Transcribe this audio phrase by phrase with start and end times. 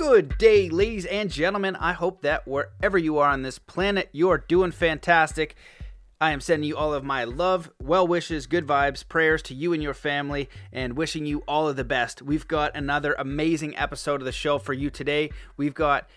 [0.00, 1.76] Good day, ladies and gentlemen.
[1.76, 5.56] I hope that wherever you are on this planet, you are doing fantastic.
[6.18, 9.74] I am sending you all of my love, well wishes, good vibes, prayers to you
[9.74, 12.22] and your family, and wishing you all of the best.
[12.22, 15.32] We've got another amazing episode of the show for you today.
[15.58, 16.08] We've got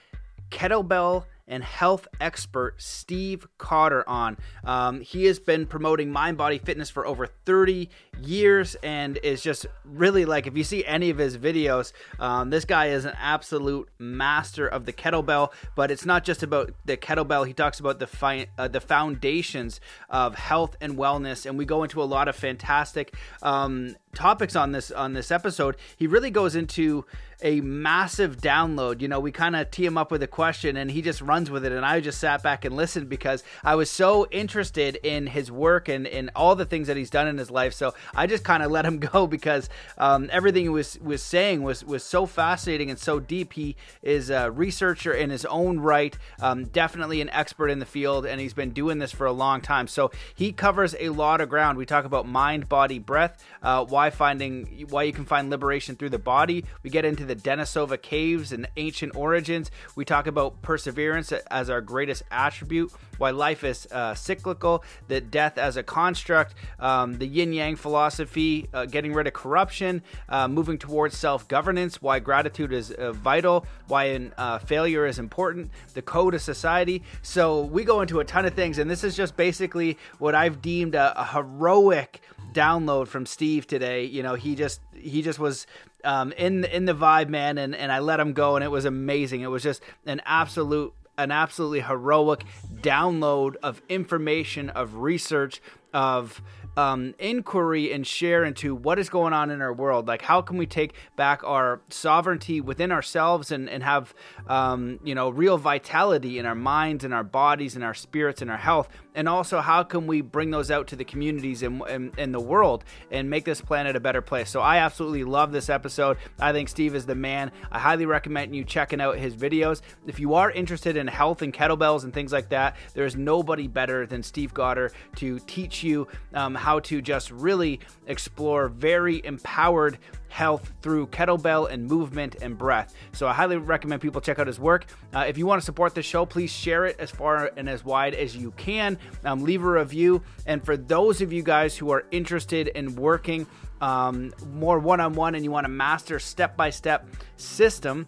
[0.49, 4.37] kettlebell and health expert Steve Cotter on.
[4.63, 7.89] Um, he has been promoting mind body fitness for over 30
[8.23, 12.65] years and is just really like if you see any of his videos, um, this
[12.65, 15.51] guy is an absolute master of the kettlebell.
[15.75, 17.45] But it's not just about the kettlebell.
[17.45, 21.83] He talks about the fi- uh, the foundations of health and wellness, and we go
[21.83, 25.77] into a lot of fantastic um, topics on this on this episode.
[25.97, 27.05] He really goes into
[27.43, 29.01] a massive download.
[29.01, 31.51] You know, we kind of tee him up with a question and he just runs
[31.51, 31.73] with it.
[31.73, 35.89] And I just sat back and listened because I was so interested in his work
[35.89, 37.73] and in all the things that he's done in his life.
[37.73, 41.61] So I just kind of let him go because um, everything he was was saying
[41.61, 43.53] was was so fascinating and so deep.
[43.53, 48.25] He is a researcher in his own right, um, definitely an expert in the field,
[48.25, 49.87] and he's been doing this for a long time.
[49.87, 51.77] So he covers a lot of ground.
[51.77, 56.09] We talk about mind, body, breath, uh, why finding why you can find liberation through
[56.09, 56.63] the body.
[56.83, 59.71] We get into the Denisova caves and ancient origins.
[59.95, 65.57] We talk about perseverance as our greatest attribute why life is uh, cyclical, that death
[65.57, 70.77] as a construct, um, the yin yang philosophy, uh, getting rid of corruption, uh, moving
[70.77, 76.33] towards self governance, why gratitude is uh, vital, why uh, failure is important, the code
[76.33, 77.03] of society.
[77.21, 80.61] So we go into a ton of things, and this is just basically what I've
[80.61, 82.21] deemed a, a heroic
[82.53, 84.05] download from Steve today.
[84.05, 85.65] You know, he just he just was
[86.03, 88.85] um, in in the vibe, man, and and I let him go, and it was
[88.85, 89.41] amazing.
[89.41, 92.43] It was just an absolute an absolutely heroic
[92.81, 95.61] download of information, of research,
[95.93, 96.41] of
[96.77, 100.07] um, inquiry and share into what is going on in our world.
[100.07, 104.13] Like, how can we take back our sovereignty within ourselves and, and have,
[104.47, 108.49] um, you know, real vitality in our minds and our bodies and our spirits and
[108.49, 108.89] our health?
[109.15, 113.29] And also, how can we bring those out to the communities and the world and
[113.29, 114.49] make this planet a better place?
[114.49, 116.17] So, I absolutely love this episode.
[116.39, 117.51] I think Steve is the man.
[117.71, 119.81] I highly recommend you checking out his videos.
[120.07, 124.07] If you are interested in health and kettlebells and things like that, there's nobody better
[124.07, 129.97] than Steve Cotter to teach you um, how to just really explore very empowered
[130.29, 132.95] health through kettlebell and movement and breath.
[133.11, 134.85] So I highly recommend people check out his work.
[135.13, 137.83] Uh, if you want to support the show, please share it as far and as
[137.83, 138.97] wide as you can.
[139.25, 140.23] Um, leave a review.
[140.45, 143.45] And for those of you guys who are interested in working
[143.81, 148.07] um, more one on one and you want to master step by step system,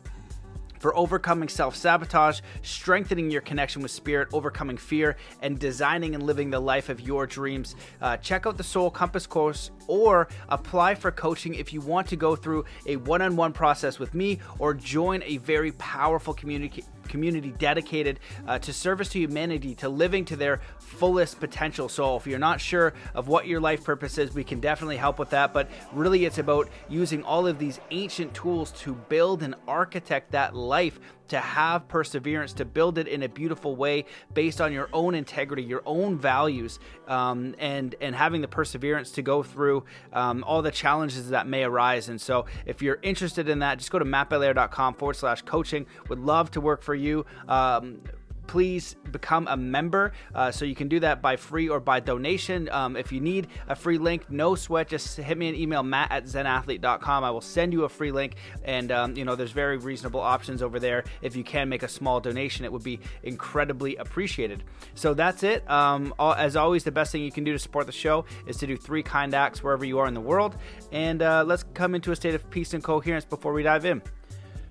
[0.85, 6.51] for overcoming self sabotage, strengthening your connection with spirit, overcoming fear, and designing and living
[6.51, 7.75] the life of your dreams.
[8.03, 12.15] Uh, check out the Soul Compass course or apply for coaching if you want to
[12.15, 16.83] go through a one on one process with me or join a very powerful community
[17.07, 21.89] community dedicated uh, to service to humanity, to living to their fullest potential.
[21.89, 25.19] So, if you're not sure of what your life purpose is, we can definitely help
[25.19, 25.53] with that.
[25.53, 30.55] But really, it's about using all of these ancient tools to build and architect that
[30.55, 30.99] life
[31.29, 35.63] to have perseverance, to build it in a beautiful way based on your own integrity,
[35.63, 40.71] your own values, um, and and having the perseverance to go through um, all the
[40.71, 42.09] challenges that may arise.
[42.09, 45.85] And so, if you're interested in that, just go to mattbelair.com forward slash coaching.
[46.09, 47.25] Would love to work for you.
[47.47, 48.01] Um,
[48.47, 50.13] please become a member.
[50.33, 52.69] Uh, so you can do that by free or by donation.
[52.69, 54.87] Um, if you need a free link, no sweat.
[54.87, 57.23] Just hit me an email, matt at zenathlete.com.
[57.23, 58.35] I will send you a free link.
[58.63, 61.03] And, um, you know, there's very reasonable options over there.
[61.21, 64.63] If you can make a small donation, it would be incredibly appreciated.
[64.95, 65.69] So that's it.
[65.69, 68.67] Um, as always, the best thing you can do to support the show is to
[68.67, 70.55] do three kind acts wherever you are in the world.
[70.91, 74.01] And uh, let's come into a state of peace and coherence before we dive in.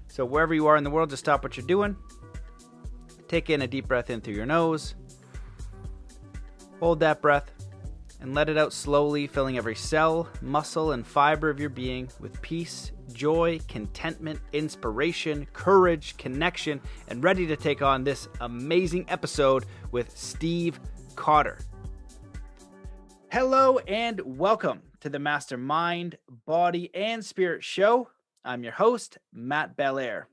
[0.09, 1.97] So, wherever you are in the world, just stop what you're doing
[3.35, 4.95] Take in a deep breath in through your nose.
[6.79, 7.51] Hold that breath
[8.21, 12.41] and let it out slowly, filling every cell, muscle, and fiber of your being with
[12.43, 20.17] peace, joy, contentment, inspiration, courage, connection, and ready to take on this amazing episode with
[20.17, 20.79] Steve
[21.17, 21.59] Cotter.
[23.33, 28.11] Hello and welcome to the Mastermind, Body, and Spirit Show.
[28.45, 30.29] I'm your host, Matt Belair.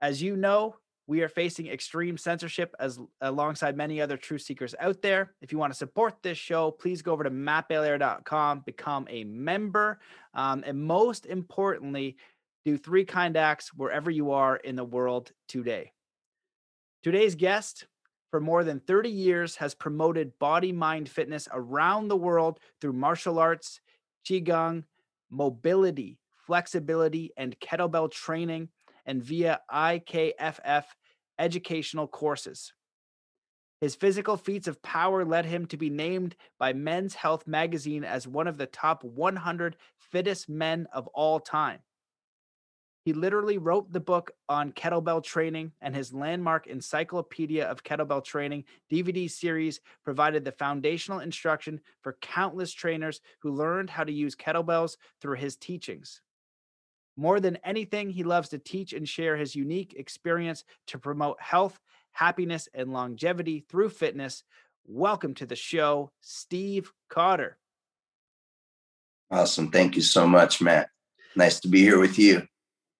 [0.00, 0.76] As you know,
[1.08, 5.32] we are facing extreme censorship as alongside many other truth seekers out there.
[5.40, 10.00] If you want to support this show, please go over to mattbelair.com, become a member,
[10.34, 12.18] um, and most importantly,
[12.66, 15.92] do three kind acts wherever you are in the world today.
[17.02, 17.86] Today's guest,
[18.30, 23.38] for more than 30 years, has promoted body mind fitness around the world through martial
[23.38, 23.80] arts,
[24.26, 24.84] qigong,
[25.30, 28.68] mobility, flexibility, and kettlebell training
[29.08, 30.84] and via IKFF
[31.38, 32.72] educational courses.
[33.80, 38.28] His physical feats of power led him to be named by Men's Health magazine as
[38.28, 41.78] one of the top 100 fittest men of all time.
[43.04, 48.64] He literally wrote the book on kettlebell training, and his landmark Encyclopedia of Kettlebell Training
[48.92, 54.98] DVD series provided the foundational instruction for countless trainers who learned how to use kettlebells
[55.22, 56.20] through his teachings.
[57.18, 61.78] More than anything, he loves to teach and share his unique experience to promote health
[62.18, 64.42] happiness, and longevity through fitness.
[64.86, 67.56] Welcome to the show, Steve Cotter.
[69.30, 69.70] Awesome.
[69.70, 70.88] Thank you so much, Matt.
[71.36, 72.42] Nice to be here with you.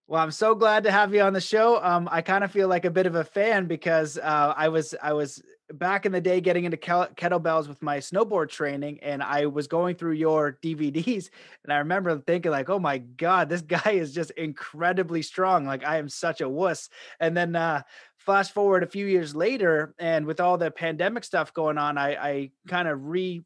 [0.06, 1.82] Well, I'm so glad to have you on the show.
[1.82, 4.94] Um, I kind of feel like a bit of a fan because uh, I was
[5.02, 5.42] I was
[5.72, 9.96] back in the day getting into kettlebells with my snowboard training, and I was going
[9.96, 11.30] through your DVDs,
[11.64, 15.66] and I remember thinking like, "Oh my god, this guy is just incredibly strong!
[15.66, 16.88] Like I am such a wuss."
[17.20, 17.82] And then uh,
[18.16, 22.14] flash forward a few years later, and with all the pandemic stuff going on, I,
[22.14, 23.42] I kind of re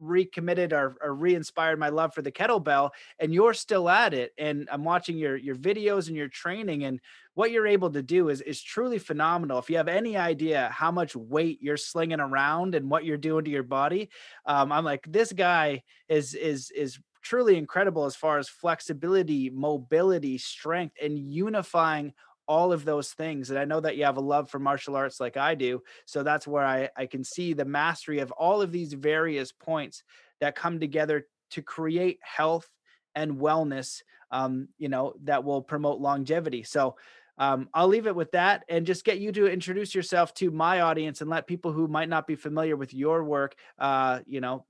[0.00, 4.68] recommitted or, or re-inspired my love for the kettlebell and you're still at it and
[4.70, 7.00] i'm watching your your videos and your training and
[7.34, 9.58] what you're able to do is is truly phenomenal.
[9.58, 13.44] If you have any idea how much weight you're slinging around and what you're doing
[13.44, 14.10] to your body
[14.46, 20.38] um, i'm like this guy is is is truly incredible as far as flexibility mobility
[20.38, 22.12] strength and unifying
[22.46, 23.50] all of those things.
[23.50, 25.82] And I know that you have a love for martial arts like I do.
[26.06, 30.02] So that's where I, I can see the mastery of all of these various points
[30.40, 32.68] that come together to create health
[33.14, 36.62] and wellness, um, you know, that will promote longevity.
[36.62, 36.96] So
[37.38, 40.80] um, I'll leave it with that and just get you to introduce yourself to my
[40.80, 44.64] audience and let people who might not be familiar with your work, uh, you know,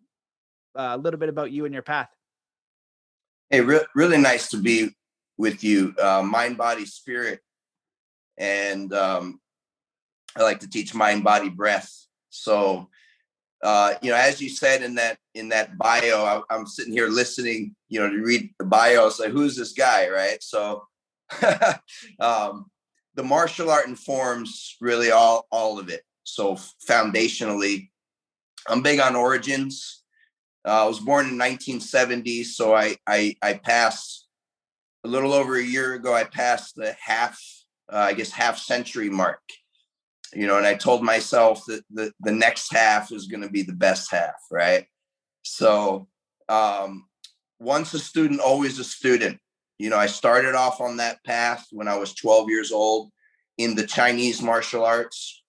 [0.74, 2.10] uh, a little bit about you and your path.
[3.50, 4.94] Hey, re- really nice to be
[5.38, 5.94] with you.
[6.00, 7.40] Uh, mind, body, spirit
[8.38, 9.40] and um,
[10.36, 11.92] I like to teach mind, body, breath.
[12.30, 12.88] So,
[13.62, 17.08] uh, you know, as you said in that in that bio, I, am sitting here
[17.08, 19.10] listening, you know, to read the bio.
[19.18, 20.42] Like, who's this guy, right?
[20.42, 20.86] So,
[22.20, 22.66] um,
[23.14, 26.02] the martial art informs really all all of it.
[26.24, 26.56] So,
[26.88, 27.88] foundationally,
[28.68, 30.02] I'm big on origins.
[30.66, 34.28] Uh, I was born in 1970, so I I, I passed
[35.04, 36.12] a little over a year ago.
[36.12, 37.40] I passed the half
[37.92, 39.40] uh, I guess, half century mark.
[40.32, 43.62] You know, and I told myself that the, the next half is going to be
[43.62, 44.86] the best half, right?
[45.42, 46.08] So,
[46.48, 47.06] um,
[47.58, 49.38] once a student, always a student.
[49.78, 53.10] You know, I started off on that path when I was 12 years old
[53.58, 55.42] in the Chinese martial arts.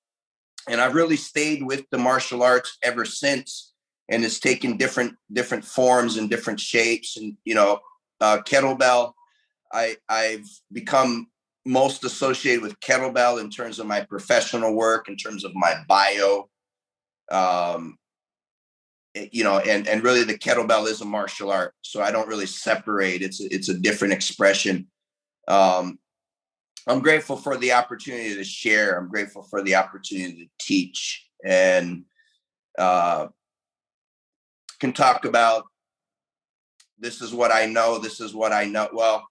[0.69, 3.74] And I've really stayed with the martial arts ever since.
[4.10, 7.18] And it's taken different different forms and different shapes.
[7.18, 7.80] And, you know,
[8.22, 9.13] uh, kettlebell,
[9.74, 11.28] I, I've become
[11.68, 16.50] most associated with kettlebell in terms of my professional work, in terms of my bio.
[17.30, 17.98] Um,
[19.16, 22.28] eh, you know, and and really the kettlebell is a martial art, so I don't
[22.28, 23.22] really separate.
[23.22, 24.88] It's it's a different expression.
[25.48, 26.00] Um,
[26.88, 28.98] I'm grateful for the opportunity to share.
[28.98, 32.06] I'm grateful for the opportunity to teach and
[32.78, 33.28] uh,
[34.80, 35.66] can talk about
[36.98, 38.00] this is what I know.
[38.00, 38.88] This is what I know.
[38.94, 39.28] Well,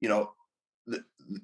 [0.00, 0.32] you know,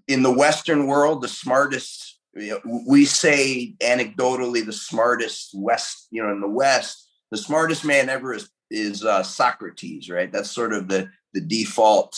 [0.09, 6.23] in the Western world, the smartest, you know, we say anecdotally, the smartest West, you
[6.23, 10.33] know, in the West, the smartest man ever is is uh, Socrates, right?
[10.33, 12.17] That's sort of the the default.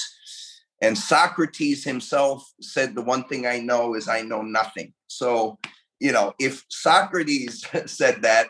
[0.81, 5.59] And Socrates himself said, "The one thing I know is I know nothing." So,
[6.01, 8.49] you know, if Socrates said that,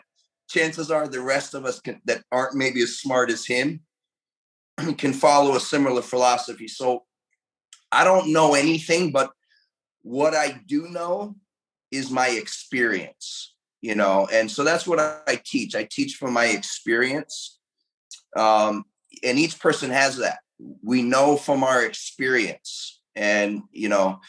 [0.49, 3.81] chances are the rest of us can, that aren't maybe as smart as him
[4.97, 6.67] can follow a similar philosophy.
[6.67, 7.03] So
[7.95, 9.31] I don't know anything, but
[10.01, 11.35] what I do know
[11.91, 15.75] is my experience, you know, and so that's what I teach.
[15.75, 17.57] I teach from my experience.
[18.35, 18.83] Um,
[19.23, 20.39] and each person has that.
[20.83, 23.01] We know from our experience.
[23.15, 24.19] And, you know,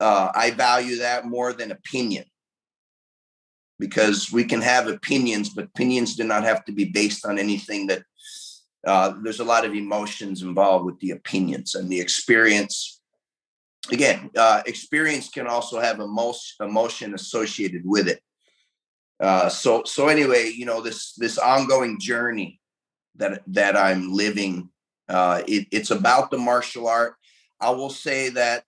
[0.00, 2.24] uh, I value that more than opinion
[3.78, 7.88] because we can have opinions, but opinions do not have to be based on anything
[7.88, 8.04] that
[8.86, 13.00] uh, there's a lot of emotions involved with the opinions and the experience.
[13.90, 18.20] Again, uh, experience can also have emotion, emotion associated with it.
[19.20, 22.60] Uh, so, so anyway, you know this this ongoing journey
[23.16, 24.70] that that I'm living.
[25.08, 27.14] Uh, it, it's about the martial art.
[27.60, 28.64] I will say that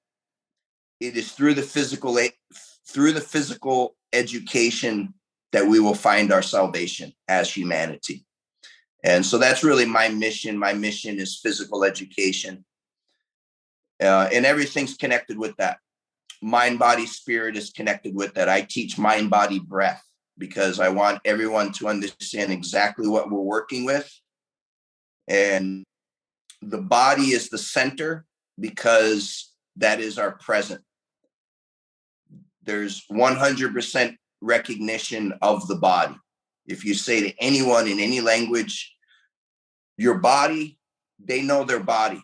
[1.00, 2.18] it is through the physical
[2.86, 5.14] through the physical education
[5.52, 8.25] that we will find our salvation as humanity.
[9.06, 10.58] And so that's really my mission.
[10.58, 12.64] My mission is physical education.
[14.02, 15.78] uh, and everything's connected with that.
[16.42, 18.48] Mind, body, spirit is connected with that.
[18.48, 20.02] I teach mind, body, breath
[20.36, 24.12] because I want everyone to understand exactly what we're working with.
[25.28, 25.84] And
[26.60, 28.26] the body is the center
[28.58, 30.82] because that is our present.
[32.64, 36.16] There's 100% recognition of the body.
[36.66, 38.95] If you say to anyone in any language,
[39.96, 40.78] your body,
[41.18, 42.22] they know their body.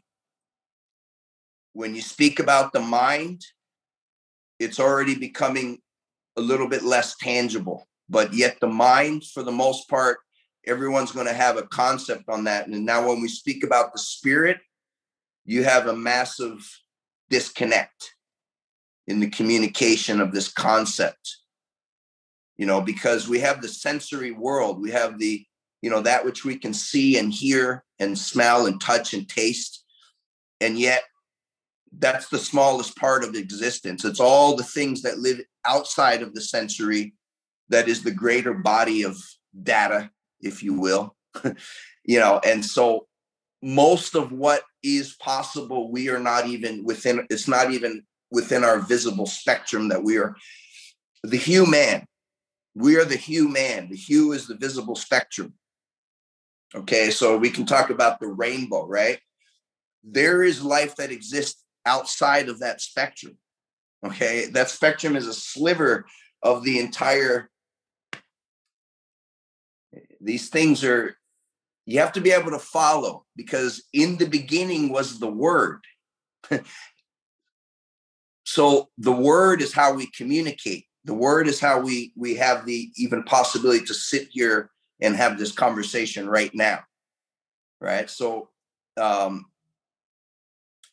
[1.73, 3.43] When you speak about the mind,
[4.59, 5.79] it's already becoming
[6.37, 7.87] a little bit less tangible.
[8.09, 10.19] But yet, the mind, for the most part,
[10.67, 12.67] everyone's going to have a concept on that.
[12.67, 14.59] And now, when we speak about the spirit,
[15.45, 16.69] you have a massive
[17.31, 18.15] disconnect
[19.07, 21.39] in the communication of this concept
[22.57, 25.45] you know because we have the sensory world we have the
[25.83, 29.85] you know that which we can see and hear and smell and touch and taste.
[30.61, 31.03] And yet
[31.99, 34.05] that's the smallest part of existence.
[34.05, 37.15] It's all the things that live outside of the sensory
[37.69, 39.19] that is the greater body of
[39.63, 40.11] data
[40.41, 41.15] if you will.
[42.05, 43.07] You know and so
[43.63, 48.81] most of what is possible we are not even within it's not even within our
[48.81, 50.35] visible spectrum that we are.
[51.23, 52.09] The human
[52.75, 55.55] we are the human the hue is the visible spectrum
[56.75, 59.19] okay so we can talk about the rainbow right?
[60.05, 63.37] There is life that exists outside of that spectrum
[64.05, 64.47] okay?
[64.47, 66.07] That spectrum is a sliver
[66.43, 67.51] of the entire
[70.21, 71.17] these things are
[71.85, 75.81] you have to be able to follow because in the beginning was the word.
[78.45, 80.87] So the word is how we communicate.
[81.05, 84.71] The word is how we we have the even possibility to sit here
[85.03, 86.81] and have this conversation right now
[87.83, 88.09] right?
[88.09, 88.49] So
[88.97, 89.47] um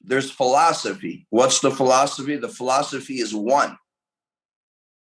[0.01, 1.27] there's philosophy.
[1.29, 2.37] What's the philosophy?
[2.37, 3.77] The philosophy is one.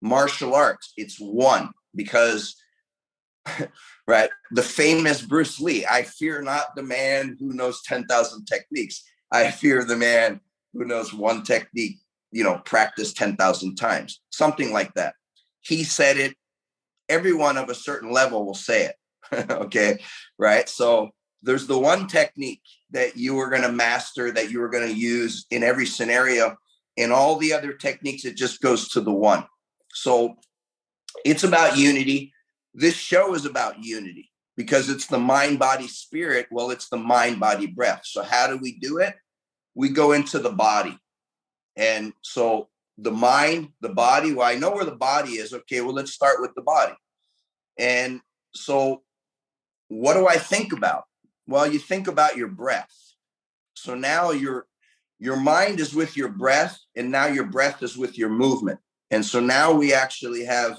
[0.01, 2.55] Martial arts it's one because
[4.07, 9.03] right the famous bruce lee i fear not the man who knows 10,000 techniques.
[9.31, 10.41] I fear the man
[10.73, 11.97] who knows one technique
[12.31, 15.15] you know, practice 10,000 times, something like that.
[15.61, 16.35] He said it.
[17.09, 19.49] Everyone of a certain level will say it.
[19.51, 19.99] okay.
[20.37, 20.67] Right.
[20.67, 21.11] So
[21.43, 22.61] there's the one technique
[22.91, 26.55] that you are going to master, that you are going to use in every scenario.
[26.97, 29.45] And all the other techniques, it just goes to the one.
[29.93, 30.35] So
[31.25, 32.33] it's about unity.
[32.73, 36.47] This show is about unity because it's the mind, body, spirit.
[36.51, 38.01] Well, it's the mind, body, breath.
[38.03, 39.15] So, how do we do it?
[39.75, 40.97] We go into the body.
[41.75, 45.53] And so the mind, the body, well, I know where the body is.
[45.53, 46.93] Okay, well, let's start with the body.
[47.77, 48.21] And
[48.53, 49.03] so
[49.87, 51.03] what do I think about?
[51.47, 52.93] Well, you think about your breath.
[53.75, 54.65] So now your
[55.19, 58.79] your mind is with your breath, and now your breath is with your movement.
[59.09, 60.77] And so now we actually have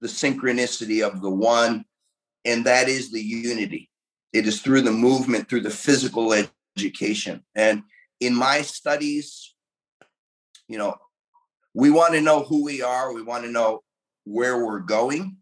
[0.00, 1.84] the synchronicity of the one,
[2.44, 3.90] and that is the unity.
[4.32, 6.32] It is through the movement, through the physical
[6.76, 7.42] education.
[7.54, 7.82] And
[8.20, 9.54] in my studies,
[10.68, 10.96] you know,
[11.74, 13.12] we want to know who we are.
[13.12, 13.82] We want to know
[14.24, 15.36] where we're going.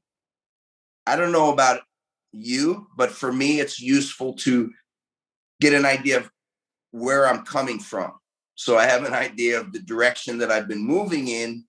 [1.06, 1.80] I don't know about
[2.32, 4.70] you, but for me, it's useful to
[5.60, 6.30] get an idea of
[6.90, 8.12] where I'm coming from.
[8.54, 11.64] So I have an idea of the direction that I've been moving in.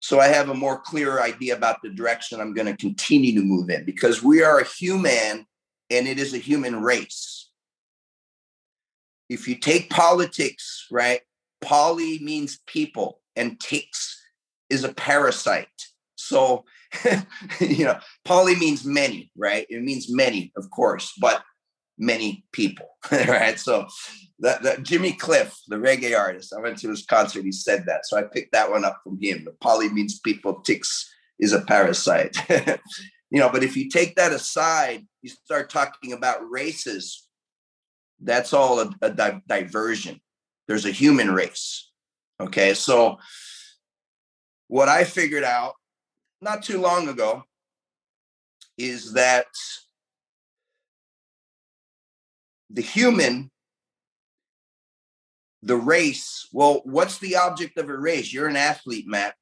[0.00, 3.42] So I have a more clear idea about the direction I'm going to continue to
[3.46, 5.46] move in because we are a human
[5.90, 7.50] and it is a human race.
[9.28, 11.20] If you take politics, right,
[11.60, 14.20] poly means people and ticks
[14.70, 15.68] is a parasite.
[16.16, 16.64] So,
[17.60, 19.66] you know, poly means many, right?
[19.68, 21.42] It means many, of course, but
[21.98, 23.58] many people, right?
[23.58, 23.86] So,
[24.40, 27.44] that, that Jimmy Cliff, the reggae artist, I went to his concert.
[27.44, 29.44] He said that, so I picked that one up from him.
[29.44, 32.36] The poly means people, ticks is a parasite.
[33.30, 37.26] you know, but if you take that aside, you start talking about races.
[38.20, 40.20] That's all a, a di- diversion
[40.66, 41.85] there's a human race.
[42.40, 42.74] Okay.
[42.74, 43.18] So,
[44.68, 45.74] what I figured out
[46.40, 47.44] not too long ago
[48.76, 49.46] is that
[52.68, 53.50] the human,
[55.62, 58.32] the race, well, what's the object of a race?
[58.32, 59.34] You're an athlete, Matt.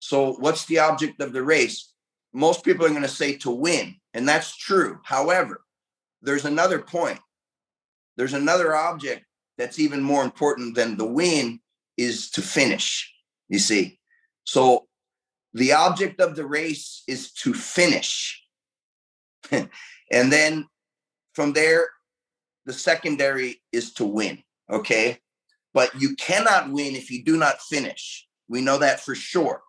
[0.00, 1.92] So, what's the object of the race?
[2.32, 4.98] Most people are going to say to win, and that's true.
[5.04, 5.60] However,
[6.22, 7.20] there's another point.
[8.16, 9.24] There's another object
[9.58, 11.60] that's even more important than the win
[11.96, 13.12] is to finish,
[13.48, 13.98] you see.
[14.44, 14.86] So
[15.52, 18.42] the object of the race is to finish.
[19.50, 20.66] and then
[21.34, 21.90] from there,
[22.64, 24.42] the secondary is to win.
[24.70, 25.18] Okay.
[25.74, 28.26] but you cannot win if you do not finish.
[28.48, 29.62] We know that for sure.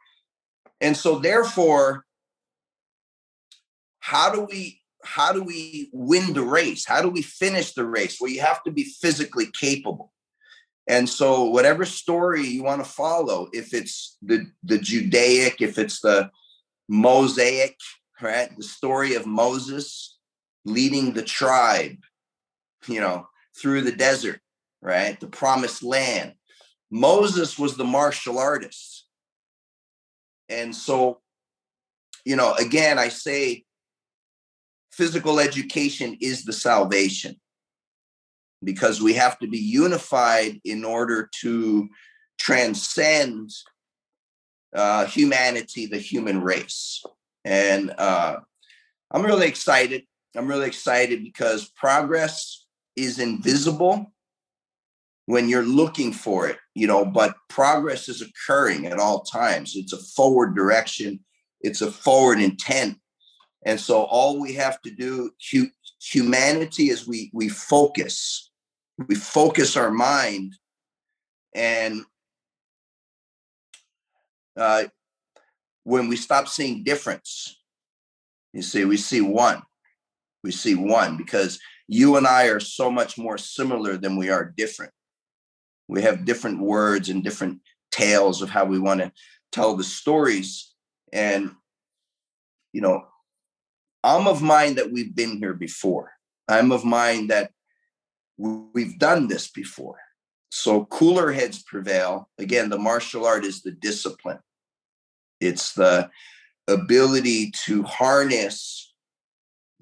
[0.81, 2.05] And so therefore
[3.99, 6.85] how do we how do we win the race?
[6.85, 8.17] How do we finish the race?
[8.19, 10.12] Well, you have to be physically capable.
[10.87, 16.01] And so whatever story you want to follow, if it's the the Judaic, if it's
[16.01, 16.29] the
[16.89, 17.77] Mosaic,
[18.21, 18.55] right?
[18.55, 20.17] The story of Moses
[20.65, 21.97] leading the tribe,
[22.87, 24.41] you know, through the desert,
[24.81, 25.19] right?
[25.19, 26.33] The promised land.
[26.91, 29.05] Moses was the martial artist.
[30.49, 31.21] And so,
[32.25, 33.63] you know, again, I say
[34.91, 37.39] physical education is the salvation
[38.63, 41.89] because we have to be unified in order to
[42.39, 43.51] transcend
[44.75, 47.03] uh, humanity, the human race.
[47.46, 48.38] And uh,
[49.12, 50.03] I'm really excited.
[50.36, 52.65] I'm really excited because progress
[52.96, 54.12] is invisible
[55.25, 59.74] when you're looking for it, you know, but progress is occurring at all times.
[59.75, 61.20] It's a forward direction,
[61.62, 62.98] it's a forward intent.
[63.65, 65.32] And so all we have to do,
[66.01, 68.51] humanity, is we we focus,
[69.07, 70.53] we focus our mind,
[71.55, 72.03] and
[74.55, 74.85] uh,
[75.83, 77.59] when we stop seeing difference,
[78.53, 79.62] you see, we see one.
[80.43, 84.53] We see one because you and I are so much more similar than we are
[84.55, 84.91] different.
[85.88, 87.59] We have different words and different
[87.91, 89.12] tales of how we want to
[89.51, 90.73] tell the stories.
[91.12, 91.51] And,
[92.73, 93.05] you know,
[94.03, 96.12] I'm of mind that we've been here before.
[96.47, 97.51] I'm of mind that
[98.37, 99.97] we've done this before.
[100.49, 102.29] So cooler heads prevail.
[102.37, 104.39] Again, the martial art is the discipline.
[105.39, 106.09] It's the
[106.67, 108.93] ability to harness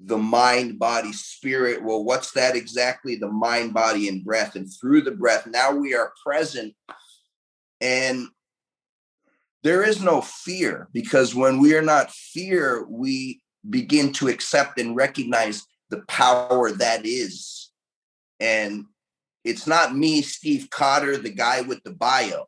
[0.04, 1.82] the mind, body, spirit.
[1.82, 3.16] Well, what's that exactly?
[3.16, 4.56] The mind, body, and breath.
[4.56, 6.74] And through the breath, now we are present.
[7.80, 8.28] And
[9.62, 14.96] there is no fear because when we are not fear, we begin to accept and
[14.96, 17.61] recognize the power that is.
[18.42, 18.86] And
[19.44, 22.46] it's not me, Steve Cotter, the guy with the bio,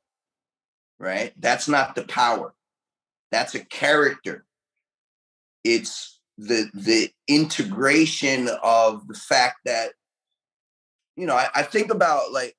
[0.99, 1.33] right?
[1.39, 2.53] That's not the power.
[3.31, 4.45] That's a character.
[5.63, 9.93] It's the the integration of the fact that
[11.17, 12.57] you know I, I think about like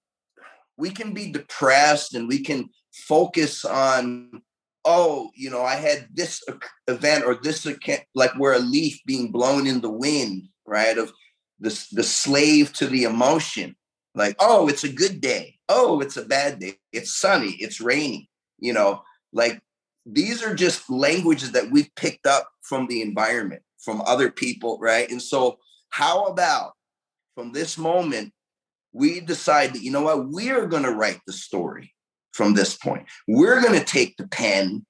[0.78, 4.42] we can be depressed and we can focus on
[4.86, 6.42] oh you know i had this
[6.88, 7.68] event or this
[8.16, 11.12] like we're a leaf being blown in the wind right of
[11.60, 13.76] the, the slave to the emotion
[14.14, 18.30] like oh it's a good day oh it's a bad day it's sunny it's rainy
[18.60, 19.02] you know
[19.34, 19.62] like
[20.06, 25.10] these are just languages that we've picked up from the environment, from other people, right?
[25.10, 26.74] And so, how about
[27.34, 28.34] from this moment,
[28.94, 31.94] we decide that, you know what, we're going to write the story
[32.34, 33.08] from this point.
[33.28, 34.86] We're going to take the pen,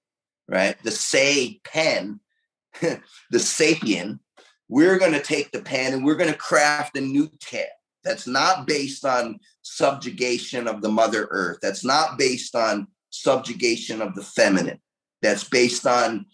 [0.48, 0.76] right?
[0.84, 2.20] The say pen,
[2.82, 3.02] the
[3.34, 4.20] sapien.
[4.68, 7.66] We're going to take the pen and we're going to craft a new tale
[8.04, 11.60] that's not based on subjugation of the mother earth.
[11.62, 14.80] That's not based on subjugation of the feminine
[15.22, 16.26] that's based on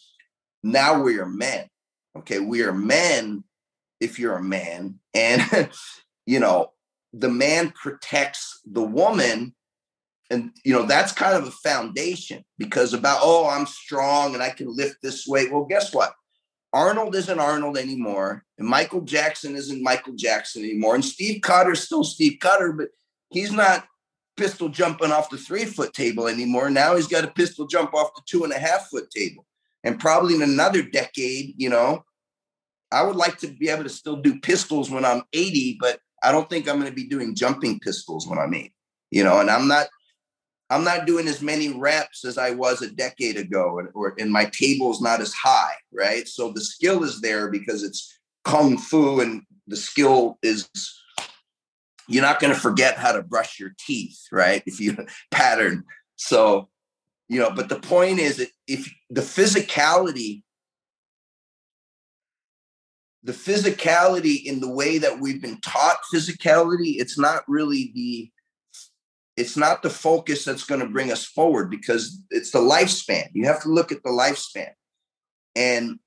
[0.63, 1.67] now we are men.
[2.17, 3.43] Okay, we are men
[3.99, 4.99] if you're a man.
[5.13, 5.69] And,
[6.25, 6.73] you know,
[7.13, 9.55] the man protects the woman.
[10.29, 14.49] And, you know, that's kind of a foundation because about, oh, I'm strong and I
[14.49, 15.51] can lift this weight.
[15.51, 16.13] Well, guess what?
[16.73, 18.45] Arnold isn't Arnold anymore.
[18.57, 20.95] And Michael Jackson isn't Michael Jackson anymore.
[20.95, 22.89] And Steve Cotter's still Steve Cotter, but
[23.29, 23.85] he's not
[24.37, 26.69] pistol jumping off the three foot table anymore.
[26.69, 29.45] Now he's got a pistol jump off the two and a half foot table.
[29.83, 32.05] And probably in another decade, you know,
[32.91, 36.31] I would like to be able to still do pistols when I'm 80, but I
[36.31, 38.73] don't think I'm going to be doing jumping pistols when I'm 80,
[39.11, 39.87] you know, and I'm not.
[40.71, 44.31] I'm not doing as many reps as I was a decade ago, and, or and
[44.31, 46.25] my table's not as high, right?
[46.27, 50.69] So the skill is there because it's kung fu, and the skill is
[52.07, 54.63] you're not going to forget how to brush your teeth, right?
[54.65, 54.95] If you
[55.29, 55.83] pattern.
[56.15, 56.69] So,
[57.27, 60.43] you know, but the point is if the physicality,
[63.23, 68.31] the physicality in the way that we've been taught physicality, it's not really the
[69.37, 73.29] it's not the focus that's going to bring us forward because it's the lifespan.
[73.33, 74.71] You have to look at the lifespan.
[75.55, 75.99] And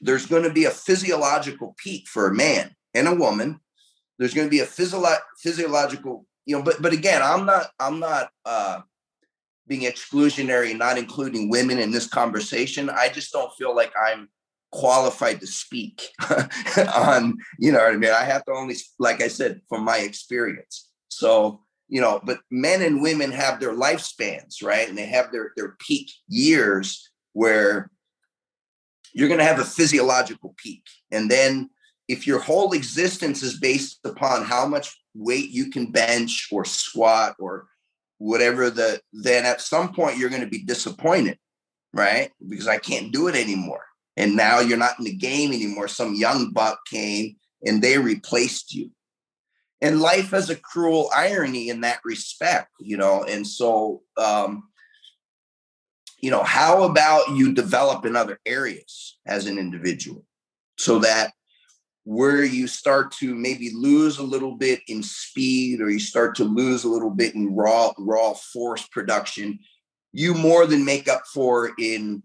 [0.00, 3.60] there's going to be a physiological peak for a man and a woman
[4.18, 7.98] there's going to be a physio- physiological, you know, but but again, I'm not I'm
[7.98, 8.80] not uh,
[9.66, 12.90] being exclusionary, not including women in this conversation.
[12.90, 14.28] I just don't feel like I'm
[14.70, 16.08] qualified to speak
[16.96, 18.10] on, you know what I mean?
[18.10, 20.90] I have to only, like I said, from my experience.
[21.08, 24.88] So, you know, but men and women have their lifespans, right?
[24.88, 27.90] And they have their their peak years where
[29.12, 30.82] you're going to have a physiological peak.
[31.10, 31.70] And then
[32.08, 37.36] if your whole existence is based upon how much weight you can bench or squat
[37.38, 37.68] or
[38.18, 41.38] whatever the then at some point you're going to be disappointed,
[41.92, 42.30] right?
[42.48, 43.84] Because I can't do it anymore.
[44.16, 45.88] And now you're not in the game anymore.
[45.88, 48.90] Some young buck came and they replaced you
[49.84, 54.64] and life has a cruel irony in that respect you know and so um
[56.20, 60.24] you know how about you develop in other areas as an individual
[60.78, 61.32] so that
[62.04, 66.44] where you start to maybe lose a little bit in speed or you start to
[66.44, 69.58] lose a little bit in raw raw force production
[70.12, 72.22] you more than make up for in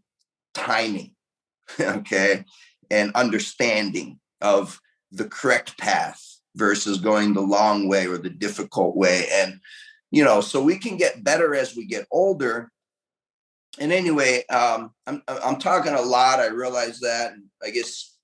[0.53, 1.13] timing
[1.79, 2.45] okay
[2.89, 4.79] and understanding of
[5.11, 9.27] the correct path versus going the long way or the difficult way.
[9.31, 9.59] And,
[10.11, 12.71] you know, so we can get better as we get older.
[13.79, 16.39] And anyway, um, I'm, I'm talking a lot.
[16.39, 17.33] I realize that.
[17.63, 18.15] I guess,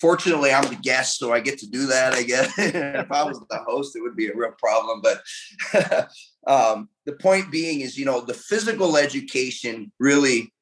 [0.00, 2.14] fortunately, I'm the guest, so I get to do that.
[2.14, 5.00] I guess if I was the host, it would be a real problem.
[5.02, 6.08] But
[6.46, 10.52] um, the point being is, you know, the physical education really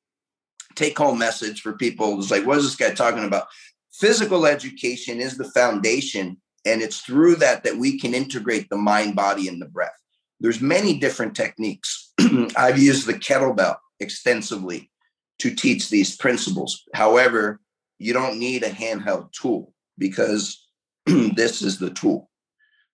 [0.74, 3.46] take home message for people is like, what is this guy talking about?
[3.92, 9.14] Physical education is the foundation and it's through that that we can integrate the mind
[9.14, 9.96] body and the breath.
[10.40, 12.12] There's many different techniques.
[12.56, 14.90] I've used the kettlebell extensively
[15.38, 16.82] to teach these principles.
[16.92, 17.60] However
[17.98, 20.66] you don't need a handheld tool because
[21.06, 22.28] this is the tool.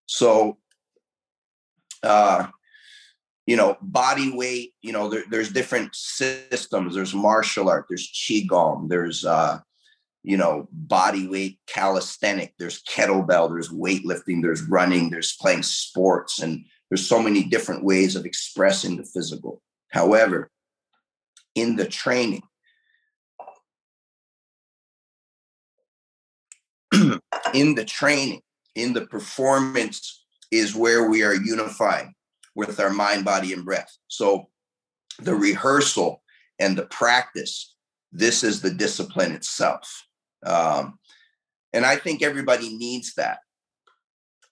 [0.07, 0.59] So
[2.03, 2.49] uh
[3.47, 6.95] you know body weight you know there, there's different systems.
[6.95, 9.61] There's martial art there's qigong there's uh
[10.23, 16.65] you know, body weight calisthenic, there's kettlebell, there's weightlifting, there's running, there's playing sports, and
[16.91, 19.61] there's so many different ways of expressing the physical.
[19.91, 20.51] However,
[21.55, 22.43] in the training,
[27.55, 28.43] in the training,
[28.75, 32.15] in the performance is where we are unifying
[32.55, 33.97] with our mind, body, and breath.
[34.09, 34.49] So
[35.19, 36.23] the rehearsal
[36.59, 37.75] and the practice,
[38.13, 40.07] this is the discipline itself.
[40.45, 40.99] Um,
[41.73, 43.39] and I think everybody needs that.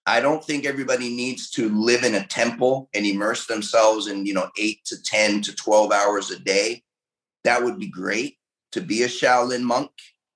[0.07, 4.35] I don't think everybody needs to live in a temple and immerse themselves in, you
[4.35, 6.83] know, eight to 10 to 12 hours a day.
[7.44, 8.38] That would be great
[8.72, 9.90] to be a Shaolin monk,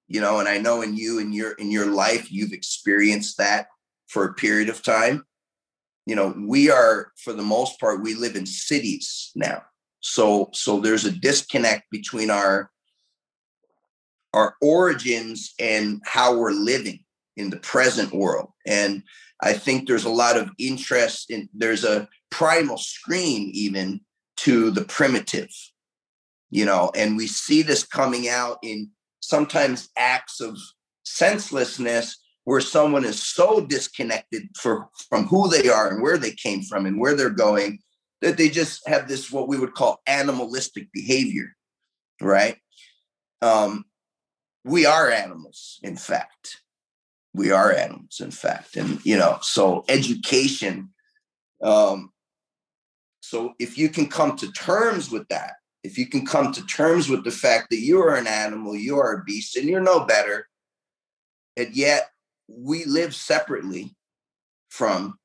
[0.09, 3.67] you know, and I know in you in your in your life you've experienced that
[4.09, 5.25] for a period of time.
[6.07, 9.63] You know, we are for the most part we live in cities now.
[10.01, 12.71] So so there's a disconnect between our
[14.35, 16.99] our origins and how we're living
[17.37, 18.51] in the present world.
[18.67, 19.03] And
[19.41, 24.01] I think there's a lot of interest in there's a primal scream even
[24.39, 25.51] to the primitive,
[26.51, 30.59] you know, and we see this coming out in sometimes acts of
[31.05, 36.63] senselessness where someone is so disconnected for, from who they are and where they came
[36.63, 37.79] from and where they're going
[38.21, 41.55] that they just have this what we would call animalistic behavior
[42.21, 42.57] right
[43.43, 43.85] um,
[44.65, 46.63] we are animals, in fact.
[47.35, 48.77] We are animals, in fact.
[48.77, 50.91] And, you know, so education.
[51.63, 52.11] Um,
[53.21, 57.09] so if you can come to terms with that, if you can come to terms
[57.09, 60.05] with the fact that you are an animal, you are a beast, and you're no
[60.07, 60.49] better,
[61.57, 62.09] and yet
[62.49, 63.95] we live separately
[64.71, 65.19] from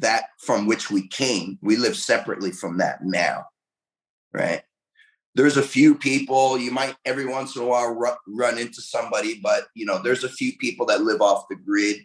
[0.00, 1.58] that from which we came.
[1.62, 3.46] We live separately from that now,
[4.32, 4.62] right?
[5.34, 9.40] There's a few people you might every once in a while run, run into somebody
[9.42, 11.98] but you know there's a few people that live off the grid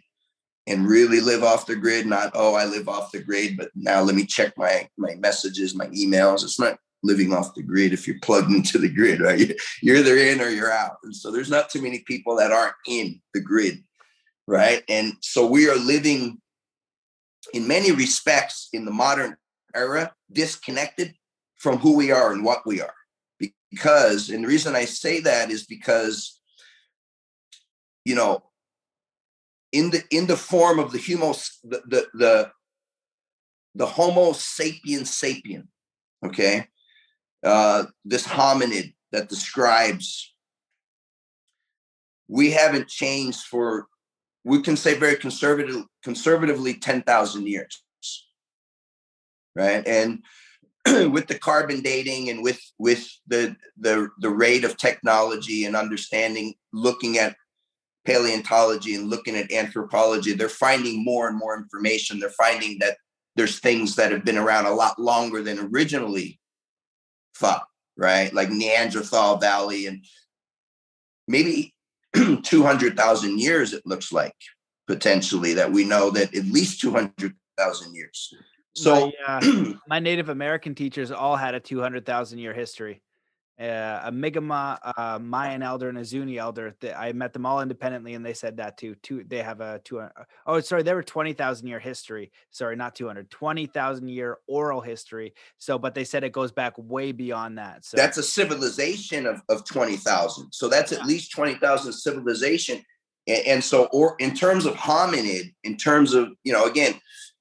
[0.66, 4.00] and really live off the grid not oh i live off the grid but now
[4.02, 6.44] let me check my my messages my emails.
[6.44, 9.54] It's not living off the grid if you're plugged into the grid right?
[9.82, 10.96] You're either in or you're out.
[11.04, 13.84] And so there's not too many people that aren't in the grid
[14.48, 14.82] right?
[14.88, 16.40] And so we are living
[17.52, 19.36] in many respects in the modern
[19.74, 21.14] era disconnected
[21.56, 22.95] from who we are and what we are
[23.70, 26.40] because and the reason i say that is because
[28.04, 28.42] you know
[29.72, 31.32] in the in the form of the homo
[31.64, 32.50] the the the,
[33.74, 35.66] the homo sapiens sapien
[36.24, 36.66] okay?
[37.44, 40.34] Uh this hominid that describes
[42.28, 43.86] we haven't changed for
[44.44, 47.82] we can say very conservative conservatively 10,000 years
[49.56, 49.86] right?
[49.88, 50.22] And
[51.10, 56.54] with the carbon dating and with with the the the rate of technology and understanding
[56.72, 57.36] looking at
[58.04, 62.96] paleontology and looking at anthropology they're finding more and more information they're finding that
[63.36, 66.40] there's things that have been around a lot longer than originally
[67.36, 68.32] thought, right?
[68.32, 70.04] Like Neanderthal Valley and
[71.28, 71.74] maybe
[72.42, 74.34] 200,000 years, it looks like
[74.86, 78.34] potentially that we know that at least 200,000 years.
[78.76, 83.02] So my, uh, my Native American teachers all had a 200,000 year history
[83.58, 86.74] uh, a Mi'kmaq, uh, Mayan elder, and a Zuni elder.
[86.94, 88.94] I met them all independently, and they said that too.
[89.02, 90.00] Two, they have a two.
[90.00, 90.10] Uh,
[90.46, 92.32] oh, sorry, they were twenty thousand year history.
[92.50, 93.30] Sorry, not two hundred.
[93.30, 95.32] Twenty thousand year oral history.
[95.58, 97.86] So, but they said it goes back way beyond that.
[97.86, 100.52] So that's a civilization of of twenty thousand.
[100.52, 102.82] So that's at least twenty thousand civilization.
[103.26, 106.94] And, and so, or in terms of hominid, in terms of you know, again,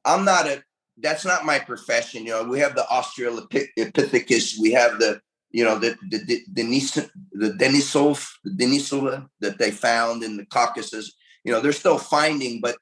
[0.06, 0.63] I'm not a.
[0.98, 2.26] That's not my profession.
[2.26, 4.60] You know, we have the Australopithecus.
[4.60, 5.22] We have the
[5.56, 6.92] you know, the the the, Denis,
[7.32, 11.14] the Denisov, the Denisova that they found in the Caucasus.
[11.46, 12.78] You know, they're still finding, but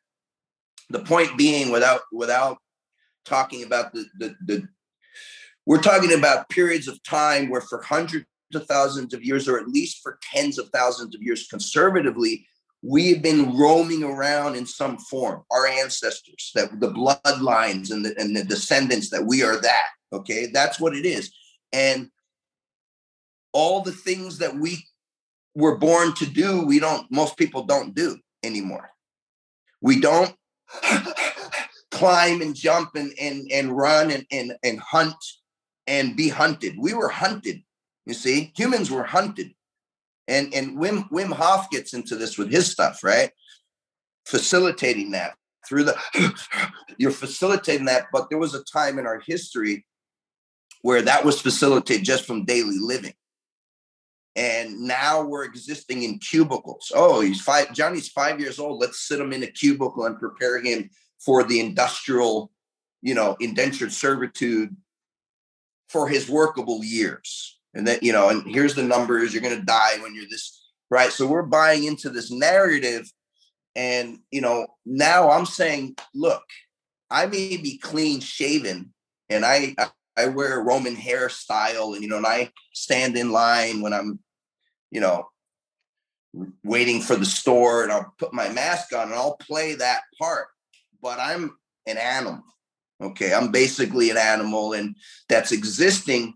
[0.90, 2.58] the point being, without without
[3.26, 4.68] talking about the the, the
[5.68, 9.68] we're talking about periods of time where for hundreds of thousands of years, or at
[9.68, 12.48] least for tens of thousands of years, conservatively,
[12.84, 15.42] we have been roaming around in some form.
[15.50, 19.88] Our ancestors, that the bloodlines and the and the descendants, that we are that.
[20.12, 21.32] Okay, that's what it is.
[21.72, 22.10] And
[23.54, 24.86] all the things that we
[25.56, 28.90] were born to do, we don't, most people don't do anymore.
[29.82, 30.36] We don't
[31.92, 35.16] climb and jump and and and run and, and and hunt
[35.88, 36.76] and be hunted.
[36.78, 37.64] We were hunted.
[38.06, 39.54] You see, humans were hunted.
[40.28, 43.32] And and Wim Wim Hof gets into this with his stuff, right?
[44.26, 45.36] Facilitating that
[45.68, 45.98] through the
[46.98, 49.86] you're facilitating that, but there was a time in our history
[50.82, 53.14] where that was facilitated just from daily living
[54.36, 56.92] and now we're existing in cubicles.
[56.96, 57.74] Oh, he's five.
[57.74, 58.82] Johnny's five years old.
[58.82, 62.52] Let's sit him in a cubicle and prepare him for the industrial,
[63.02, 64.76] you know, indentured servitude
[65.90, 67.60] for his workable years.
[67.74, 69.34] And then, you know, and here's the numbers.
[69.34, 71.12] You're going to die when you're this, right?
[71.12, 73.12] So we're buying into this narrative.
[73.76, 76.44] And, you know, now I'm saying, look,
[77.10, 78.94] I may be clean shaven
[79.30, 79.76] and I,
[80.16, 84.20] I wear a Roman hairstyle and, you know, and I stand in line when I'm,
[84.92, 85.28] you know,
[86.64, 90.48] waiting for the store and I'll put my mask on and I'll play that part.
[91.02, 91.58] But I'm
[91.88, 92.44] an animal.
[93.02, 93.34] Okay.
[93.34, 94.96] I'm basically an animal and
[95.30, 96.36] that's existing.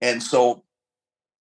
[0.00, 0.64] And so,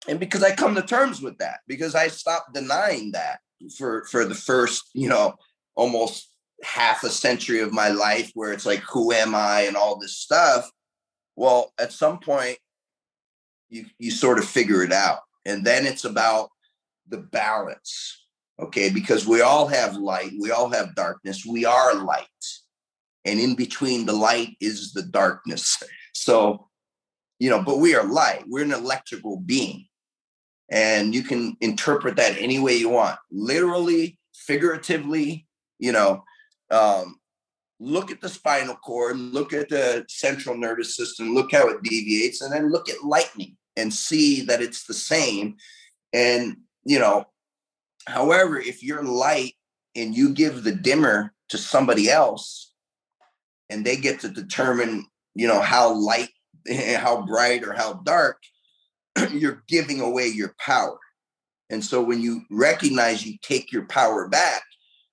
[0.07, 3.39] and because I come to terms with that, because I stopped denying that
[3.77, 5.35] for for the first, you know,
[5.75, 6.29] almost
[6.63, 10.17] half a century of my life where it's like, who am I and all this
[10.17, 10.69] stuff
[11.39, 12.57] well, at some point,
[13.69, 16.49] you you sort of figure it out, and then it's about
[17.07, 18.25] the balance,
[18.59, 18.89] okay?
[18.89, 21.45] Because we all have light, we all have darkness.
[21.45, 22.27] We are light,
[23.23, 25.81] and in between the light is the darkness.
[26.11, 26.67] So,
[27.39, 28.43] you know, but we are light.
[28.47, 29.87] We're an electrical being,
[30.69, 35.47] and you can interpret that any way you want, literally, figuratively.
[35.79, 36.23] You know,
[36.69, 37.19] um,
[37.79, 42.41] look at the spinal cord, look at the central nervous system, look how it deviates,
[42.41, 45.55] and then look at lightning and see that it's the same.
[46.11, 47.25] And, you know,
[48.05, 49.53] however, if you're light
[49.95, 52.73] and you give the dimmer to somebody else
[53.69, 56.29] and they get to determine, you know, how light,
[56.97, 58.37] how bright, or how dark,
[59.31, 60.99] you're giving away your power.
[61.69, 64.63] And so when you recognize you take your power back,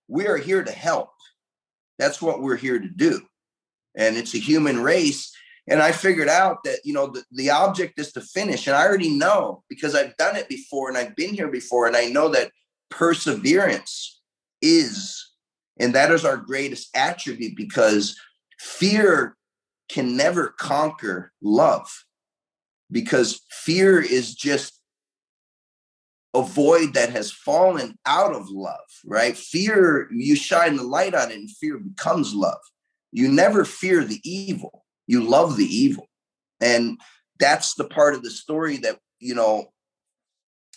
[0.09, 1.11] we are here to help
[1.99, 3.23] that's what we're here to do.
[3.97, 5.33] And it's a human race.
[5.69, 8.66] And I figured out that, you know, the, the object is to finish.
[8.66, 11.87] And I already know because I've done it before and I've been here before.
[11.87, 12.53] And I know that
[12.90, 14.21] perseverance
[14.62, 15.33] is,
[15.81, 18.16] and that is our greatest attribute because
[18.61, 19.37] fear
[19.88, 22.05] can never conquer love
[22.90, 24.81] because fear is just
[26.35, 29.37] a void that has fallen out of love, right?
[29.37, 32.61] Fear, you shine the light on it and fear becomes love.
[33.11, 36.09] You never fear the evil, you love the evil.
[36.61, 37.01] And
[37.38, 39.72] that's the part of the story that, you know,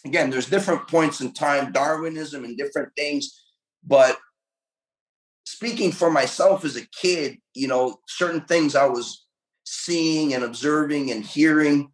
[0.06, 3.44] again, there's different points in time, Darwinism and different things.
[3.86, 4.18] But
[5.60, 9.26] speaking for myself as a kid, you know, certain things I was
[9.66, 11.92] seeing and observing and hearing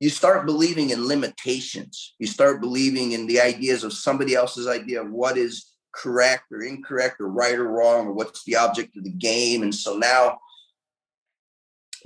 [0.00, 2.14] you start believing in limitations.
[2.18, 6.62] You start believing in the ideas of somebody else's idea of what is correct or
[6.62, 9.62] incorrect or right or wrong or what's the object of the game.
[9.62, 10.38] And so now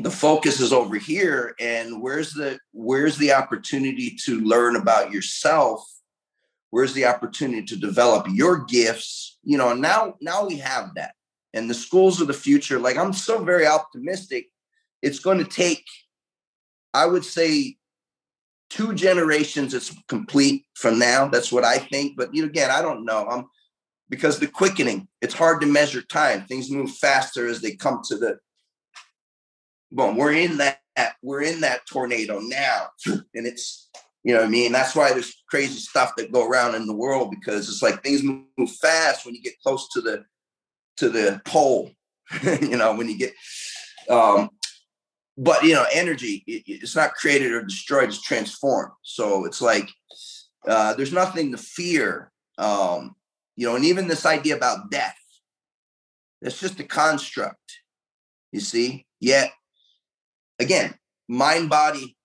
[0.01, 5.83] the focus is over here and where's the where's the opportunity to learn about yourself
[6.71, 11.15] where's the opportunity to develop your gifts you know now now we have that
[11.55, 14.49] and the schools of the future, like I'm so very optimistic.
[15.03, 15.85] It's going to take,
[16.95, 17.77] I would say,
[18.71, 19.75] two generations.
[19.75, 21.29] It's complete from now.
[21.29, 22.17] That's what I think.
[22.17, 23.27] But you know, again, I don't know.
[23.29, 23.47] I'm
[24.09, 25.09] because the quickening.
[25.21, 26.45] It's hard to measure time.
[26.45, 28.39] Things move faster as they come to the.
[29.91, 30.17] Boom.
[30.17, 30.79] We're in that.
[31.23, 33.89] We're in that tornado now, and it's
[34.25, 34.73] you know what I mean?
[34.73, 38.23] That's why there's crazy stuff that go around in the world because it's like things
[38.23, 40.25] move fast when you get close to the
[40.99, 41.91] to the pole.
[42.43, 43.35] you know, when you get
[44.09, 44.51] um
[45.37, 48.93] but you know, energy it, it's not created or destroyed, it's transformed.
[49.03, 49.89] So it's like
[50.69, 52.31] uh there's nothing to fear.
[52.59, 53.17] Um,
[53.57, 55.17] you know, and even this idea about death,
[56.43, 57.59] it's just a construct.
[58.53, 59.05] You see?
[59.19, 59.51] Yet
[60.61, 60.95] again,
[61.29, 62.17] mind, body,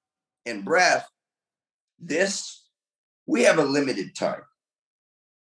[0.45, 1.07] and breath
[1.99, 2.65] this,
[3.25, 4.41] we have a limited time.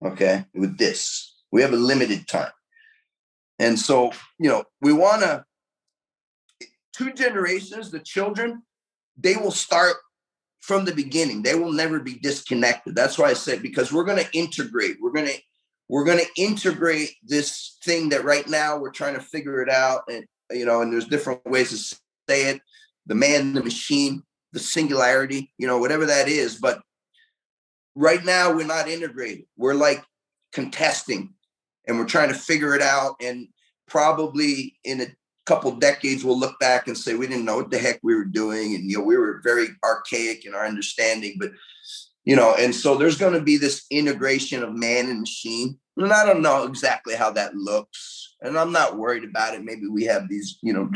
[0.04, 0.44] Okay.
[0.54, 2.52] With this, we have a limited time.
[3.58, 5.44] And so, you know, we want to,
[6.92, 8.62] two generations, the children,
[9.16, 9.96] they will start
[10.60, 11.42] from the beginning.
[11.42, 12.94] They will never be disconnected.
[12.94, 14.96] That's why I said, because we're going to integrate.
[15.00, 15.38] We're going to,
[15.88, 20.02] we're going to integrate this thing that right now we're trying to figure it out.
[20.08, 21.96] And, you know, and there's different ways to
[22.28, 22.60] say it
[23.06, 24.22] the man, the machine
[24.58, 26.56] the singularity, you know, whatever that is.
[26.56, 26.82] But
[27.94, 29.44] right now, we're not integrated.
[29.56, 30.04] We're like
[30.52, 31.34] contesting
[31.86, 33.16] and we're trying to figure it out.
[33.20, 33.48] And
[33.86, 35.06] probably in a
[35.46, 38.24] couple decades, we'll look back and say, we didn't know what the heck we were
[38.24, 38.74] doing.
[38.74, 41.36] And, you know, we were very archaic in our understanding.
[41.38, 41.52] But,
[42.24, 45.78] you know, and so there's going to be this integration of man and machine.
[45.96, 48.36] And I don't know exactly how that looks.
[48.40, 49.64] And I'm not worried about it.
[49.64, 50.90] Maybe we have these, you know,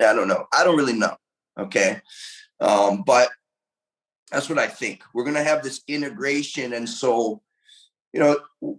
[0.00, 0.46] I don't know.
[0.52, 1.16] I don't really know.
[1.58, 2.00] Okay.
[2.60, 3.30] Um, but
[4.30, 5.02] that's what I think.
[5.12, 6.72] We're going to have this integration.
[6.72, 7.42] And so,
[8.12, 8.76] you know,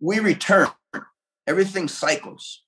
[0.00, 0.68] we return,
[1.46, 2.62] everything cycles.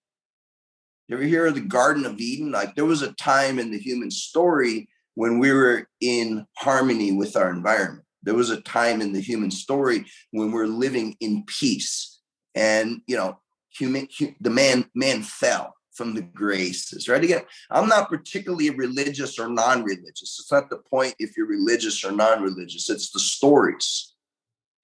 [1.09, 2.53] You ever hear of the Garden of Eden?
[2.53, 7.37] Like there was a time in the human story when we were in harmony with
[7.37, 8.05] our environment.
[8.23, 12.21] There was a time in the human story when we're living in peace.
[12.55, 14.09] And, you know, human,
[14.41, 17.23] the man, man fell from the graces, right?
[17.23, 20.39] Again, I'm not particularly religious or non religious.
[20.41, 24.15] It's not the point if you're religious or non religious, it's the stories.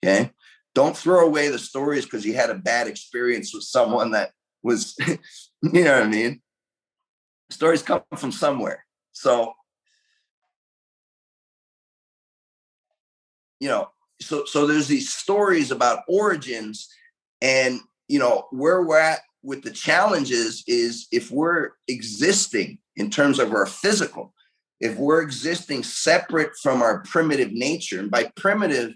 [0.05, 0.31] Okay.
[0.75, 4.95] Don't throw away the stories because you had a bad experience with someone that was,
[5.07, 5.19] you
[5.63, 6.43] know what I mean?
[7.51, 8.85] Stories come from somewhere.
[9.13, 9.55] So,
[13.61, 13.89] you know,
[14.21, 16.89] so so there's these stories about origins
[17.41, 23.39] and you know where we're at with the challenges is if we're existing in terms
[23.39, 24.35] of our physical,
[24.81, 28.93] if we're existing separate from our primitive nature, and by primitive,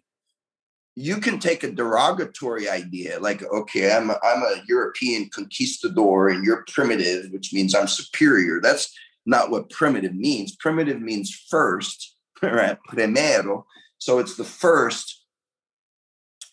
[0.96, 6.44] you can take a derogatory idea like, okay, I'm a, I'm a European conquistador and
[6.44, 8.60] you're primitive, which means I'm superior.
[8.60, 8.92] That's
[9.24, 10.56] not what primitive means.
[10.56, 12.76] Primitive means first, right?
[12.88, 13.66] Primero.
[13.98, 15.24] So it's the first,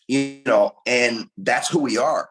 [0.06, 2.28] you know, and that's who we are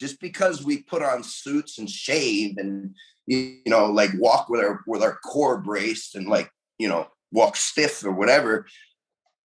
[0.00, 2.94] just because we put on suits and shave and
[3.26, 7.56] you know like walk with our with our core braced and like you know walk
[7.56, 8.66] stiff or whatever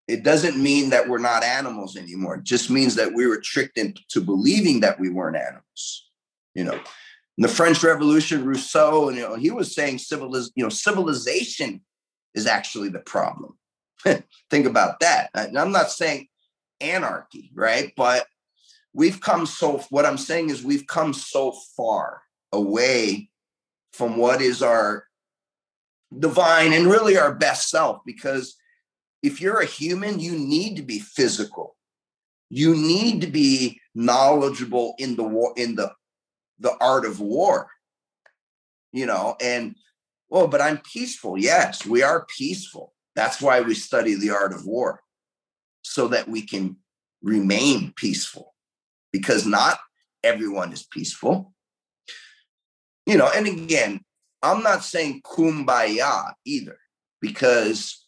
[0.07, 2.37] it doesn't mean that we're not animals anymore.
[2.37, 6.09] It just means that we were tricked into believing that we weren't animals
[6.55, 6.79] you know.
[7.37, 11.81] In the french revolution rousseau and you know he was saying civiliz- you know civilization
[12.35, 13.57] is actually the problem.
[14.49, 15.29] Think about that.
[15.33, 16.27] And i'm not saying
[16.81, 17.93] anarchy right?
[17.95, 18.27] But
[18.93, 22.21] we've come so what i'm saying is we've come so far
[22.51, 23.29] away
[23.93, 25.05] from what is our
[26.17, 28.55] divine and really our best self because
[29.21, 31.75] if you're a human you need to be physical.
[32.49, 35.93] You need to be knowledgeable in the war in the
[36.59, 37.69] the art of war
[38.91, 39.75] you know and
[40.29, 41.37] well but i'm peaceful.
[41.37, 42.93] Yes we are peaceful.
[43.15, 45.01] That's why we study the art of war
[45.81, 46.77] so that we can
[47.21, 48.53] remain peaceful
[49.11, 49.79] because not
[50.23, 51.53] everyone is peaceful.
[53.05, 54.01] You know, and again,
[54.41, 56.77] I'm not saying kumbaya either,
[57.21, 58.05] because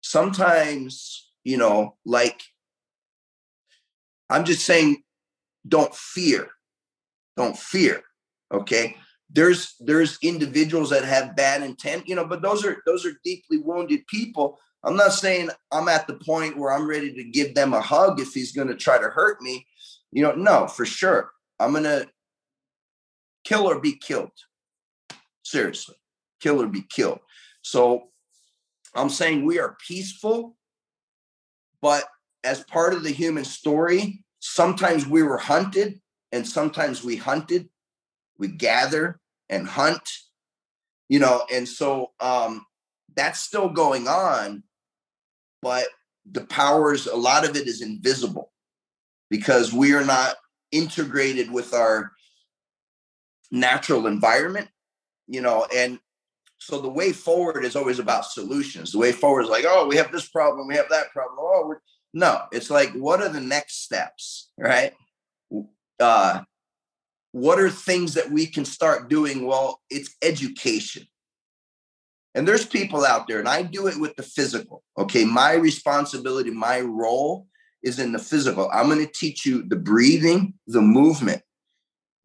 [0.00, 2.42] sometimes, you know, like
[4.28, 5.02] I'm just saying,
[5.66, 6.48] don't fear.
[7.36, 8.02] Don't fear.
[8.52, 8.96] Okay.
[9.30, 13.58] There's there's individuals that have bad intent, you know, but those are those are deeply
[13.58, 14.58] wounded people.
[14.84, 18.20] I'm not saying I'm at the point where I'm ready to give them a hug
[18.20, 19.66] if he's going to try to hurt me
[20.16, 21.30] you know, no, for sure.
[21.60, 22.08] I'm going to
[23.44, 24.32] kill or be killed.
[25.42, 25.94] Seriously,
[26.40, 27.18] kill or be killed.
[27.60, 28.04] So
[28.94, 30.56] I'm saying we are peaceful,
[31.82, 32.04] but
[32.44, 36.00] as part of the human story, sometimes we were hunted
[36.32, 37.68] and sometimes we hunted,
[38.38, 40.08] we gather and hunt,
[41.10, 42.64] you know, and so um,
[43.14, 44.62] that's still going on,
[45.60, 45.88] but
[46.24, 48.50] the powers, a lot of it is invisible
[49.30, 50.36] because we are not
[50.72, 52.12] integrated with our
[53.50, 54.68] natural environment,
[55.26, 55.98] you know, and
[56.58, 58.92] so the way forward is always about solutions.
[58.92, 61.38] The way forward is like, oh, we have this problem, we have that problem.
[61.38, 61.74] Oh,
[62.14, 64.94] no, it's like, what are the next steps, right?
[66.00, 66.42] Uh,
[67.32, 69.46] what are things that we can start doing?
[69.46, 71.06] Well, it's education.
[72.34, 74.82] And there's people out there, and I do it with the physical.
[74.98, 77.46] Okay, my responsibility, my role
[77.86, 78.68] is in the physical.
[78.72, 81.40] I'm going to teach you the breathing, the movement.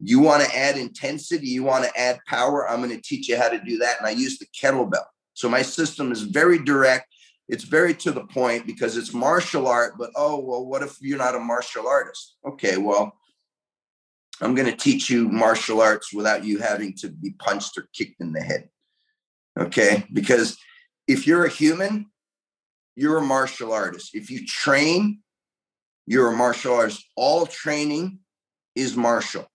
[0.00, 2.68] You want to add intensity, you want to add power.
[2.68, 3.98] I'm going to teach you how to do that.
[3.98, 5.04] And I use the kettlebell.
[5.34, 7.06] So my system is very direct.
[7.48, 9.94] It's very to the point because it's martial art.
[9.96, 12.34] But oh, well, what if you're not a martial artist?
[12.44, 13.12] Okay, well,
[14.40, 18.20] I'm going to teach you martial arts without you having to be punched or kicked
[18.20, 18.68] in the head.
[19.56, 20.58] Okay, because
[21.06, 22.06] if you're a human,
[22.96, 24.10] you're a martial artist.
[24.14, 25.21] If you train,
[26.12, 27.06] you're a martial artist.
[27.16, 28.18] All training
[28.74, 29.46] is martial.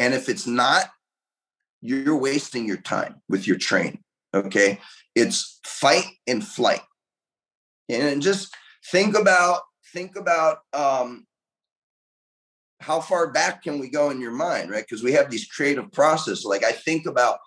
[0.00, 0.86] And if it's not,
[1.80, 4.02] you're wasting your time with your training.
[4.34, 4.80] Okay.
[5.14, 6.80] It's fight and flight.
[7.88, 8.52] And just
[8.90, 9.60] think about,
[9.92, 11.26] think about um,
[12.80, 14.84] how far back can we go in your mind, right?
[14.84, 16.44] Because we have these creative processes.
[16.44, 17.38] Like I think about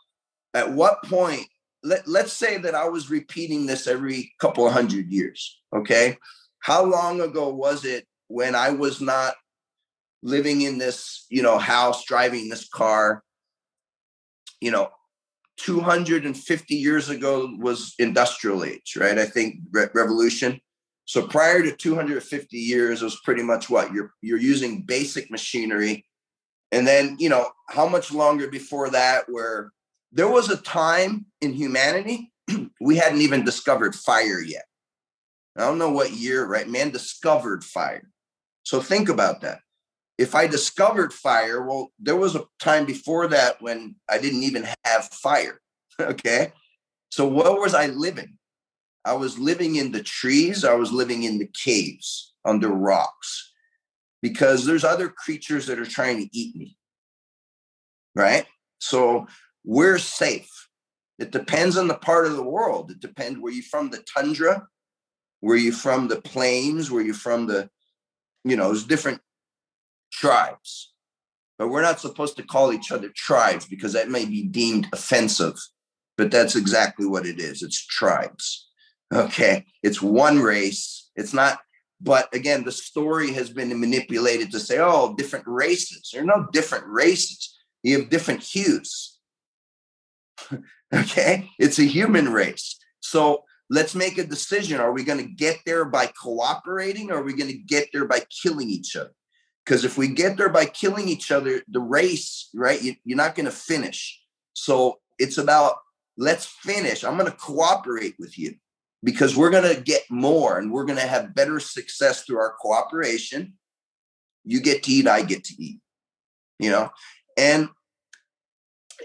[0.53, 1.47] at what point,
[1.83, 5.59] let, let's say that I was repeating this every couple of hundred years.
[5.75, 6.17] Okay.
[6.61, 9.33] How long ago was it when I was not
[10.23, 13.23] living in this, you know, house, driving this car?
[14.61, 14.89] You know,
[15.57, 19.17] 250 years ago was industrial age, right?
[19.17, 20.59] I think re- revolution.
[21.05, 26.05] So prior to 250 years, it was pretty much what you're you're using basic machinery.
[26.71, 29.71] And then, you know, how much longer before that where
[30.11, 32.31] there was a time in humanity
[32.81, 34.65] we hadn't even discovered fire yet.
[35.57, 36.67] I don't know what year, right?
[36.67, 38.09] Man discovered fire.
[38.63, 39.59] So think about that.
[40.17, 44.67] If I discovered fire, well, there was a time before that when I didn't even
[44.85, 45.59] have fire.
[45.99, 46.53] okay.
[47.09, 48.37] So what was I living?
[49.03, 53.51] I was living in the trees, I was living in the caves under rocks
[54.21, 56.77] because there's other creatures that are trying to eat me.
[58.15, 58.45] Right?
[58.79, 59.25] So
[59.63, 60.49] we're safe.
[61.17, 62.91] It depends on the part of the world.
[62.91, 64.67] It depends where you from the tundra
[65.41, 66.91] were you from the plains?
[66.91, 67.69] Were you from the,
[68.43, 69.21] you know, there's different
[70.11, 70.93] tribes.
[71.57, 75.55] But we're not supposed to call each other tribes because that may be deemed offensive.
[76.17, 77.61] But that's exactly what it is.
[77.63, 78.67] It's tribes.
[79.13, 79.65] Okay.
[79.83, 81.09] It's one race.
[81.15, 81.59] It's not,
[81.99, 86.09] but again, the story has been manipulated to say, oh, different races.
[86.11, 87.57] There are no different races.
[87.83, 89.19] You have different hues.
[90.93, 91.49] okay.
[91.59, 92.77] It's a human race.
[93.01, 94.81] So let's make a decision.
[94.81, 98.03] Are we going to get there by cooperating or are we going to get there
[98.03, 99.13] by killing each other?
[99.65, 103.33] Because if we get there by killing each other, the race, right, you, you're not
[103.33, 104.19] going to finish.
[104.51, 105.75] So it's about
[106.17, 107.05] let's finish.
[107.05, 108.55] I'm going to cooperate with you
[109.05, 112.55] because we're going to get more and we're going to have better success through our
[112.59, 113.53] cooperation.
[114.43, 115.79] You get to eat, I get to eat,
[116.59, 116.89] you know,
[117.37, 117.69] and,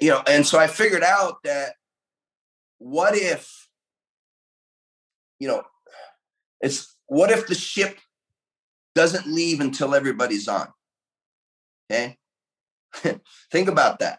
[0.00, 1.74] you know, and so I figured out that
[2.78, 3.65] what if
[5.38, 5.62] you know,
[6.60, 7.98] it's what if the ship
[8.94, 10.68] doesn't leave until everybody's on?
[11.90, 12.16] Okay.
[13.52, 14.18] Think about that.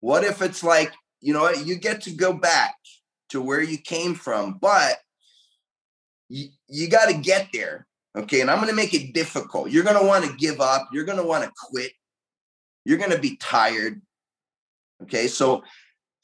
[0.00, 2.74] What if it's like, you know, you get to go back
[3.30, 4.98] to where you came from, but
[6.28, 7.86] you, you got to get there.
[8.16, 8.40] Okay.
[8.40, 9.70] And I'm going to make it difficult.
[9.70, 10.88] You're going to want to give up.
[10.92, 11.92] You're going to want to quit.
[12.84, 14.02] You're going to be tired.
[15.02, 15.28] Okay.
[15.28, 15.62] So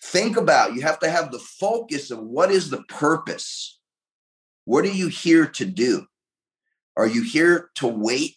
[0.02, 3.77] think about you have to have the focus of what is the purpose
[4.68, 6.04] what are you here to do?
[6.94, 8.36] Are you here to wait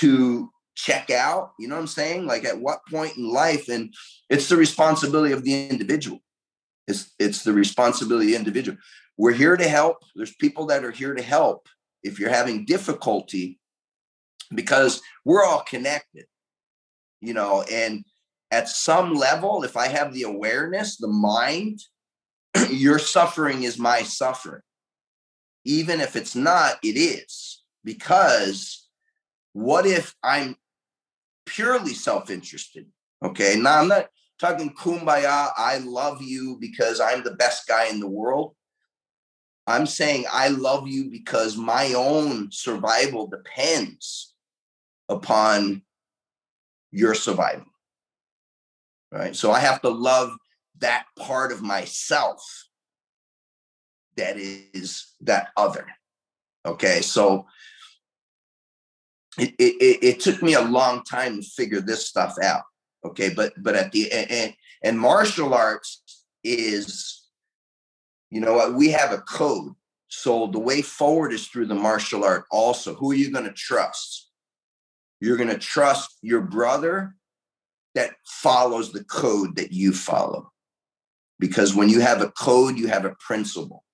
[0.00, 1.52] to check out?
[1.58, 2.26] You know what I'm saying?
[2.26, 3.68] Like at what point in life?
[3.68, 3.92] And
[4.30, 6.20] it's the responsibility of the individual.
[6.88, 8.78] It's it's the responsibility of the individual.
[9.18, 9.98] We're here to help.
[10.16, 11.68] There's people that are here to help
[12.02, 13.60] if you're having difficulty
[14.54, 16.24] because we're all connected.
[17.20, 18.06] You know, and
[18.50, 21.80] at some level, if I have the awareness, the mind,
[22.70, 24.62] your suffering is my suffering
[25.64, 27.62] even if it's not, it is.
[27.84, 28.88] Because
[29.52, 30.56] what if I'm
[31.46, 32.86] purely self interested?
[33.24, 33.56] Okay.
[33.58, 34.08] Now, I'm not
[34.38, 38.54] talking kumbaya, I love you because I'm the best guy in the world.
[39.66, 44.34] I'm saying I love you because my own survival depends
[45.08, 45.82] upon
[46.90, 47.66] your survival.
[49.12, 49.36] Right.
[49.36, 50.32] So I have to love
[50.80, 52.42] that part of myself
[54.16, 55.86] that is that other.
[56.66, 57.00] Okay.
[57.00, 57.46] So
[59.38, 62.62] it, it, it took me a long time to figure this stuff out.
[63.04, 63.30] Okay.
[63.34, 66.02] But, but at the end, and martial arts
[66.44, 67.26] is,
[68.30, 69.72] you know what, we have a code.
[70.08, 72.94] So the way forward is through the martial art also.
[72.94, 74.28] Who are you going to trust?
[75.20, 77.14] You're going to trust your brother
[77.94, 80.50] that follows the code that you follow.
[81.38, 83.84] Because when you have a code, you have a principle.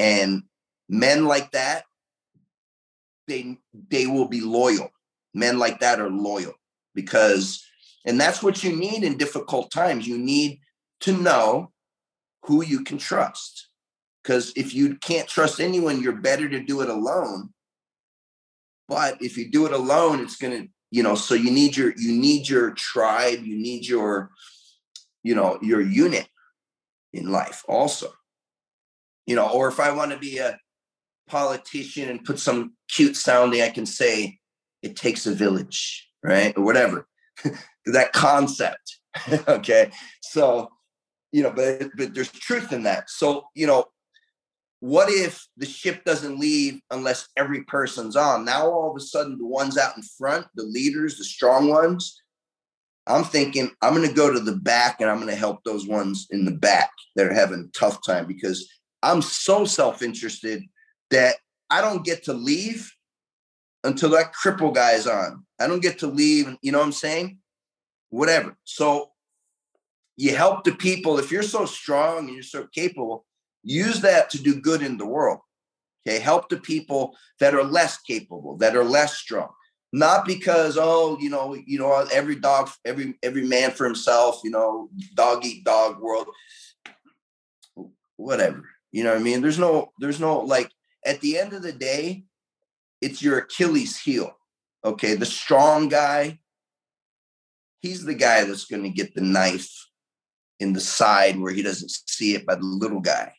[0.00, 0.44] And
[0.88, 1.84] men like that,
[3.28, 3.58] they
[3.90, 4.90] they will be loyal.
[5.34, 6.54] Men like that are loyal
[6.94, 7.62] because
[8.06, 10.08] and that's what you need in difficult times.
[10.08, 10.60] You need
[11.00, 11.70] to know
[12.44, 13.68] who you can trust.
[14.22, 17.50] Because if you can't trust anyone, you're better to do it alone.
[18.88, 22.12] But if you do it alone, it's to, you know, so you need your you
[22.18, 24.30] need your tribe, you need your
[25.22, 26.26] you know, your unit
[27.12, 28.10] in life also.
[29.30, 30.58] You know, or if I want to be a
[31.28, 34.40] politician and put some cute sounding, I can say
[34.82, 36.52] it takes a village, right?
[36.56, 37.06] Or whatever.
[37.86, 38.98] that concept.
[39.46, 39.92] okay.
[40.20, 40.70] So,
[41.30, 43.08] you know, but, but there's truth in that.
[43.08, 43.84] So, you know,
[44.80, 48.44] what if the ship doesn't leave unless every person's on?
[48.44, 52.20] Now, all of a sudden, the ones out in front, the leaders, the strong ones,
[53.06, 55.86] I'm thinking I'm going to go to the back and I'm going to help those
[55.86, 58.68] ones in the back that are having a tough time because
[59.02, 60.62] I'm so self interested
[61.10, 61.36] that
[61.70, 62.92] I don't get to leave
[63.84, 65.44] until that cripple guy is on.
[65.60, 66.56] I don't get to leave.
[66.62, 67.38] You know what I'm saying?
[68.10, 68.56] Whatever.
[68.64, 69.10] So
[70.16, 71.18] you help the people.
[71.18, 73.24] If you're so strong and you're so capable,
[73.62, 75.38] use that to do good in the world.
[76.06, 76.18] Okay.
[76.18, 79.48] Help the people that are less capable, that are less strong.
[79.92, 84.50] Not because, oh, you know, you know, every dog, every every man for himself, you
[84.50, 86.28] know, dog eat dog world.
[88.16, 88.68] Whatever.
[88.92, 89.40] You know what I mean?
[89.40, 90.70] There's no, there's no like
[91.04, 92.24] at the end of the day,
[93.00, 94.36] it's your Achilles heel.
[94.84, 95.14] Okay.
[95.14, 96.40] The strong guy,
[97.80, 99.70] he's the guy that's going to get the knife
[100.58, 103.32] in the side where he doesn't see it by the little guy.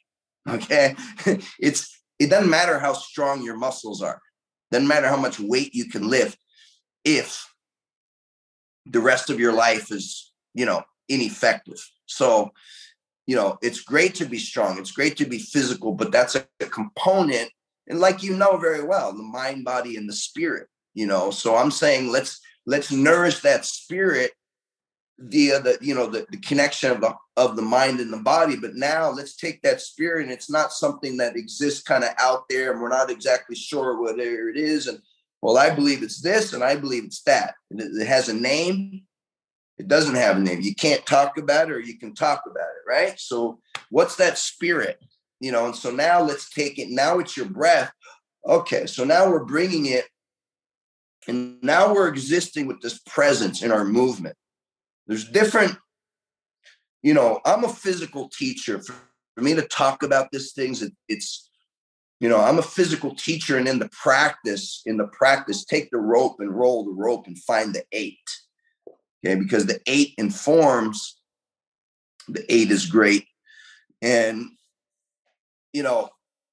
[0.50, 0.96] Okay.
[1.60, 4.20] it's, it doesn't matter how strong your muscles are.
[4.72, 6.38] Doesn't matter how much weight you can lift
[7.04, 7.46] if
[8.86, 11.84] the rest of your life is, you know, ineffective.
[12.06, 12.52] So,
[13.28, 14.78] you know, it's great to be strong.
[14.78, 17.50] It's great to be physical, but that's a, a component
[17.88, 21.56] and like you know very well the mind body and the spirit you know so
[21.56, 24.32] i'm saying let's let's nourish that spirit
[25.20, 28.56] via the you know the, the connection of the of the mind and the body
[28.56, 32.48] but now let's take that spirit and it's not something that exists kind of out
[32.50, 35.00] there and we're not exactly sure whatever it is and
[35.42, 38.34] well i believe it's this and i believe it's that and it, it has a
[38.34, 39.04] name
[39.82, 42.62] it doesn't have a name you can't talk about it or you can talk about
[42.62, 43.60] it right so
[43.90, 44.98] what's that spirit
[45.42, 46.90] you know, and so now let's take it.
[46.90, 47.92] Now it's your breath.
[48.48, 50.06] Okay, so now we're bringing it,
[51.28, 54.36] and now we're existing with this presence in our movement.
[55.08, 55.78] There's different,
[57.02, 58.82] you know, I'm a physical teacher.
[58.82, 58.96] For,
[59.38, 61.50] me to talk about these things, it, it's,
[62.20, 65.98] you know, I'm a physical teacher, and in the practice, in the practice, take the
[65.98, 68.20] rope and roll the rope and find the eight.
[69.24, 71.18] Okay, because the eight informs
[72.28, 73.26] the eight is great.
[74.02, 74.50] And
[75.74, 76.10] you know,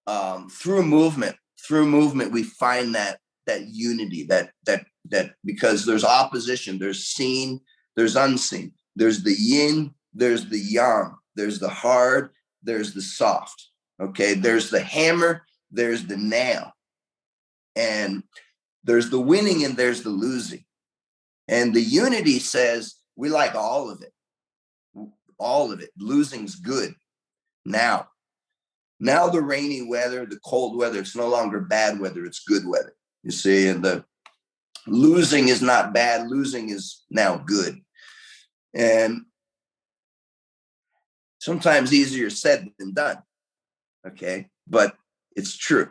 [0.06, 6.04] um, through movement, through movement, we find that that unity, that that that because there's
[6.04, 7.60] opposition, there's seen,
[7.96, 12.30] there's unseen, there's the yin, there's the yang, there's the hard,
[12.62, 13.68] there's the soft.
[14.00, 16.72] Okay, there's the hammer, there's the nail,
[17.74, 18.22] and
[18.84, 20.64] there's the winning and there's the losing.
[21.48, 24.12] And the unity says we like all of it,
[25.38, 25.90] all of it.
[25.98, 26.94] Losing's good.
[27.64, 28.08] Now,
[29.00, 32.94] now the rainy weather, the cold weather, it's no longer bad weather, it's good weather.
[33.22, 34.04] You see, and the
[34.86, 37.80] losing is not bad, losing is now good.
[38.74, 39.22] And
[41.40, 43.18] sometimes easier said than done.
[44.06, 44.48] Okay.
[44.66, 44.96] But
[45.34, 45.90] it's true.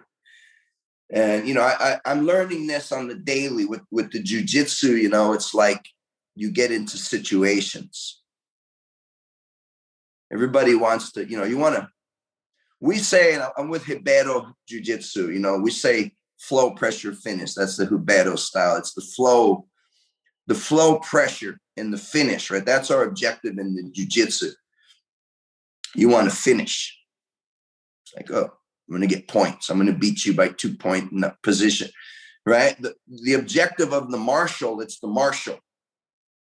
[1.09, 5.01] And you know, I, I am learning this on the daily with with the jujitsu.
[5.01, 5.87] You know, it's like
[6.35, 8.21] you get into situations.
[10.31, 11.89] Everybody wants to, you know, you want to
[12.79, 17.53] we say, I'm with Ribeiro Jiu Jitsu, you know, we say flow pressure finish.
[17.53, 18.77] That's the Ribeiro style.
[18.77, 19.65] It's the flow,
[20.45, 22.65] the flow pressure and the finish, right?
[22.65, 24.51] That's our objective in the Jiu Jitsu.
[25.95, 26.95] You want to finish.
[28.03, 28.53] It's like, oh,
[28.87, 29.69] I'm going to get points.
[29.69, 31.89] I'm going to beat you by two point in that position,
[32.45, 32.79] right?
[32.81, 35.59] The, the objective of the martial, it's the martial.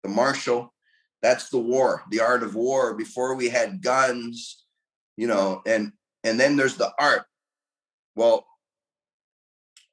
[0.03, 0.73] The martial,
[1.21, 2.93] that's the war, the art of war.
[2.93, 4.65] Before we had guns,
[5.15, 7.23] you know, and and then there's the art.
[8.15, 8.45] Well,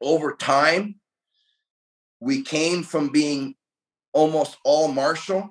[0.01, 0.97] over time,
[2.21, 3.55] we came from being
[4.13, 5.51] almost all martial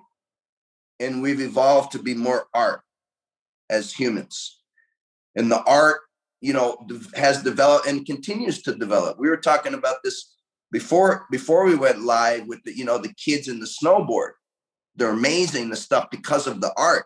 [0.99, 2.81] and we've evolved to be more art
[3.69, 4.59] as humans.
[5.35, 6.01] And the art,
[6.41, 6.85] you know,
[7.15, 9.19] has developed and continues to develop.
[9.19, 10.35] We were talking about this
[10.71, 14.31] before before we went live with the, you know, the kids in the snowboard.
[14.95, 17.05] They're amazing the stuff because of the art,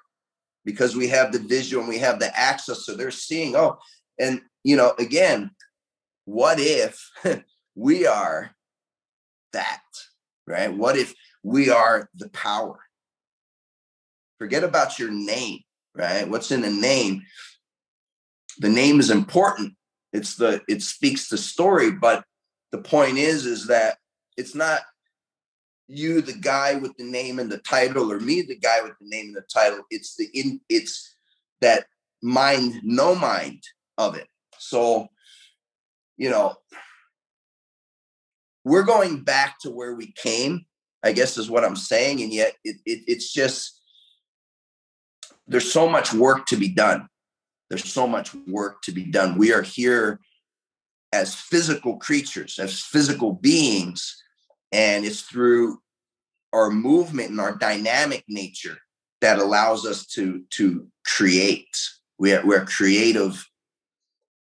[0.65, 2.85] because we have the visual and we have the access.
[2.85, 3.77] So they're seeing, oh,
[4.19, 5.51] and you know, again,
[6.25, 7.09] what if
[7.75, 8.51] we are
[9.53, 9.81] that,
[10.47, 10.73] right?
[10.73, 11.13] What if
[11.43, 12.79] we are the power?
[14.39, 15.59] Forget about your name,
[15.95, 16.27] right?
[16.27, 17.23] What's in a name?
[18.59, 19.73] The name is important.
[20.11, 22.23] It's the it speaks the story, but
[22.71, 23.97] the point is is that
[24.37, 24.81] it's not
[25.87, 29.07] you the guy with the name and the title or me the guy with the
[29.07, 29.81] name and the title.
[29.89, 31.15] It's the in it's
[31.61, 31.85] that
[32.21, 33.63] mind no mind
[33.97, 34.27] of it.
[34.57, 35.09] So
[36.17, 36.55] you know
[38.63, 40.65] we're going back to where we came
[41.03, 43.81] i guess is what i'm saying and yet it, it, it's just
[45.47, 47.07] there's so much work to be done
[47.73, 50.19] there's so much work to be done we are here
[51.11, 54.21] as physical creatures as physical beings
[54.71, 55.79] and it's through
[56.51, 58.77] our movement and our dynamic nature
[59.21, 61.75] that allows us to to create
[62.19, 63.45] we are, we're creative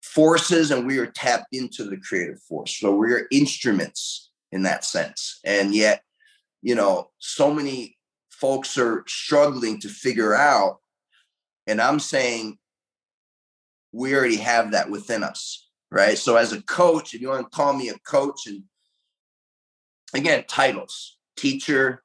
[0.02, 2.78] forces and we are tapped into the creative force.
[2.78, 5.40] So we're instruments in that sense.
[5.46, 6.04] And yet,
[6.62, 7.98] you know, so many
[8.30, 10.80] folks are struggling to figure out.
[11.68, 12.58] And I'm saying
[13.92, 16.18] we already have that within us, right?
[16.18, 18.64] So as a coach, if you want to call me a coach, and
[20.14, 22.04] again, titles, teacher,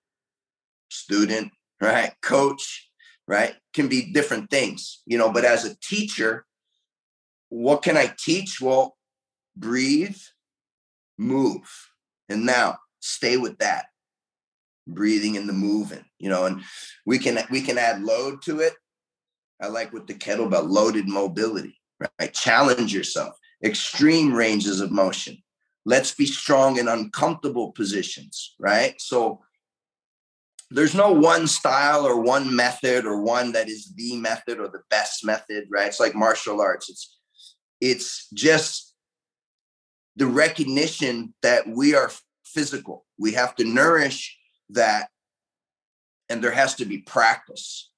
[0.88, 2.12] student, right?
[2.22, 2.90] Coach,
[3.28, 3.54] right?
[3.74, 6.44] Can be different things, you know, but as a teacher,
[7.48, 8.60] what can I teach?
[8.60, 8.96] Well,
[9.56, 10.18] breathe,
[11.18, 11.90] move.
[12.28, 13.86] And now stay with that.
[14.88, 16.62] Breathing and the moving, you know, and
[17.04, 18.74] we can we can add load to it.
[19.60, 21.78] I like with the kettlebell, loaded mobility,
[22.18, 22.32] right?
[22.32, 25.38] Challenge yourself, extreme ranges of motion.
[25.84, 29.00] Let's be strong in uncomfortable positions, right?
[29.00, 29.40] So
[30.70, 34.82] there's no one style or one method or one that is the method or the
[34.90, 35.86] best method, right?
[35.86, 36.90] It's like martial arts.
[36.90, 37.16] It's
[37.80, 38.94] it's just
[40.16, 42.10] the recognition that we are
[42.44, 43.04] physical.
[43.18, 44.36] We have to nourish
[44.70, 45.10] that,
[46.28, 47.90] and there has to be practice,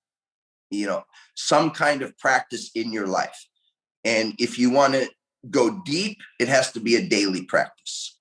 [0.70, 1.02] you know,
[1.34, 3.46] some kind of practice in your life.
[4.04, 5.08] And if you want to
[5.50, 8.18] go deep, it has to be a daily practice.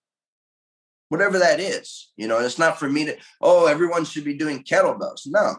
[1.09, 4.63] Whatever that is, you know, it's not for me to, oh, everyone should be doing
[4.63, 5.21] kettlebells.
[5.25, 5.55] No,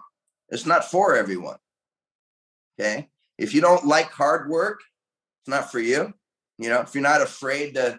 [0.50, 1.56] it's not for everyone.
[2.78, 3.08] Okay.
[3.38, 4.80] If you don't like hard work,
[5.40, 6.12] it's not for you.
[6.58, 7.98] You know, if you're not afraid to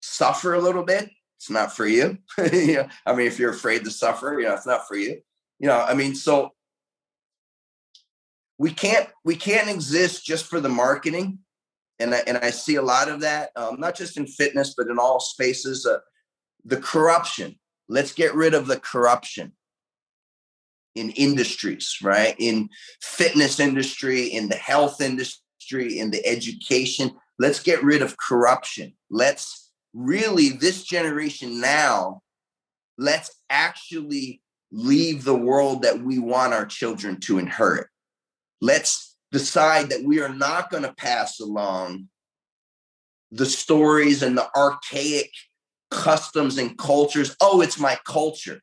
[0.00, 2.18] suffer a little bit, it's not for you.
[2.38, 5.20] know, I mean, if you're afraid to suffer, you know, it's not for you.
[5.58, 6.52] You know, I mean, so
[8.58, 11.38] we can't we can't exist just for the marketing,
[11.98, 14.88] and I, and I see a lot of that, um, not just in fitness, but
[14.88, 15.86] in all spaces.
[15.86, 15.98] Uh,
[16.64, 17.58] the corruption.
[17.88, 19.52] Let's get rid of the corruption
[20.96, 22.34] in industries, right?
[22.38, 22.68] In
[23.00, 25.40] fitness industry, in the health industry
[25.72, 27.12] industry, in the education.
[27.38, 28.94] Let's get rid of corruption.
[29.10, 32.22] Let's really, this generation now,
[32.98, 34.42] let's actually
[34.72, 37.86] leave the world that we want our children to inherit.
[38.60, 42.08] Let's decide that we are not going to pass along
[43.30, 45.30] the stories and the archaic
[45.90, 47.36] customs and cultures.
[47.40, 48.60] Oh, it's my culture.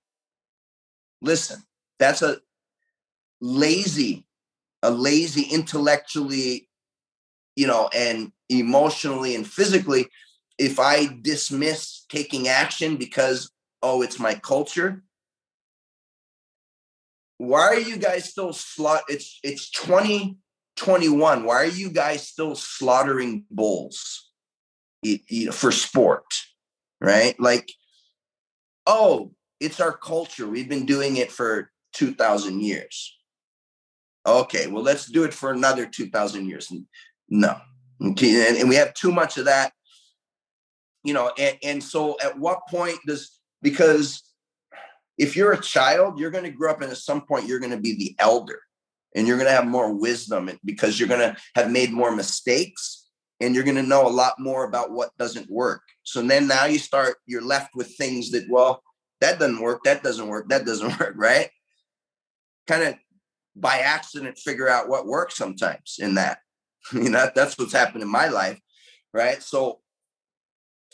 [1.22, 1.62] Listen,
[2.00, 2.38] that's a
[3.40, 4.26] lazy,
[4.82, 6.68] a lazy intellectually
[7.56, 10.08] you know, and emotionally and physically,
[10.58, 15.04] if I dismiss taking action because, oh, it's my culture,
[17.38, 19.04] why are you guys still slot?
[19.08, 21.44] It's it's 2021.
[21.44, 24.30] Why are you guys still slaughtering bulls
[25.52, 26.26] for sport?
[27.02, 27.38] Right?
[27.40, 27.72] Like,
[28.88, 30.48] oh, it's our culture.
[30.48, 33.18] We've been doing it for 2,000 years.
[34.26, 36.72] Okay, well, let's do it for another 2,000 years.
[37.30, 37.60] No.
[38.02, 38.48] Okay.
[38.48, 39.74] And, and we have too much of that,
[41.04, 44.24] you know, and, and so at what point does, because
[45.18, 47.72] if you're a child, you're going to grow up and at some point you're going
[47.72, 48.60] to be the elder
[49.16, 53.10] and you're going to have more wisdom because you're going to have made more mistakes
[53.40, 55.82] and you're going to know a lot more about what doesn't work.
[56.04, 58.82] So then now you start, you're left with things that, well,
[59.22, 61.50] that doesn't work, that doesn't work, that doesn't work, right?
[62.68, 62.96] Kind of
[63.56, 66.40] by accident figure out what works sometimes in that.
[66.94, 68.60] you know, that's what's happened in my life,
[69.14, 69.42] right?
[69.42, 69.80] So,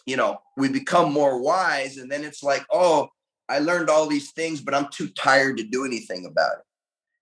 [0.05, 3.09] you know, we become more wise, and then it's like, oh,
[3.49, 6.65] I learned all these things, but I'm too tired to do anything about it.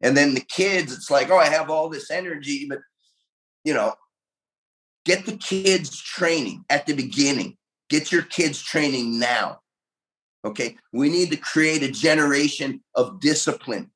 [0.01, 2.79] And then the kids, it's like, oh, I have all this energy, but
[3.63, 3.95] you know,
[5.05, 7.57] get the kids training at the beginning.
[7.89, 9.59] Get your kids training now.
[10.45, 10.77] Okay.
[10.93, 13.89] We need to create a generation of disciplined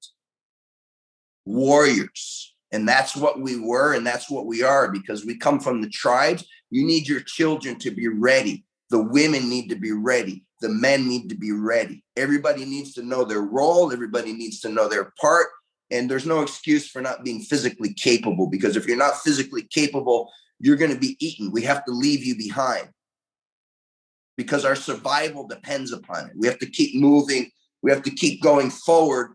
[1.46, 2.56] warriors.
[2.72, 5.90] And that's what we were, and that's what we are because we come from the
[5.90, 6.46] tribes.
[6.70, 8.66] You need your children to be ready.
[8.90, 10.46] The women need to be ready.
[10.62, 12.04] The men need to be ready.
[12.16, 13.92] Everybody needs to know their role.
[13.92, 15.48] Everybody needs to know their part.
[15.90, 20.32] And there's no excuse for not being physically capable because if you're not physically capable,
[20.60, 21.52] you're going to be eaten.
[21.52, 22.90] We have to leave you behind
[24.38, 26.34] because our survival depends upon it.
[26.38, 27.52] We have to keep moving.
[27.82, 29.34] We have to keep going forward,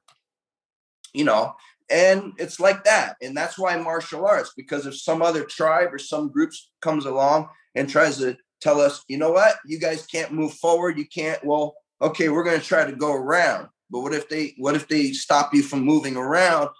[1.13, 1.55] you know,
[1.91, 3.17] and it's like that.
[3.23, 7.49] And that's why martial arts, because if some other tribe or some groups comes along
[7.75, 11.45] and tries to tell us, you know what, you guys can't move forward, you can't,
[11.45, 13.69] well, okay, we're going to try to go around.
[13.91, 16.71] But what if they what if they stop you from moving around?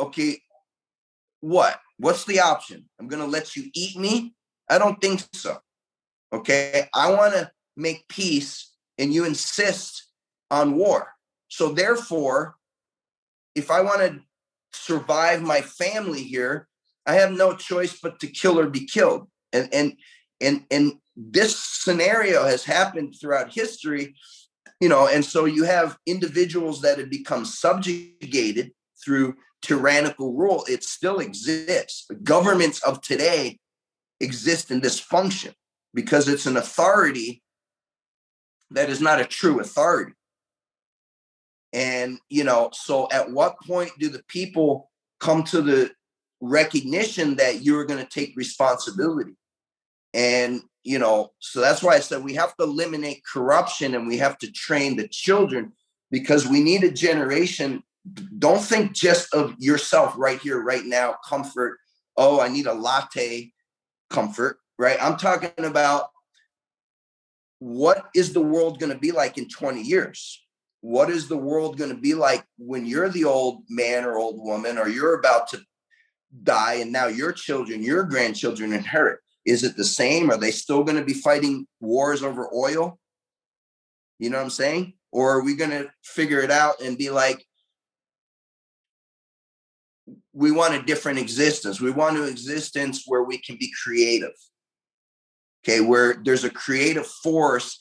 [0.00, 0.40] Okay,
[1.40, 1.78] what?
[1.98, 2.88] What's the option?
[2.98, 4.34] I'm going to let you eat me?
[4.68, 5.58] I don't think so.
[6.32, 6.88] Okay?
[6.92, 10.08] I want to make peace and you insist
[10.50, 11.14] on war.
[11.46, 12.56] So therefore,
[13.54, 14.20] if I want to
[14.72, 16.66] survive my family here,
[17.06, 19.28] I have no choice but to kill or be killed.
[19.52, 19.92] And and
[20.40, 24.14] and and this scenario has happened throughout history
[24.80, 28.72] you know and so you have individuals that have become subjugated
[29.04, 30.64] through tyrannical rule.
[30.68, 32.06] It still exists.
[32.08, 33.58] The governments of today
[34.20, 35.54] exist in dysfunction
[35.94, 37.42] because it's an authority
[38.70, 40.12] that is not a true authority.
[41.72, 44.90] And you know so at what point do the people
[45.20, 45.90] come to the
[46.40, 49.36] recognition that you're going to take responsibility
[50.14, 54.16] and you know, so that's why I said we have to eliminate corruption and we
[54.18, 55.72] have to train the children
[56.10, 57.82] because we need a generation.
[58.38, 61.78] Don't think just of yourself right here, right now, comfort.
[62.16, 63.52] Oh, I need a latte
[64.08, 64.96] comfort, right?
[64.98, 66.06] I'm talking about
[67.58, 70.42] what is the world going to be like in 20 years?
[70.80, 74.38] What is the world going to be like when you're the old man or old
[74.38, 75.60] woman, or you're about to
[76.44, 79.18] die and now your children, your grandchildren inherit?
[79.44, 80.30] Is it the same?
[80.30, 82.98] Are they still going to be fighting wars over oil?
[84.18, 84.94] You know what I'm saying?
[85.12, 87.44] Or are we going to figure it out and be like,
[90.32, 91.80] we want a different existence.
[91.80, 94.32] We want an existence where we can be creative.
[95.64, 97.78] Okay, where there's a creative force.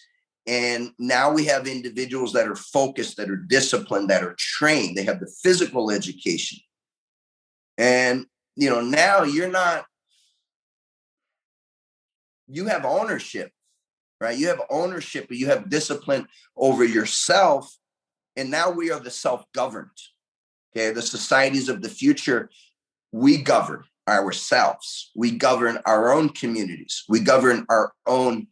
[0.48, 4.98] And now we have individuals that are focused, that are disciplined, that are trained.
[4.98, 6.60] They have the physical education.
[7.78, 9.86] And, you know, now you're not
[12.48, 13.52] you have ownership,
[14.22, 14.38] right?
[14.38, 17.76] You have ownership, but you have discipline over yourself.
[18.36, 19.90] And now we are the self governed.
[20.76, 20.92] Okay.
[20.92, 22.50] The societies of the future,
[23.12, 28.48] we govern ourselves, we govern our own communities, we govern our own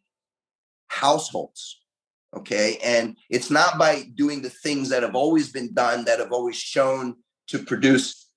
[0.87, 1.81] households.
[2.35, 2.79] Okay.
[2.83, 6.57] And it's not by doing the things that have always been done, that have always
[6.57, 7.15] shown
[7.47, 8.29] to produce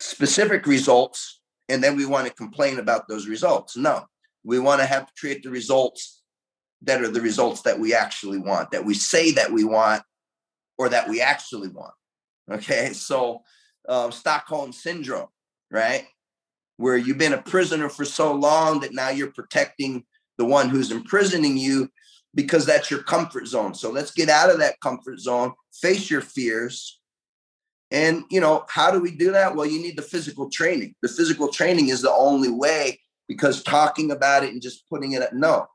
[0.00, 1.40] specific results.
[1.68, 3.76] And then we want to complain about those results.
[3.76, 4.04] No,
[4.44, 6.22] we want to have to create the results
[6.82, 10.02] that are the results that we actually want, that we say that we want,
[10.78, 11.94] or that we actually want.
[12.50, 13.42] Okay, so
[13.88, 15.28] um, Stockholm syndrome,
[15.70, 16.06] right?
[16.76, 20.04] Where you've been a prisoner for so long that now you're protecting
[20.36, 21.88] the one who's imprisoning you
[22.34, 23.74] because that's your comfort zone.
[23.74, 27.00] So let's get out of that comfort zone, face your fears.
[27.90, 29.54] And, you know, how do we do that?
[29.54, 30.96] Well, you need the physical training.
[31.00, 35.22] The physical training is the only way because talking about it and just putting it
[35.22, 35.66] at no.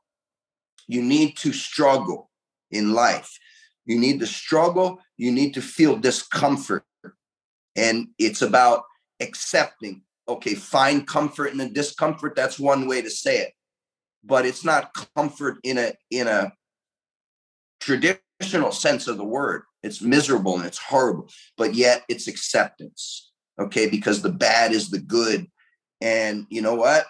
[0.88, 2.30] You need to struggle
[2.70, 3.38] in life.
[3.84, 6.82] You need to struggle you need to feel discomfort.
[7.76, 8.84] And it's about
[9.20, 13.52] accepting okay find comfort in the discomfort that's one way to say it.
[14.24, 16.52] But it's not comfort in a in a
[17.80, 19.64] traditional sense of the word.
[19.82, 21.28] It's miserable and it's horrible
[21.58, 23.30] but yet it's acceptance
[23.60, 25.46] okay because the bad is the good.
[26.00, 27.04] And you know what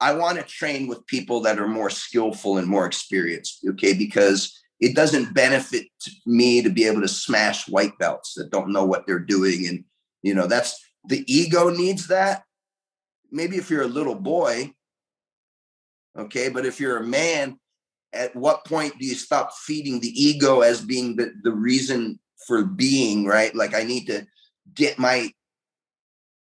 [0.00, 3.94] I want to train with people that are more skillful and more experienced, okay?
[3.94, 5.86] Because it doesn't benefit
[6.26, 9.66] me to be able to smash white belts that don't know what they're doing.
[9.66, 9.84] And,
[10.22, 10.78] you know, that's
[11.08, 12.42] the ego needs that.
[13.30, 14.74] Maybe if you're a little boy,
[16.18, 16.48] Okay.
[16.48, 17.58] But if you're a man,
[18.12, 22.64] at what point do you stop feeding the ego as being the, the reason for
[22.64, 23.54] being, right?
[23.54, 24.26] Like I need to
[24.74, 25.32] get my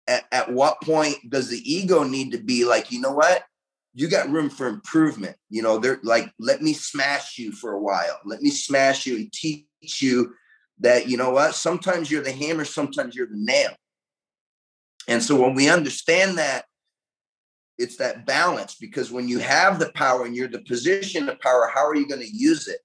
[0.07, 3.45] at, at what point does the ego need to be like, you know what?
[3.95, 5.37] You got room for improvement.
[5.51, 8.19] You know, they're like, let me smash you for a while.
[8.25, 9.67] Let me smash you and teach
[10.01, 10.35] you
[10.81, 11.55] that, you know what?
[11.55, 13.71] Sometimes you're the hammer, sometimes you're the nail.
[15.09, 16.65] And so when we understand that,
[17.79, 21.71] it's that balance because when you have the power and you're the position of power,
[21.73, 22.79] how are you going to use it?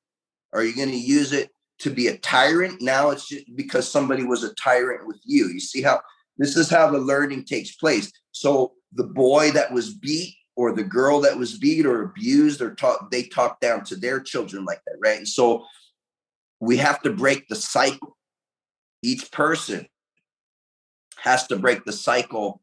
[0.53, 2.81] Are you going to use it to be a tyrant?
[2.81, 5.47] Now it's just because somebody was a tyrant with you.
[5.47, 6.01] You see how
[6.37, 8.11] this is how the learning takes place.
[8.31, 12.75] So the boy that was beat or the girl that was beat or abused or
[12.75, 15.17] taught, they talk down to their children like that, right?
[15.17, 15.65] And so
[16.59, 18.17] we have to break the cycle.
[19.03, 19.87] Each person
[21.17, 22.61] has to break the cycle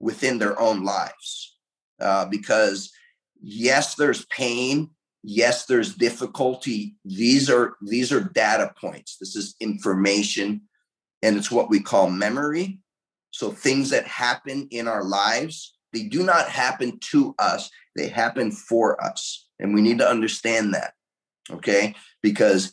[0.00, 1.56] within their own lives
[2.00, 2.92] uh, because
[3.40, 4.90] yes there's pain
[5.22, 10.60] yes there's difficulty these are these are data points this is information
[11.22, 12.80] and it's what we call memory
[13.32, 18.52] so things that happen in our lives, they do not happen to us, they happen
[18.52, 19.48] for us.
[19.58, 20.92] And we need to understand that.
[21.50, 21.94] Okay?
[22.22, 22.72] Because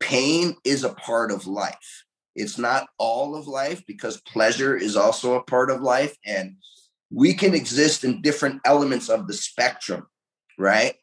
[0.00, 2.04] pain is a part of life.
[2.34, 6.16] It's not all of life because pleasure is also a part of life.
[6.24, 6.56] And
[7.10, 10.06] we can exist in different elements of the spectrum,
[10.58, 10.94] right?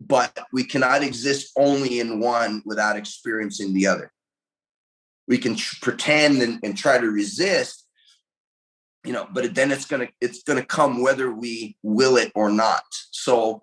[0.00, 4.12] But we cannot exist only in one without experiencing the other.
[5.26, 7.87] We can tr- pretend and, and try to resist,
[9.08, 12.84] you know but then it's gonna it's gonna come whether we will it or not.
[13.10, 13.62] So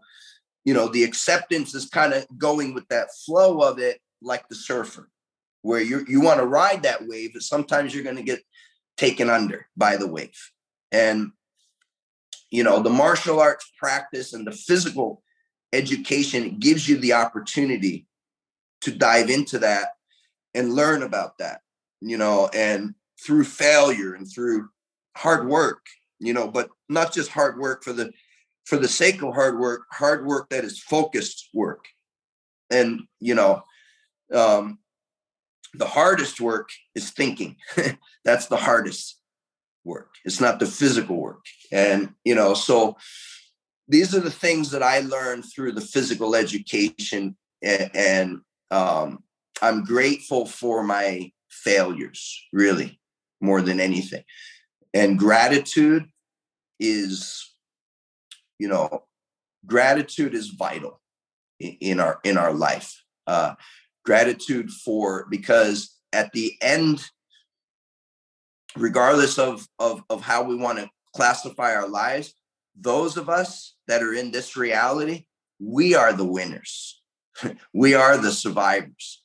[0.64, 4.56] you know the acceptance is kind of going with that flow of it like the
[4.56, 5.08] surfer
[5.62, 8.42] where you you want to ride that wave but sometimes you're going to get
[8.98, 10.52] taken under by the wave.
[10.92, 11.32] And
[12.50, 15.22] you know the martial arts practice and the physical
[15.74, 18.08] education gives you the opportunity
[18.82, 19.90] to dive into that
[20.56, 21.62] and learn about that
[22.02, 24.70] you know and through failure and through
[25.16, 25.86] hard work,
[26.20, 28.12] you know, but not just hard work for the
[28.66, 31.86] for the sake of hard work, hard work that is focused work.
[32.70, 33.64] And you know,
[34.34, 34.80] um,
[35.74, 37.58] the hardest work is thinking.
[38.26, 39.20] That's the hardest
[39.84, 40.10] work.
[40.26, 41.46] It's not the physical work.
[41.72, 42.98] And you know, so
[43.88, 48.42] these are the things that I learned through the physical education, and, and
[48.72, 49.24] um,
[49.62, 53.00] I'm grateful for my failures, really,
[53.42, 54.24] more than anything
[54.96, 56.06] and gratitude
[56.80, 57.54] is
[58.58, 59.04] you know
[59.68, 61.00] gratitude is vital
[61.60, 63.04] in our in our life.
[63.28, 63.54] Uh
[64.04, 67.04] gratitude for because at the end
[68.76, 72.34] regardless of of of how we want to classify our lives
[72.80, 75.26] those of us that are in this reality
[75.60, 77.02] we are the winners.
[77.74, 79.24] We are the survivors.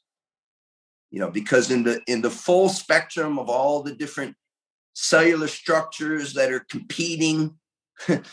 [1.10, 4.36] You know because in the in the full spectrum of all the different
[5.00, 7.54] cellular structures that are competing.
[8.08, 8.24] it's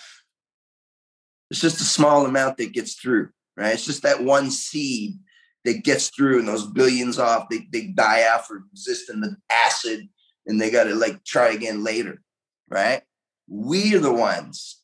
[1.51, 3.73] just a small amount that gets through, right?
[3.73, 5.17] It's just that one seed
[5.63, 9.35] that gets through and those billions off, they, they die off or exist in the
[9.49, 10.09] acid
[10.45, 12.21] and they got to like try again later,
[12.69, 13.01] right?
[13.47, 14.81] We are the ones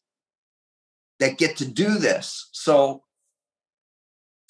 [1.19, 2.49] that get to do this.
[2.53, 3.03] So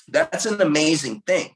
[0.08, 1.54] that's an amazing thing.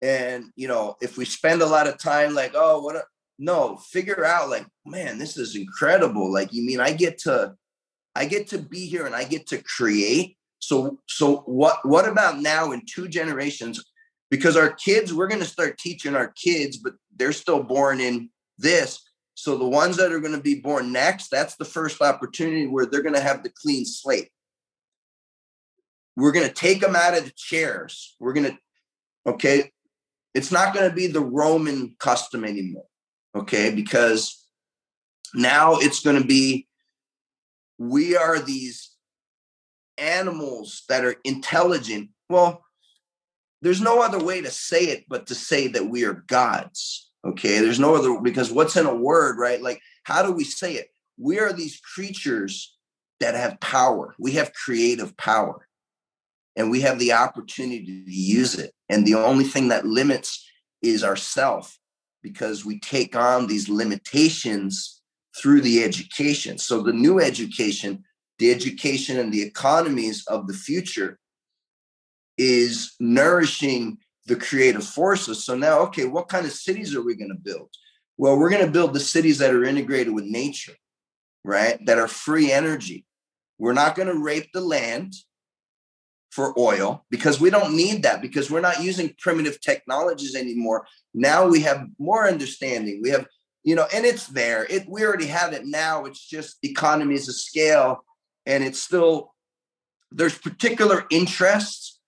[0.00, 3.04] And, you know, if we spend a lot of time like, oh, what,
[3.38, 6.32] no figure out like man this is incredible.
[6.32, 7.54] Like you mean i get to
[8.14, 10.36] i get to be here and i get to create.
[10.58, 13.82] So so what what about now in two generations?
[14.30, 18.30] Because our kids we're going to start teaching our kids but they're still born in
[18.58, 19.02] this.
[19.34, 22.86] So the ones that are going to be born next that's the first opportunity where
[22.86, 24.30] they're going to have the clean slate.
[26.16, 28.16] We're going to take them out of the chairs.
[28.18, 28.58] We're going to
[29.30, 29.70] okay?
[30.34, 32.84] It's not going to be the roman custom anymore
[33.34, 33.74] okay?
[33.74, 34.44] Because
[35.34, 36.66] now it's going to be
[37.78, 38.90] we are these
[39.96, 42.10] animals that are intelligent.
[42.28, 42.64] Well
[43.60, 47.58] there's no other way to say it but to say that we are gods okay?
[47.58, 49.60] There's no other because what's in a word right?
[49.60, 50.88] Like how do we say it?
[51.18, 52.74] We are these creatures
[53.20, 54.14] that have power.
[54.18, 55.66] We have creative power
[56.56, 58.72] and we have the opportunity to use it.
[58.88, 60.46] And the only thing that limits
[60.82, 61.76] is ourself
[62.22, 65.00] because we take on these limitations
[65.40, 66.58] through the education.
[66.58, 68.04] So the new education,
[68.38, 71.18] the education and the economies of the future
[72.36, 75.44] is nourishing the creative forces.
[75.44, 77.70] So now, okay, what kind of cities are we going to build?
[78.16, 80.74] Well, we're going to build the cities that are integrated with nature,
[81.44, 81.78] right?
[81.86, 83.04] That are free energy.
[83.58, 85.14] We're not going to rape the land.
[86.30, 90.86] For oil because we don't need that because we're not using primitive technologies anymore.
[91.14, 93.00] Now we have more understanding.
[93.02, 93.26] We have,
[93.64, 94.66] you know, and it's there.
[94.68, 96.04] It we already have it now.
[96.04, 98.04] It's just economies of scale,
[98.46, 99.34] and it's still
[100.10, 101.98] there's particular interests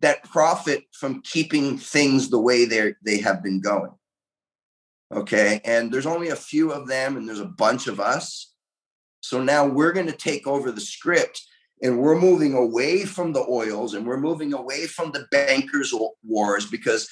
[0.00, 3.92] that profit from keeping things the way they they have been going.
[5.12, 8.52] Okay, and there's only a few of them, and there's a bunch of us.
[9.20, 11.42] So now we're going to take over the script
[11.84, 16.66] and we're moving away from the oils and we're moving away from the bankers wars
[16.66, 17.08] because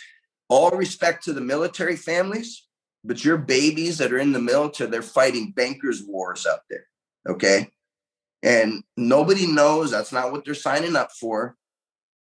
[0.49, 2.67] all respect to the military families
[3.05, 6.87] but your babies that are in the military they're fighting bankers wars out there
[7.29, 7.69] okay?
[8.43, 11.55] And nobody knows that's not what they're signing up for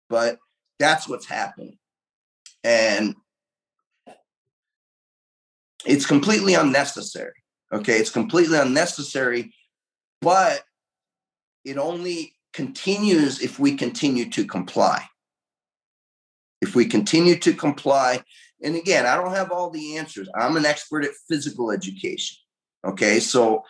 [0.09, 0.39] but
[0.79, 1.79] that's what's happening.
[2.65, 3.15] And
[5.85, 7.35] it's completely unnecessary
[7.75, 7.99] okay?
[7.99, 9.53] It's completely unnecessary
[10.23, 10.63] but
[11.65, 15.05] it only continues if we continue to comply.
[16.61, 18.23] If we continue to comply,
[18.63, 20.29] and again, I don't have all the answers.
[20.39, 22.39] I'm an expert at physical education.
[22.85, 23.65] Okay, so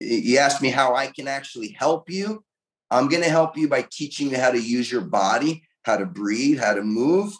[0.00, 2.44] you asked me how I can actually help you.
[2.90, 6.06] I'm going to help you by teaching you how to use your body, how to
[6.06, 7.32] breathe, how to move,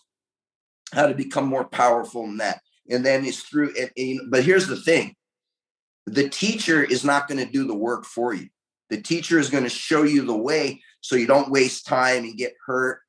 [0.93, 2.61] how to become more powerful in that.
[2.91, 3.93] And then it's through it.
[4.29, 5.15] But here's the thing
[6.07, 8.49] the teacher is not going to do the work for you.
[8.91, 12.37] The teacher is going to show you the way so you don't waste time and
[12.37, 13.01] get hurt.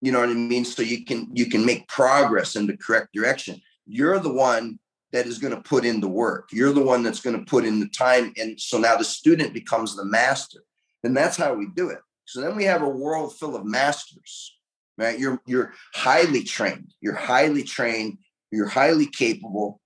[0.00, 0.64] You know what I mean?
[0.64, 3.60] So you can you can make progress in the correct direction.
[3.86, 4.78] You're the one
[5.12, 6.48] that is going to put in the work.
[6.52, 8.32] You're the one that's going to put in the time.
[8.36, 10.64] And so now the student becomes the master.
[11.04, 11.98] And that's how we do it.
[12.24, 14.56] So then we have a world full of masters,
[14.96, 15.18] right?
[15.18, 18.18] You're you're highly trained, you're highly trained,
[18.50, 19.81] you're highly capable,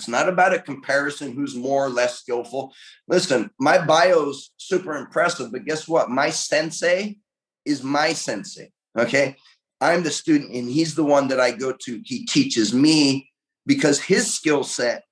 [0.00, 2.72] it's not about a comparison who's more or less skillful.
[3.06, 6.08] Listen, my bio's super impressive, but guess what?
[6.08, 7.18] My sensei
[7.66, 8.72] is my sensei.
[8.98, 9.36] Okay.
[9.78, 12.00] I'm the student and he's the one that I go to.
[12.06, 13.30] He teaches me
[13.66, 15.04] because his skill set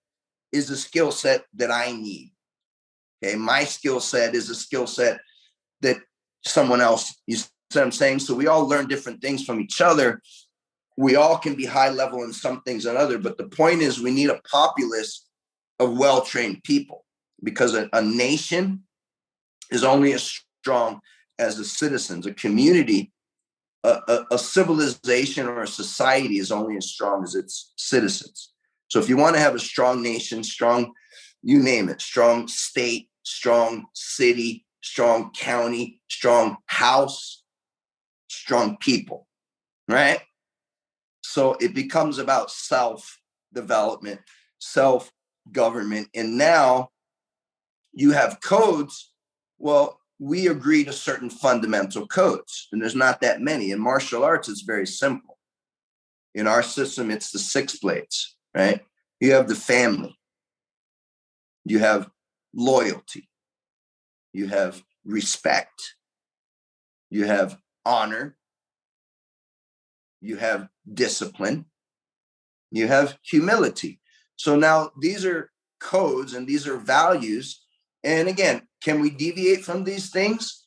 [0.52, 2.32] is a skill set that I need.
[3.22, 3.36] Okay.
[3.36, 5.20] My skill set is a skill set
[5.82, 5.98] that
[6.46, 8.20] someone else, you see what I'm saying?
[8.20, 10.22] So we all learn different things from each other
[10.98, 14.00] we all can be high level in some things and other but the point is
[14.00, 15.26] we need a populace
[15.78, 17.04] of well-trained people
[17.44, 18.82] because a, a nation
[19.70, 21.00] is only as strong
[21.38, 22.26] as the citizens.
[22.26, 23.12] A community
[23.84, 28.50] a, a, a, civilization or a society is only as strong as its citizens.
[28.88, 30.92] So if you want to have a strong nation strong
[31.42, 37.44] you name it strong state strong city strong county strong house
[38.28, 39.28] strong people
[39.88, 40.20] right
[41.28, 43.20] so it becomes about self
[43.52, 44.18] development,
[44.60, 45.12] self
[45.52, 46.08] government.
[46.14, 46.88] And now
[47.92, 49.12] you have codes.
[49.58, 53.72] Well, we agree to certain fundamental codes, and there's not that many.
[53.72, 55.38] In martial arts, it's very simple.
[56.34, 58.80] In our system, it's the six blades, right?
[59.20, 60.18] You have the family,
[61.66, 62.08] you have
[62.54, 63.28] loyalty,
[64.32, 65.94] you have respect,
[67.10, 68.37] you have honor,
[70.20, 71.66] you have discipline,
[72.70, 74.00] you have humility.
[74.36, 75.50] So now these are
[75.80, 77.64] codes and these are values.
[78.04, 80.66] And again, can we deviate from these things?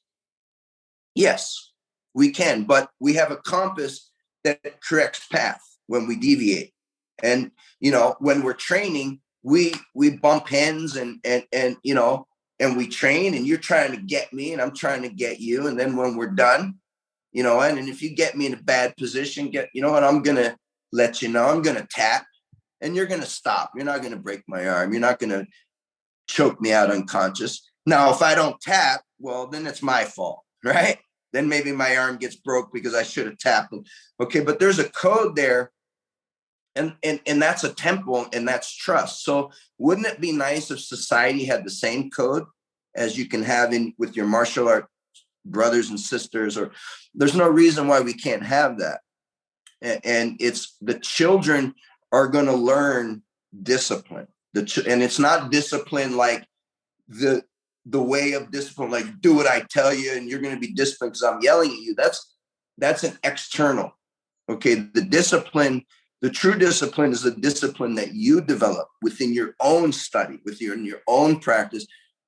[1.15, 1.71] Yes,
[2.13, 4.11] we can, but we have a compass
[4.43, 6.73] that corrects path when we deviate.
[7.21, 12.27] And you know, when we're training, we we bump heads and and and you know,
[12.59, 15.67] and we train and you're trying to get me and I'm trying to get you.
[15.67, 16.75] And then when we're done,
[17.31, 19.91] you know, and, and if you get me in a bad position, get, you know
[19.91, 20.55] what, I'm going to
[20.91, 22.25] let you know, I'm going to tap
[22.81, 23.71] and you're going to stop.
[23.75, 24.91] You're not going to break my arm.
[24.91, 25.45] You're not going to
[26.27, 27.69] choke me out unconscious.
[27.85, 30.97] Now, if I don't tap, well, then it's my fault, right?
[31.33, 33.73] Then maybe my arm gets broke because I should have tapped.
[34.19, 35.71] Okay, but there's a code there
[36.75, 40.79] and and and that's a temple and that's trust so wouldn't it be nice if
[40.79, 42.45] society had the same code
[42.95, 44.87] as you can have in with your martial art
[45.45, 46.71] brothers and sisters or
[47.13, 49.01] there's no reason why we can't have that.
[49.81, 51.73] And it's the children
[52.11, 53.23] are going to learn
[53.63, 54.27] discipline.
[54.53, 56.45] The ch- and it's not discipline like
[57.07, 57.43] the
[57.85, 60.71] the way of discipline like do what i tell you and you're going to be
[60.71, 61.95] disciplined because i'm yelling at you.
[61.95, 62.35] That's
[62.77, 63.97] that's an external
[64.49, 64.75] okay?
[64.75, 65.83] The discipline
[66.21, 70.77] the true discipline is the discipline that you develop within your own study within your,
[70.77, 71.87] your own practice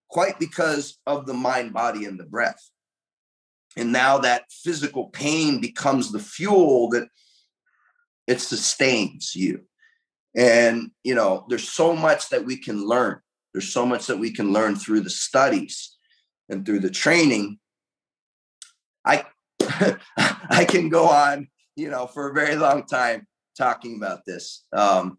[0.09, 2.69] quite because of the mind body and the breath
[3.77, 7.07] and now that physical pain becomes the fuel that
[8.27, 9.61] it sustains you
[10.35, 13.19] and you know there's so much that we can learn
[13.53, 15.97] there's so much that we can learn through the studies
[16.49, 17.57] and through the training
[19.05, 19.23] i
[20.17, 24.65] I can go on, you know, for a very long time talking about this.
[24.73, 25.17] Um,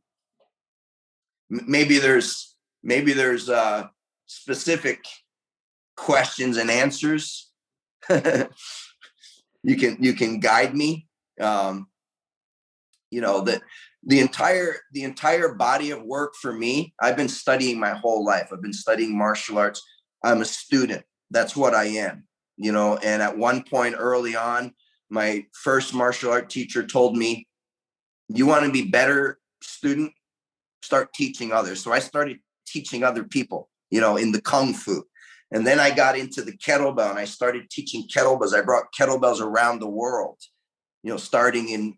[1.50, 3.86] maybe there's maybe there's uh,
[4.26, 5.05] specific
[5.96, 7.50] questions and answers.
[9.62, 11.07] you can you can guide me.
[11.40, 11.88] Um,
[13.11, 13.62] you know that
[14.07, 16.94] the entire the entire body of work for me.
[17.00, 18.50] I've been studying my whole life.
[18.52, 19.82] I've been studying martial arts.
[20.22, 21.05] I'm a student.
[21.30, 22.26] That's what I am.
[22.57, 24.74] You know, and at one point early on,
[25.11, 27.46] my first martial art teacher told me,
[28.28, 30.12] "You want to be better student?
[30.82, 33.70] Start teaching others." So I started teaching other people.
[33.90, 35.05] You know, in the kung fu.
[35.55, 38.52] And then I got into the kettlebell and I started teaching kettlebells.
[38.52, 40.38] I brought kettlebells around the world,
[41.05, 41.94] you know, starting in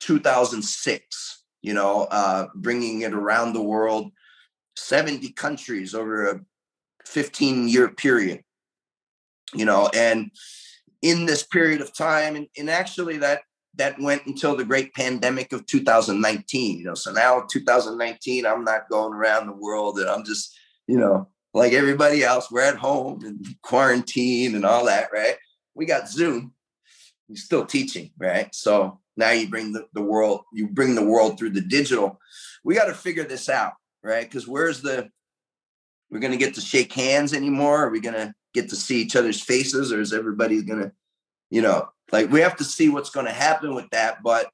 [0.00, 4.12] 2006, you know, uh, bringing it around the world,
[4.76, 6.40] 70 countries over a
[7.06, 8.42] 15 year period,
[9.54, 10.30] you know, and
[11.00, 13.40] in this period of time, and, and actually that
[13.76, 18.90] that went until the great pandemic of 2019, you know, so now 2019, I'm not
[18.90, 23.24] going around the world and I'm just, you know, like everybody else, we're at home
[23.24, 25.36] and quarantine and all that, right?
[25.74, 26.52] We got Zoom.
[27.28, 28.54] You're still teaching, right?
[28.54, 32.18] So now you bring the, the world, you bring the world through the digital.
[32.64, 34.24] We got to figure this out, right?
[34.24, 35.08] Because where's the
[36.10, 37.86] we're gonna get to shake hands anymore?
[37.86, 40.92] Are we gonna get to see each other's faces, or is everybody gonna,
[41.50, 44.22] you know, like we have to see what's gonna happen with that.
[44.22, 44.50] But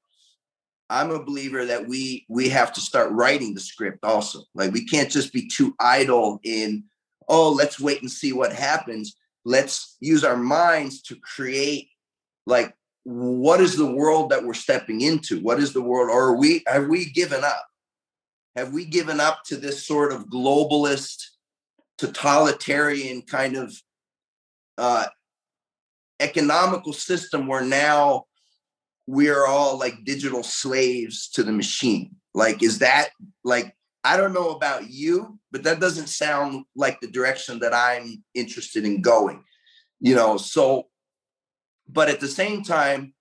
[0.89, 4.43] I'm a believer that we we have to start writing the script also.
[4.55, 6.85] Like we can't just be too idle in,
[7.27, 9.15] oh, let's wait and see what happens.
[9.43, 11.89] Let's use our minds to create
[12.45, 12.73] like
[13.03, 15.39] what is the world that we're stepping into?
[15.41, 16.09] What is the world?
[16.09, 17.65] Or are we have we given up?
[18.55, 21.23] Have we given up to this sort of globalist,
[21.97, 23.73] totalitarian kind of
[24.77, 25.05] uh,
[26.19, 28.26] economical system where now
[29.07, 32.15] we're all like digital slaves to the machine.
[32.33, 33.09] Like, is that
[33.43, 38.23] like, I don't know about you, but that doesn't sound like the direction that I'm
[38.35, 39.43] interested in going,
[39.99, 40.37] you know?
[40.37, 40.87] So,
[41.89, 43.13] but at the same time,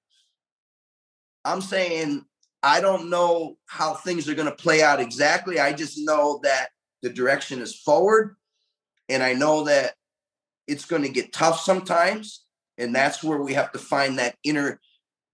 [1.45, 2.25] I'm saying
[2.63, 5.61] I don't know how things are going to play out exactly.
[5.61, 6.71] I just know that
[7.03, 8.37] the direction is forward.
[9.09, 9.95] And I know that
[10.67, 12.45] it's going to get tough sometimes.
[12.77, 14.81] And that's where we have to find that inner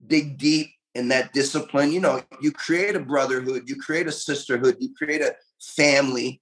[0.07, 1.93] dig deep in that discipline.
[1.93, 6.41] You know, you create a brotherhood, you create a sisterhood, you create a family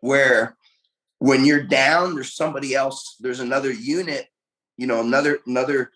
[0.00, 0.56] where
[1.18, 4.26] when you're down, there's somebody else, there's another unit,
[4.76, 5.90] you know, another another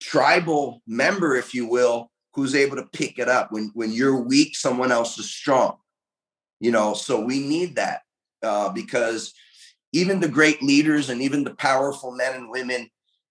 [0.00, 3.52] tribal member, if you will, who's able to pick it up.
[3.52, 5.76] When when you're weak, someone else is strong.
[6.58, 8.02] You know, so we need that
[8.42, 9.34] uh, because
[9.92, 12.88] even the great leaders and even the powerful men and women,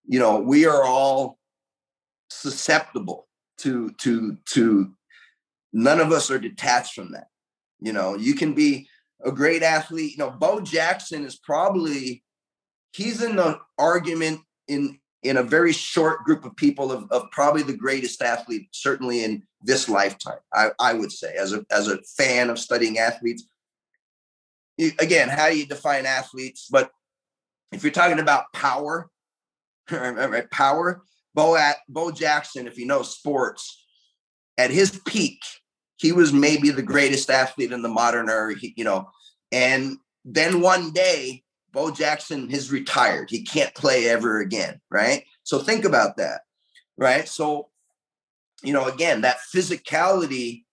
[0.07, 1.38] you know, we are all
[2.36, 3.27] susceptible
[3.57, 4.91] to to to
[5.73, 7.27] none of us are detached from that.
[7.79, 8.88] You know you can be
[9.23, 10.13] a great athlete.
[10.13, 12.23] You know bo jackson is probably
[12.91, 17.63] he's in the argument in in a very short group of people of, of probably
[17.63, 21.99] the greatest athlete certainly in this lifetime i, I would say as a as a
[22.17, 23.43] fan of studying athletes.
[24.99, 26.67] Again how do you define athletes?
[26.70, 26.91] But
[27.71, 29.09] if you're talking about power
[29.91, 31.03] right power
[31.36, 33.86] Bo at Bo Jackson, if you know sports,
[34.57, 35.39] at his peak,
[35.97, 38.55] he was maybe the greatest athlete in the modern era.
[38.57, 39.09] He, you know,
[39.51, 41.43] and then one day,
[41.74, 43.29] Bo Jackson has retired.
[43.29, 45.25] He can't play ever again, right?
[45.43, 46.41] So think about that,
[46.97, 47.28] right?
[47.28, 47.67] So,
[48.63, 50.63] you know, again, that physicality,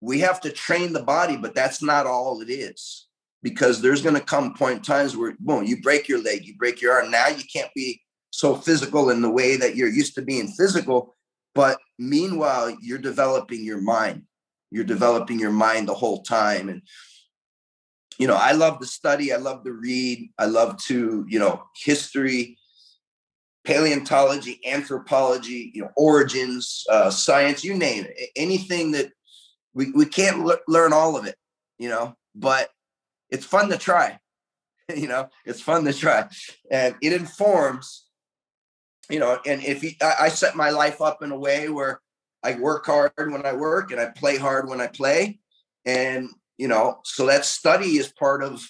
[0.00, 3.06] we have to train the body, but that's not all it is
[3.40, 6.82] because there's going to come point times where boom, you break your leg, you break
[6.82, 7.12] your arm.
[7.12, 8.02] Now you can't be
[8.36, 11.14] so physical in the way that you're used to being physical.
[11.54, 14.24] But meanwhile, you're developing your mind.
[14.70, 16.68] You're developing your mind the whole time.
[16.68, 16.82] And,
[18.18, 21.64] you know, I love to study, I love to read, I love to, you know,
[21.82, 22.58] history,
[23.64, 28.30] paleontology, anthropology, you know, origins, uh, science, you name it.
[28.36, 29.12] Anything that
[29.72, 31.36] we, we can't learn all of it,
[31.78, 32.68] you know, but
[33.30, 34.18] it's fun to try.
[34.94, 36.28] you know, it's fun to try.
[36.70, 38.05] And it informs
[39.08, 42.00] you know, and if you, I, I set my life up in a way where
[42.42, 45.40] I work hard when I work and I play hard when I play.
[45.84, 46.28] And,
[46.58, 48.68] you know, so that study is part of,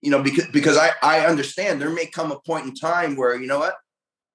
[0.00, 3.40] you know, because, because I, I understand there may come a point in time where,
[3.40, 3.76] you know what,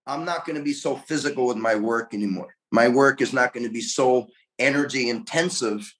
[0.05, 2.55] I'm not going to be so physical with my work anymore.
[2.71, 4.27] My work is not going to be so
[4.59, 5.93] energy intensive.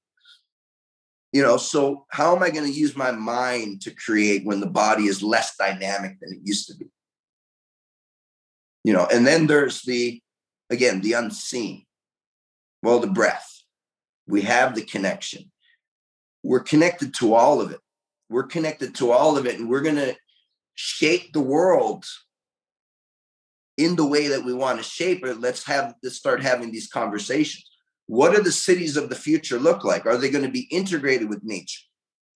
[1.34, 4.68] You know, so how am I going to use my mind to create when the
[4.70, 6.86] body is less dynamic than it used to be?
[8.88, 10.22] You know, and then there's the,
[10.70, 11.84] again, the unseen.
[12.82, 13.64] Well, the breath.
[14.28, 15.52] We have the connection.
[16.42, 17.82] We're connected to all of it.
[18.30, 20.16] We're connected to all of it, and we're going to
[20.76, 22.06] shape the world
[23.76, 25.42] in the way that we want to shape it.
[25.42, 27.70] Let's have let's start having these conversations.
[28.06, 30.06] What are the cities of the future look like?
[30.06, 31.84] Are they going to be integrated with nature?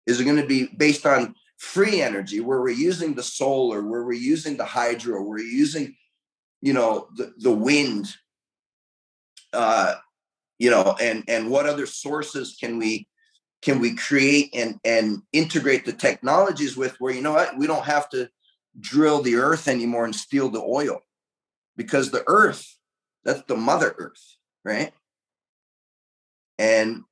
[0.06, 4.04] Is it going to be based on free energy where we're using the solar, where
[4.04, 5.96] we're using the hydro, we're using,
[6.62, 8.08] you know, the, the wind,
[9.54, 9.96] uh,
[10.60, 13.08] you know, and and what other sources can we
[13.62, 17.86] can we create and and integrate the technologies with where you know what we don't
[17.86, 18.30] have to
[18.80, 21.02] drill the earth anymore and steal the oil.
[21.76, 22.78] Because the earth
[23.24, 24.94] that's the mother earth right?
[26.60, 27.04] And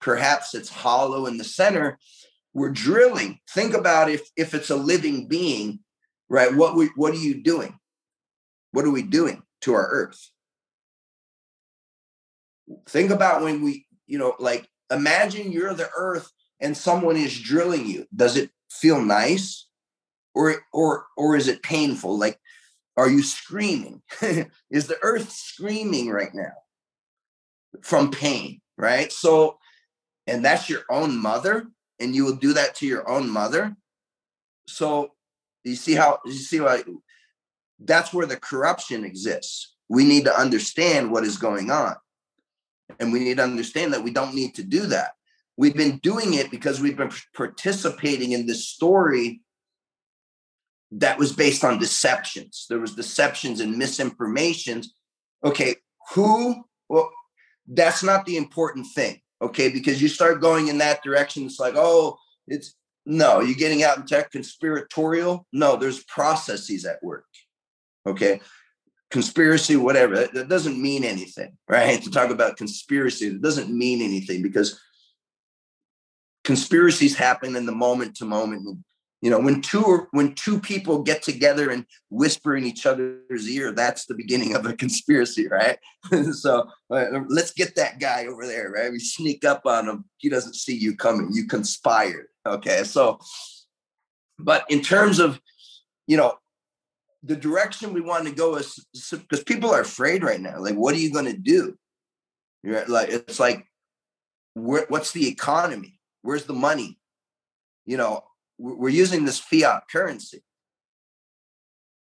[0.00, 1.98] perhaps it's hollow in the center.
[2.54, 3.40] We're drilling.
[3.50, 5.80] Think about if if it's a living being
[6.28, 6.54] right?
[6.54, 7.78] What we what are you doing
[8.74, 10.30] what are we doing to our earth?
[12.88, 16.30] Think about when we you know like imagine you're the earth
[16.60, 18.06] and someone is drilling you.
[18.14, 19.68] Does it feel nice?
[20.34, 22.18] Or or or is it painful?
[22.18, 22.40] Like
[22.96, 24.02] are you screaming?
[24.70, 26.52] Is the earth screaming right now
[27.82, 29.12] from pain right?
[29.12, 29.58] So
[30.26, 31.66] and that's your own mother
[32.00, 33.76] and you will do that to your own mother?
[34.66, 35.12] So
[35.62, 36.82] you see how you see why
[37.78, 39.74] that's where the corruption exists.
[39.88, 41.96] We need to understand what is going on.
[43.00, 45.12] And we need to understand that we don't need to do that.
[45.56, 49.40] We've been doing it because we've been participating in this story
[50.92, 52.66] that was based on deceptions.
[52.68, 54.86] There was deceptions and misinformations
[55.44, 55.76] okay
[56.14, 57.10] who well
[57.68, 59.68] that's not the important thing okay?
[59.68, 62.74] Because you start going in that direction it's like oh it's
[63.06, 65.46] no you're getting out into conspiratorial?
[65.52, 67.26] No there's processes at work
[68.06, 68.40] okay?
[69.10, 72.02] Conspiracy whatever that, that doesn't mean anything right?
[72.04, 74.80] To talk about conspiracy it doesn't mean anything because
[76.44, 78.78] conspiracies happen in the moment to moment.
[79.22, 83.72] You know when two when two people get together and whisper in each other's ear
[83.72, 85.78] that's the beginning of a conspiracy right?
[86.32, 88.92] So uh, let's get that guy over there right?
[88.92, 90.04] We sneak up on him.
[90.18, 91.30] He doesn't see you coming.
[91.32, 92.84] You conspired okay?
[92.84, 93.18] So
[94.38, 95.40] but in terms of
[96.06, 96.34] you know
[97.24, 100.94] the direction we want to go is because people are afraid right now like what
[100.94, 101.76] are you going to do?
[102.62, 103.66] You're like it's like
[104.54, 105.98] where, what's the economy?
[106.22, 106.98] Where's the money?
[107.86, 108.24] You know
[108.58, 110.42] we're using this fiat currency.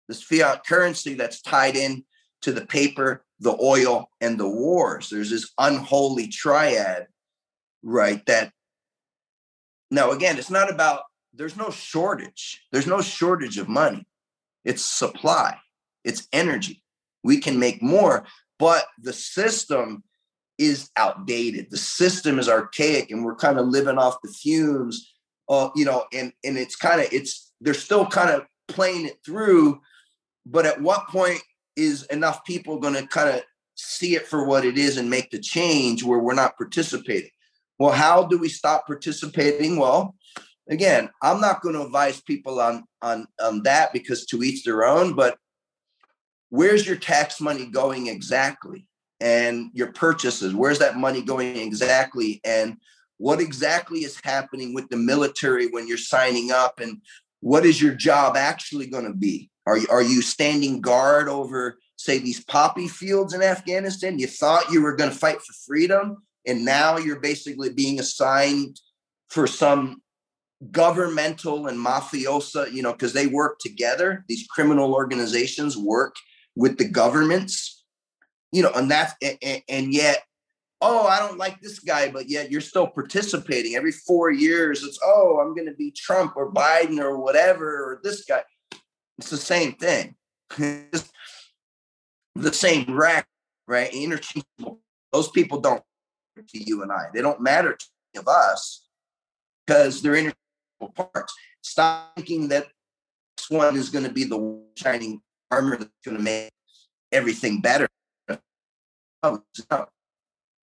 [0.08, 2.04] This fiat currency that's tied in
[2.42, 5.10] to the paper the oil and the wars.
[5.10, 7.08] There's this unholy triad
[7.82, 8.52] right that
[9.90, 12.62] now again it's not about there's no shortage.
[12.74, 14.06] There's no shortage of money
[14.66, 15.58] it's supply
[16.04, 16.84] it's energy
[17.24, 18.26] we can make more
[18.60, 20.04] but the system
[20.58, 25.14] is outdated the system is archaic and we're kind of living off the fumes
[25.50, 29.20] uh, you know, and and it's kind of it's they're still kind of playing it
[29.26, 29.80] through,
[30.46, 31.42] but at what point
[31.76, 33.42] is enough people going to kind of
[33.76, 37.30] see it for what it is and make the change where we're not participating?
[37.80, 39.78] Well, how do we stop participating?
[39.78, 40.16] Well,
[40.70, 44.86] again, I'm not going to advise people on on on that because to each their
[44.86, 45.38] own, but
[46.50, 48.88] where's your tax money going exactly?
[49.20, 52.42] And your purchases, where's that money going exactly?
[52.44, 52.78] And
[53.18, 56.98] what exactly is happening with the military when you're signing up and
[57.40, 61.78] what is your job actually going to be are you, are you standing guard over
[61.96, 66.18] say these poppy fields in afghanistan you thought you were going to fight for freedom
[66.46, 68.80] and now you're basically being assigned
[69.30, 70.02] for some
[70.72, 76.16] governmental and mafiosa you know because they work together these criminal organizations work
[76.56, 77.84] with the governments
[78.52, 80.24] you know and that's and, and yet
[80.86, 83.76] oh, I don't like this guy, but yet you're still participating.
[83.76, 88.02] Every four years, it's, oh, I'm going to be Trump or Biden or whatever, or
[88.04, 88.44] this guy.
[89.18, 90.16] It's the same thing.
[90.58, 91.10] it's
[92.36, 93.28] the same rack,
[93.66, 93.94] right?
[93.94, 94.82] Interchangeable.
[95.14, 95.82] Those people don't
[96.36, 97.06] to you and I.
[97.14, 97.86] They don't matter to
[98.20, 98.88] of us
[99.66, 100.43] because they're interchangeable
[100.90, 101.34] parts.
[101.62, 102.68] Stop thinking that
[103.38, 106.52] this one is going to be the shining armor that's going to make
[107.12, 107.88] everything better.
[109.24, 109.42] No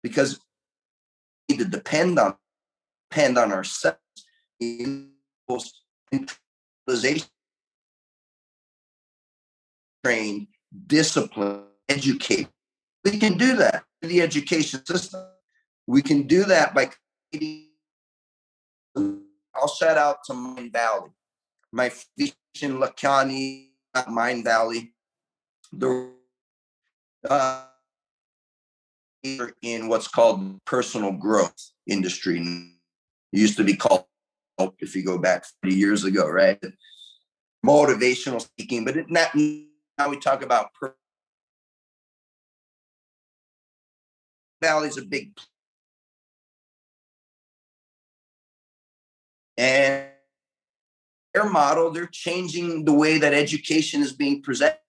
[0.03, 0.39] because
[1.49, 2.35] we need to depend on
[3.09, 3.99] depend on ourselves
[4.59, 5.11] in
[10.03, 10.47] trained,
[10.87, 12.47] discipline, educate.
[13.03, 15.25] We can do that in the education system.
[15.87, 16.91] We can do that by
[17.31, 17.69] creating.
[19.55, 21.11] I'll shout out to Mindvalley,
[21.71, 23.69] my Vishen Lakhiani,
[24.09, 24.93] Mind Valley,
[25.71, 26.11] the
[27.29, 27.65] uh,
[29.61, 32.39] in what's called personal growth industry.
[32.39, 34.05] It used to be called,
[34.79, 36.61] if you go back 30 years ago, right?
[37.65, 40.95] Motivational speaking, but it, not, now we talk about per-
[44.61, 45.35] Valley's a big
[49.57, 50.05] and
[51.33, 54.79] their model, they're changing the way that education is being presented.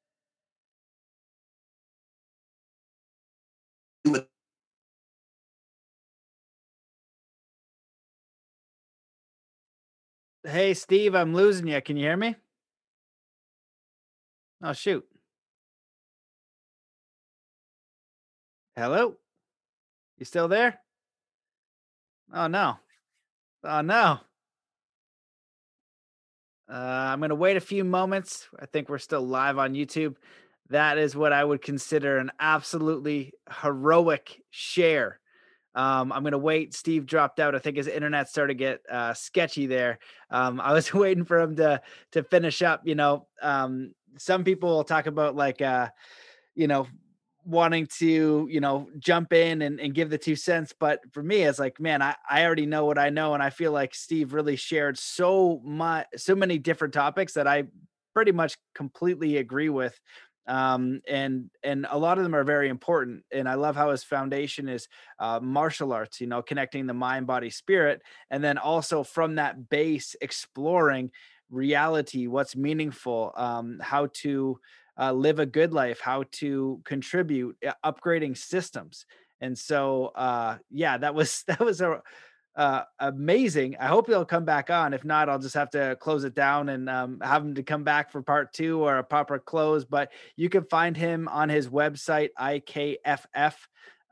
[10.44, 11.80] Hey, Steve, I'm losing you.
[11.82, 12.36] Can you hear me?
[14.62, 15.04] Oh, shoot.
[18.76, 19.16] Hello?
[20.18, 20.78] You still there?
[22.32, 22.76] Oh, no.
[23.64, 24.20] Oh, no.
[26.68, 26.74] Uh,
[27.12, 28.48] I'm going to wait a few moments.
[28.58, 30.16] I think we're still live on YouTube.
[30.70, 33.32] That is what I would consider an absolutely
[33.62, 35.20] heroic share.
[35.76, 36.74] Um, I'm going to wait.
[36.74, 37.54] Steve dropped out.
[37.54, 39.98] I think his internet started to get uh, sketchy there.
[40.30, 41.80] Um, I was waiting for him to
[42.12, 42.82] to finish up.
[42.84, 45.88] You know, um, some people will talk about like, uh,
[46.54, 46.88] you know,
[47.46, 51.42] wanting to you know jump in and, and give the two cents but for me
[51.42, 54.34] it's like man I, I already know what i know and i feel like steve
[54.34, 57.64] really shared so much so many different topics that i
[58.14, 59.98] pretty much completely agree with
[60.48, 64.02] um, and and a lot of them are very important and i love how his
[64.02, 64.88] foundation is
[65.20, 69.68] uh, martial arts you know connecting the mind body spirit and then also from that
[69.68, 71.12] base exploring
[71.48, 74.58] reality what's meaningful um, how to
[74.98, 79.06] uh, live a good life, how to contribute, uh, upgrading systems.
[79.40, 82.02] And so, uh, yeah, that was that was a
[82.56, 83.76] uh, amazing.
[83.78, 84.94] I hope he'll come back on.
[84.94, 87.84] If not, I'll just have to close it down and um, have him to come
[87.84, 89.84] back for part two or a proper close.
[89.84, 93.54] But you can find him on his website, ikff.com,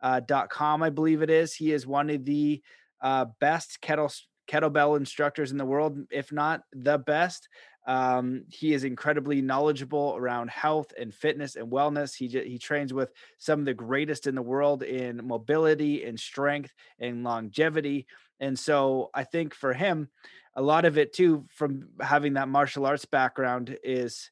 [0.02, 1.55] uh, I believe it is.
[1.55, 2.62] He is one of the
[3.01, 4.12] uh, best kettle
[4.47, 7.48] kettlebell instructors in the world, if not the best.
[7.86, 12.15] Um, he is incredibly knowledgeable around health and fitness and wellness.
[12.15, 16.73] He he trains with some of the greatest in the world in mobility and strength
[16.98, 18.06] and longevity.
[18.40, 20.09] And so I think for him,
[20.55, 24.31] a lot of it too, from having that martial arts background, is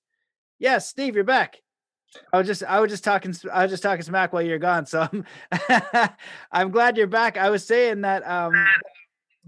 [0.58, 1.58] yes, Steve, you're back.
[2.32, 4.86] I was just I was just talking I was just talking smack while you're gone.
[4.86, 6.08] So I'm,
[6.52, 7.36] I'm glad you're back.
[7.36, 8.52] I was saying that um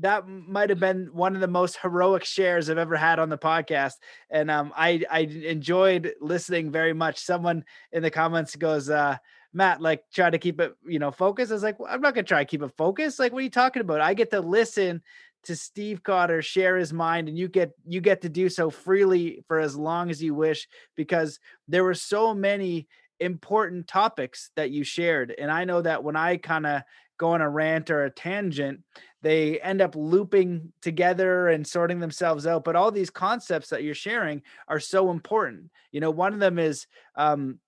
[0.01, 3.39] that might have been one of the most heroic shares I've ever had on the
[3.39, 3.95] podcast,
[4.31, 7.19] and um, I I enjoyed listening very much.
[7.19, 9.19] Someone in the comments goes, uh,
[9.53, 12.15] "Matt, like try to keep it, you know, focused." I was like, well, "I'm not
[12.15, 13.19] gonna try to keep it focused.
[13.19, 14.01] Like, what are you talking about?
[14.01, 15.03] I get to listen
[15.45, 19.45] to Steve Cotter share his mind, and you get you get to do so freely
[19.47, 20.66] for as long as you wish
[20.97, 21.39] because
[21.69, 22.89] there were so many."
[23.21, 26.83] important topics that you shared and i know that when i kind of
[27.19, 28.81] go on a rant or a tangent
[29.23, 33.95] they end up looping together and sorting themselves out but all these concepts that you're
[33.95, 35.70] sharing are so important.
[35.93, 36.86] You know one of them is
[37.16, 37.59] um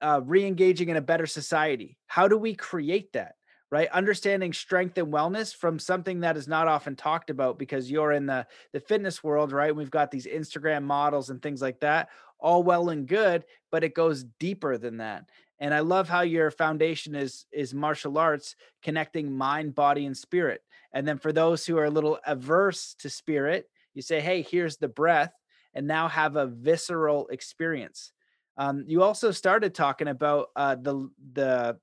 [0.00, 1.96] uh re-engaging in a better society.
[2.06, 3.34] How do we create that
[3.68, 3.88] right?
[3.90, 8.26] Understanding strength and wellness from something that is not often talked about because you're in
[8.26, 9.74] the the fitness world right?
[9.74, 12.08] We've got these instagram models and things like that
[12.38, 15.24] all well and good but it goes deeper than that
[15.58, 20.62] and i love how your foundation is is martial arts connecting mind body and spirit.
[20.92, 24.76] And then for those who are a little averse to spirit you say hey here's
[24.76, 25.32] the breath
[25.74, 28.12] and now have a visceral experience.
[28.56, 31.78] Um, you also started talking about uh, the the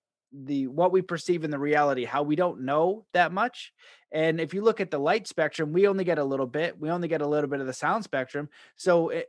[0.45, 3.71] the what we perceive in the reality how we don't know that much.
[4.11, 6.89] And if you look at the light spectrum we only get a little bit we
[6.89, 8.49] only get a little bit of the sound spectrum.
[8.75, 9.27] So it,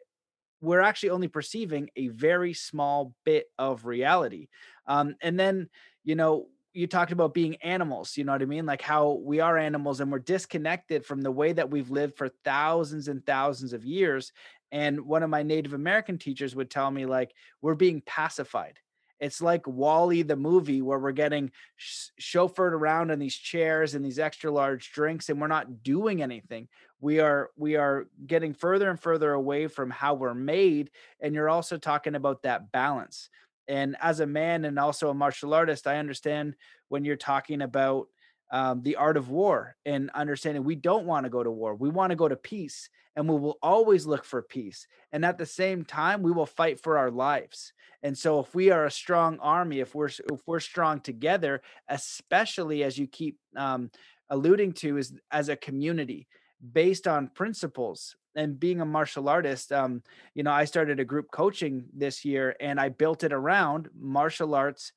[0.65, 4.49] we're actually only perceiving a very small bit of reality.
[4.87, 5.69] Um, and then,
[6.03, 8.67] you know, you talked about being animals, you know what I mean?
[8.67, 12.31] Like how we are animals and we're disconnected from the way that we've lived for
[12.45, 14.33] thousands and thousands of years.
[14.73, 17.33] And one of my Native American teachers would tell me, like,
[17.63, 18.81] we're being pacified.
[19.21, 24.05] It's like WALL-E the movie where we're getting sh- chauffeured around in these chairs and
[24.05, 26.67] these extra large drinks and we're not doing anything.
[27.05, 30.91] We are we are getting further and further away from how we're made
[31.21, 33.29] and you're also talking about that balance.
[33.69, 36.55] And as a man and also a martial artist, I understand
[36.89, 38.07] when you're talking about
[38.51, 41.75] um, the art of war and understanding we don't want to go to war.
[41.75, 44.87] We want to go to peace and we will always look for peace.
[45.13, 47.75] And at the same time, we will fight for our lives.
[48.03, 52.83] And so if we are a strong army, if we're if we're strong together, especially
[52.83, 53.91] as you keep um,
[54.31, 56.29] alluding to is as a community,
[56.73, 60.03] based on principles and being a martial artist um,
[60.35, 64.55] you know i started a group coaching this year and i built it around martial
[64.55, 64.93] arts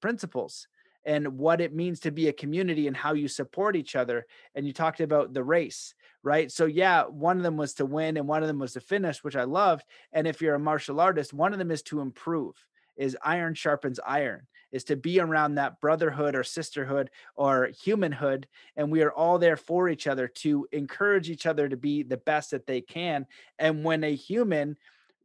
[0.00, 0.66] principles
[1.06, 4.26] and what it means to be a community and how you support each other.
[4.54, 6.50] And you talked about the race, right?
[6.50, 9.22] So, yeah, one of them was to win and one of them was to finish,
[9.22, 9.84] which I loved.
[10.12, 12.54] And if you're a martial artist, one of them is to improve,
[12.96, 18.46] is iron sharpens iron, is to be around that brotherhood or sisterhood or humanhood.
[18.76, 22.18] And we are all there for each other to encourage each other to be the
[22.18, 23.26] best that they can.
[23.58, 24.76] And when a human,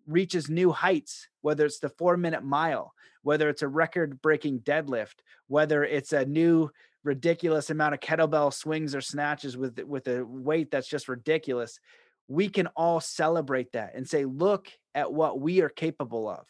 [0.07, 5.15] reaches new heights, whether it's the four minute mile, whether it's a record breaking deadlift,
[5.47, 6.71] whether it's a new
[7.03, 11.79] ridiculous amount of kettlebell swings or snatches with with a weight that's just ridiculous
[12.29, 16.45] we can all celebrate that and say look at what we are capable of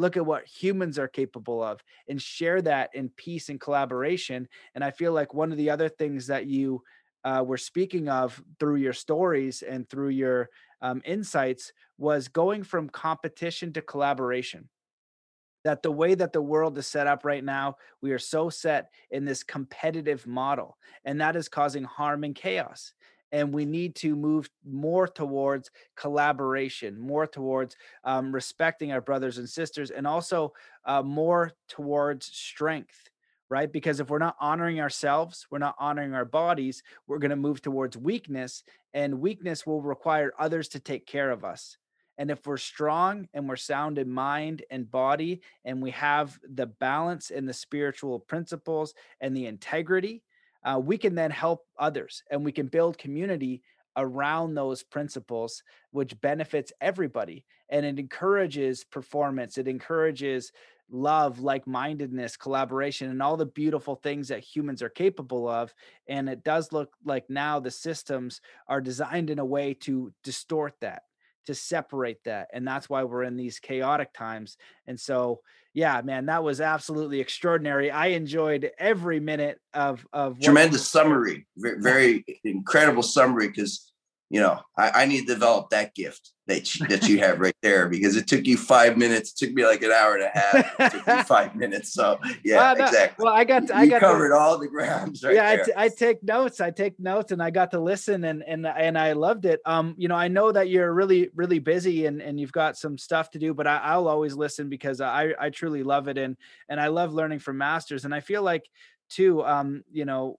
[0.00, 4.82] look at what humans are capable of and share that in peace and collaboration and
[4.82, 6.82] i feel like one of the other things that you
[7.24, 10.48] uh, were speaking of through your stories and through your
[10.80, 14.68] um, insights was going from competition to collaboration
[15.64, 18.90] that the way that the world is set up right now, we are so set
[19.10, 22.94] in this competitive model, and that is causing harm and chaos.
[23.32, 29.48] And we need to move more towards collaboration, more towards um, respecting our brothers and
[29.48, 30.52] sisters, and also
[30.84, 33.10] uh, more towards strength,
[33.48, 33.70] right?
[33.70, 37.62] Because if we're not honoring ourselves, we're not honoring our bodies, we're going to move
[37.62, 41.76] towards weakness, and weakness will require others to take care of us.
[42.18, 46.66] And if we're strong and we're sound in mind and body, and we have the
[46.66, 48.92] balance and the spiritual principles
[49.22, 50.22] and the integrity,
[50.64, 53.62] uh, we can then help others and we can build community
[53.96, 57.44] around those principles, which benefits everybody.
[57.68, 60.52] And it encourages performance, it encourages
[60.92, 65.72] love, like mindedness, collaboration, and all the beautiful things that humans are capable of.
[66.08, 70.74] And it does look like now the systems are designed in a way to distort
[70.80, 71.02] that
[71.46, 74.56] to separate that and that's why we're in these chaotic times
[74.86, 75.40] and so
[75.74, 77.90] yeah man that was absolutely extraordinary.
[77.90, 83.89] I enjoyed every minute of of tremendous summary very, incredible summary because
[84.30, 87.56] you know I, I need to develop that gift that you, that you have right
[87.62, 89.30] there because it took you five minutes.
[89.30, 90.80] It took me like an hour and a half.
[90.80, 91.92] It took me five minutes.
[91.92, 93.24] So yeah, uh, no, exactly.
[93.24, 95.22] Well, I got I got covered all the grounds.
[95.22, 96.60] Right yeah, I, t- I take notes.
[96.60, 99.60] I take notes, and I got to listen, and and and I loved it.
[99.64, 102.98] Um, you know, I know that you're really really busy, and and you've got some
[102.98, 106.36] stuff to do, but I, I'll always listen because I I truly love it, and
[106.68, 108.68] and I love learning from masters, and I feel like
[109.08, 110.38] too um you know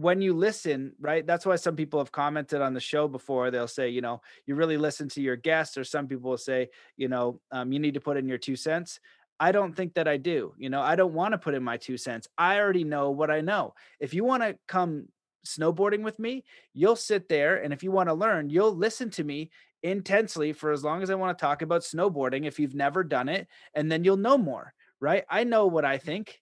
[0.00, 1.26] when you listen, right?
[1.26, 3.50] That's why some people have commented on the show before.
[3.50, 6.70] They'll say, you know, you really listen to your guests, or some people will say,
[6.96, 8.98] you know, um, you need to put in your two cents.
[9.38, 10.54] I don't think that I do.
[10.56, 12.28] You know, I don't want to put in my two cents.
[12.38, 13.74] I already know what I know.
[13.98, 15.08] If you want to come
[15.46, 17.56] snowboarding with me, you'll sit there.
[17.56, 19.50] And if you want to learn, you'll listen to me
[19.82, 23.28] intensely for as long as I want to talk about snowboarding if you've never done
[23.28, 23.48] it.
[23.74, 25.24] And then you'll know more, right?
[25.28, 26.40] I know what I think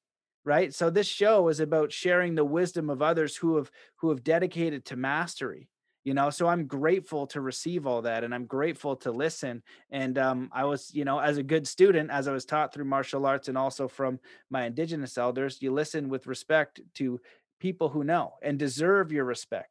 [0.48, 0.72] right?
[0.72, 4.86] So this show is about sharing the wisdom of others who have who have dedicated
[4.86, 5.68] to mastery
[6.04, 6.30] you know?
[6.30, 10.64] So i'm grateful to receive all that and i'm grateful to listen and um, i
[10.64, 13.58] was you know as a good student as i was taught through martial arts and
[13.58, 14.18] also from
[14.48, 17.20] my indigenous elders you listen with respect to
[17.60, 19.70] people who know and deserve your respect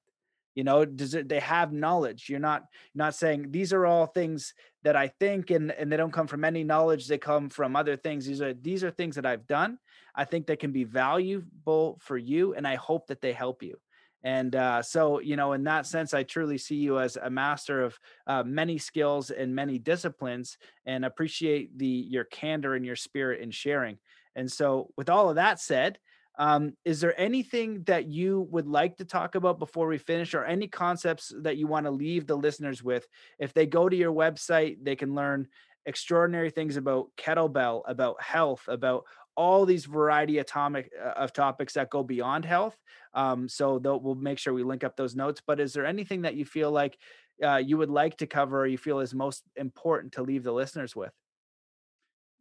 [0.54, 0.86] you know?
[0.86, 2.30] Does it they have knowledge.
[2.30, 2.64] You're not
[2.96, 6.44] not saying these are all things that i think and and they don't come from
[6.44, 8.26] any knowledge they come from other things.
[8.26, 9.78] These are these are things that i've done
[10.18, 13.76] i think they can be valuable for you and i hope that they help you
[14.24, 17.84] and uh, so you know in that sense i truly see you as a master
[17.84, 23.42] of uh, many skills and many disciplines and appreciate the your candor and your spirit
[23.42, 23.98] in sharing
[24.36, 25.98] and so with all of that said
[26.40, 30.46] um, is there anything that you would like to talk about before we finish, or
[30.46, 33.08] any concepts that you want to leave the listeners with?
[33.40, 35.48] If they go to your website, they can learn
[35.88, 39.06] extraordinary things about kettlebell, about health, about
[39.38, 42.76] all these variety atomic uh, of topics that go beyond health.
[43.14, 45.42] Um, so we'll make sure we link up those notes.
[45.46, 46.98] But is there anything that you feel like
[47.42, 50.52] uh, you would like to cover, or you feel is most important to leave the
[50.52, 51.14] listeners with?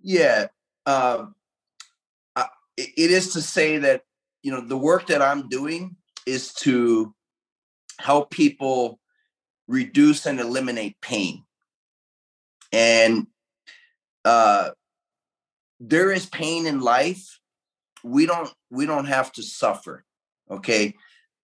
[0.03, 0.49] Yeah.
[0.87, 1.37] Um,
[2.77, 4.03] it is to say that
[4.43, 5.97] you know the work that i'm doing
[6.27, 7.15] is to
[7.99, 9.01] help people
[9.67, 11.43] reduce and eliminate pain
[12.73, 13.27] and
[14.25, 14.71] uh
[15.81, 17.39] there is pain in life
[18.03, 20.05] we don't we don't have to suffer
[20.51, 20.95] okay?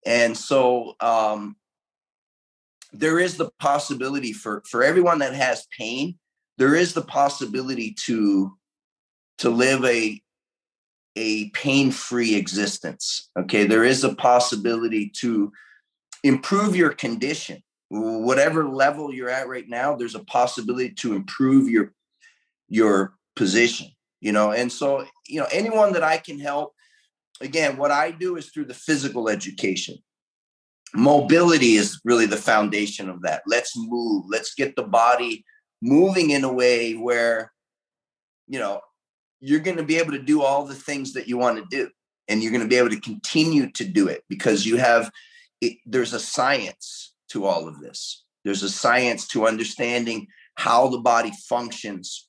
[0.06, 1.56] And so um
[2.92, 6.18] there is the possibility for for everyone that has pain
[6.58, 8.56] there is the possibility to
[9.38, 10.20] to live a
[11.16, 13.66] a pain-free existence okay?
[13.66, 15.52] There is a possibility to
[16.24, 17.62] improve your condition.
[17.88, 21.92] Whatever level you're at right now there's a possibility to improve your
[22.68, 23.88] your position
[24.22, 26.72] you know and so you know anyone that i can help
[27.42, 29.98] again what i do is through the physical education.
[30.94, 33.42] Mobility is really the foundation of that.
[33.46, 34.26] Let's move.
[34.28, 35.42] Let's get the body
[35.80, 37.50] moving in a way where
[38.46, 38.80] you know
[39.40, 41.90] you're going to be able to do all the things that you want to do
[42.28, 45.10] and you're going to be able to continue to do it because you have
[45.60, 48.24] it, there's a science to all of this.
[48.44, 50.26] There's a science to understanding
[50.56, 52.28] how the body functions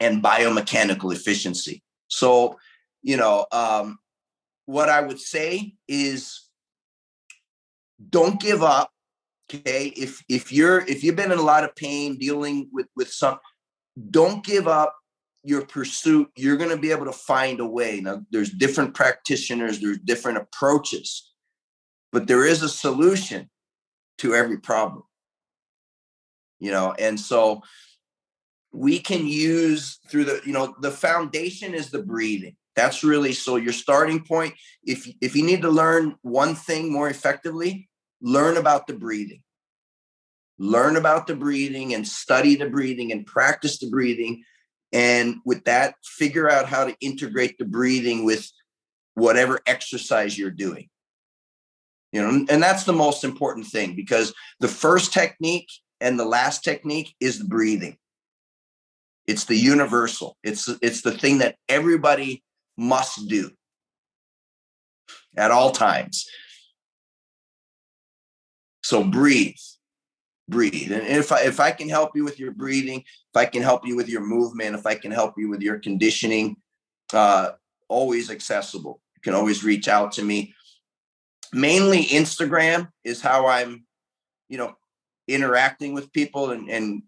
[0.00, 1.82] and biomechanical efficiency.
[2.08, 2.58] So
[3.02, 3.98] you know um,
[4.66, 6.48] what i would say is
[8.10, 8.92] don't give up
[9.52, 9.88] okay?
[9.96, 13.38] If if you're if you've been in a lot of pain dealing with with some
[14.10, 14.94] don't give up
[15.44, 16.30] your pursuit.
[16.36, 18.00] You're going to be able to find a way.
[18.00, 21.30] Now there's different practitioners there's different approaches
[22.12, 23.48] but there is a solution
[24.18, 25.02] to every problem.
[26.58, 27.62] You know and so
[28.72, 32.56] we can use through the you know the foundation is the breathing.
[32.74, 37.08] That's really so your starting point if if you need to learn one thing more
[37.08, 37.88] effectively
[38.20, 39.42] learn about the breathing.
[40.58, 44.44] Learn about the breathing and study the breathing and practice the breathing
[44.92, 48.50] and with that figure out how to integrate the breathing with
[49.14, 50.88] whatever exercise you're doing.
[52.10, 55.68] You know and that's the most important thing because the first technique
[56.00, 57.98] and the last technique is the breathing
[59.26, 60.36] it's the universal.
[60.42, 62.42] It's it's the thing that everybody
[62.76, 63.50] must do.
[65.36, 66.26] At all times.
[68.82, 69.54] So breathe.
[70.48, 70.92] Breathe.
[70.92, 73.86] And if i if i can help you with your breathing if i can help
[73.86, 76.56] you with your movement if i can help you with your conditioning
[77.14, 77.52] uh
[77.88, 79.00] always accessible.
[79.16, 80.54] You can always reach out to me.
[81.52, 83.86] Mainly instagram is how i'm
[84.48, 84.74] you know
[85.28, 87.02] interacting with people and and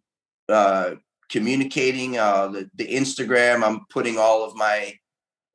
[0.49, 0.95] uh
[1.35, 3.65] communicating uh the, the instagram.
[3.65, 4.95] I'm putting all of my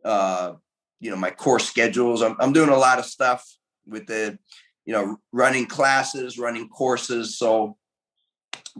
[0.04, 0.54] uh
[1.00, 2.22] you know my course schedules.
[2.22, 3.48] I'm, I'm doing a lot of stuff
[3.88, 4.38] with the
[4.86, 7.38] you know running classes running courses.
[7.38, 7.78] So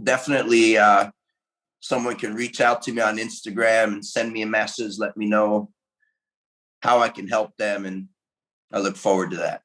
[0.04, 1.12] definitely uh
[1.80, 5.26] someone can reach out to me on instagram and send me a message let me
[5.26, 5.72] know
[6.82, 8.10] how i can help them and
[8.74, 9.62] i look forward to that.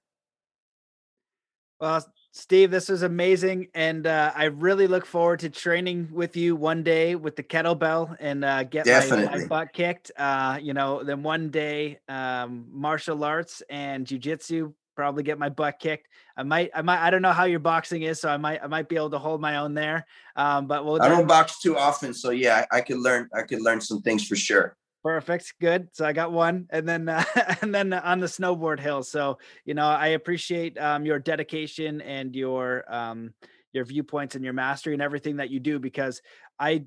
[1.81, 6.57] Well Steve, this is amazing, and uh, I really look forward to training with you
[6.57, 10.11] one day with the kettlebell and uh, get my, my, butt kicked.
[10.17, 15.79] Uh, you know, then one day um, martial arts and jujitsu probably get my butt
[15.79, 16.09] kicked.
[16.37, 18.67] I might, I might, I don't know how your boxing is, so I might, I
[18.67, 20.05] might be able to hold my own there.
[20.35, 21.01] Um, but we'll.
[21.01, 24.03] I don't box too often, so yeah, I, I could learn, I could learn some
[24.03, 24.77] things for sure.
[25.05, 25.53] Perfect.
[25.61, 25.89] Good.
[25.93, 27.23] So I got one, and then uh,
[27.61, 29.03] and then on the snowboard hill.
[29.03, 33.35] So you know, I appreciate um, your dedication and your um,
[33.75, 36.23] your viewpoints and your mastery and everything that you do because
[36.59, 36.87] I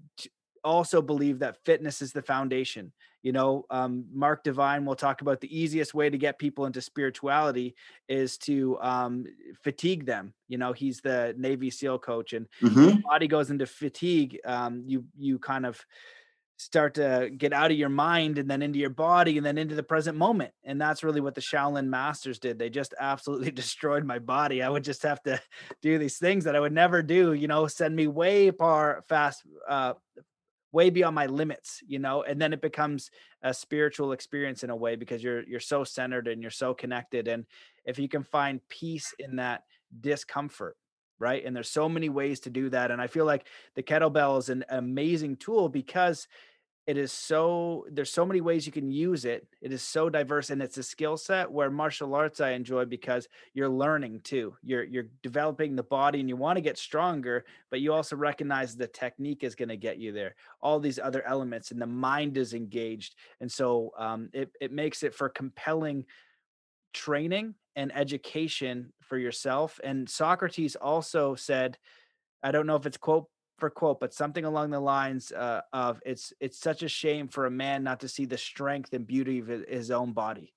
[0.64, 2.92] also believe that fitness is the foundation.
[3.22, 6.82] You know, um, Mark Divine will talk about the easiest way to get people into
[6.82, 7.76] spirituality
[8.08, 9.26] is to um,
[9.64, 10.34] fatigue them.
[10.48, 13.02] You know, he's the Navy SEAL coach, and mm-hmm.
[13.02, 14.40] body goes into fatigue.
[14.44, 15.84] Um, you you kind of
[16.58, 19.76] start to get out of your mind and then into your body and then into
[19.76, 20.52] the present moment.
[20.64, 22.58] And that's really what the Shaolin masters did.
[22.58, 24.64] They just absolutely destroyed my body.
[24.64, 25.40] I would just have to
[25.82, 29.44] do these things that I would never do, you know, send me way far fast,
[29.70, 29.94] uh,
[30.72, 33.10] way beyond my limits, you know, and then it becomes
[33.44, 37.28] a spiritual experience in a way because you're you're so centered and you're so connected.
[37.28, 37.46] And
[37.86, 39.64] if you can find peace in that
[40.02, 40.76] discomfort,
[41.20, 41.44] right?
[41.44, 42.92] And there's so many ways to do that.
[42.92, 46.28] And I feel like the kettlebell is an amazing tool because
[46.88, 50.50] it is so there's so many ways you can use it it is so diverse
[50.50, 54.86] and it's a skill set where martial arts i enjoy because you're learning too you're
[54.86, 58.88] you're developing the body and you want to get stronger but you also recognize the
[58.88, 62.54] technique is going to get you there all these other elements and the mind is
[62.54, 66.06] engaged and so um, it, it makes it for compelling
[66.98, 71.78] training and education for yourself and socrates also said
[72.44, 76.02] i don't know if it's quote for quote, but something along the lines uh, of
[76.06, 79.40] it's it's such a shame for a man not to see the strength and beauty
[79.40, 80.54] of his own body.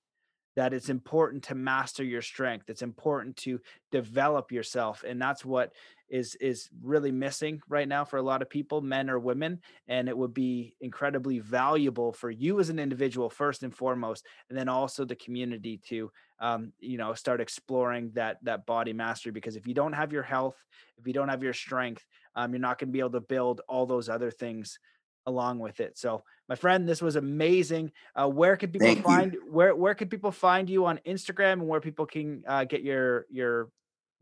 [0.55, 2.69] That it's important to master your strength.
[2.69, 3.59] It's important to
[3.91, 5.71] develop yourself, and that's what
[6.11, 9.61] is is really missing right now for a lot of people, men or women.
[9.87, 14.57] And it would be incredibly valuable for you as an individual first and foremost, and
[14.57, 19.31] then also the community to um, you know start exploring that that body mastery.
[19.31, 20.57] Because if you don't have your health,
[20.97, 22.05] if you don't have your strength,
[22.35, 24.77] um, you're not going to be able to build all those other things
[25.25, 25.97] along with it.
[25.97, 27.91] So, my friend, this was amazing.
[28.15, 29.43] Uh, where could people Thank find you.
[29.49, 33.25] where where could people find you on Instagram and where people can uh, get your
[33.29, 33.69] your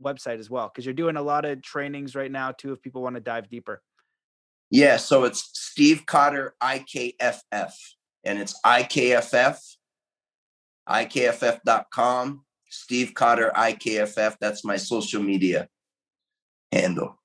[0.04, 0.70] website as well?
[0.70, 2.74] Because you're doing a lot of trainings right now too.
[2.74, 3.82] If people want to dive deeper.
[4.72, 7.72] Yeah, so it's Steve Cotter IKFF,
[8.24, 9.58] and it's IKFF,
[10.88, 12.46] IKFF.com.
[12.70, 14.36] Steve Cotter IKFF.
[14.40, 15.68] That's my social media
[16.72, 17.20] handle.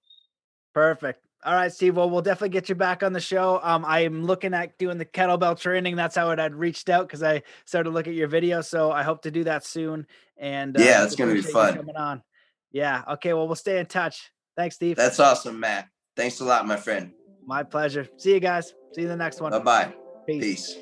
[0.72, 1.23] Perfect.
[1.44, 1.96] All right, Steve.
[1.96, 3.60] Well, we'll definitely get you back on the show.
[3.62, 5.94] Um, I'm looking at doing the kettlebell training.
[5.94, 8.62] That's how it had reached out because I started to look at your video.
[8.62, 10.06] So I hope to do that soon.
[10.38, 11.76] And uh, yeah, it's gonna be fun.
[11.76, 12.22] Coming on.
[12.72, 13.02] Yeah.
[13.12, 13.34] Okay.
[13.34, 14.32] Well, we'll stay in touch.
[14.56, 14.96] Thanks, Steve.
[14.96, 15.88] That's awesome, Matt.
[16.16, 17.12] Thanks a lot, my friend.
[17.44, 18.08] My pleasure.
[18.16, 18.72] See you guys.
[18.94, 19.50] See you in the next one.
[19.50, 19.94] Bye bye.
[20.26, 20.42] Peace.
[20.42, 20.76] Peace.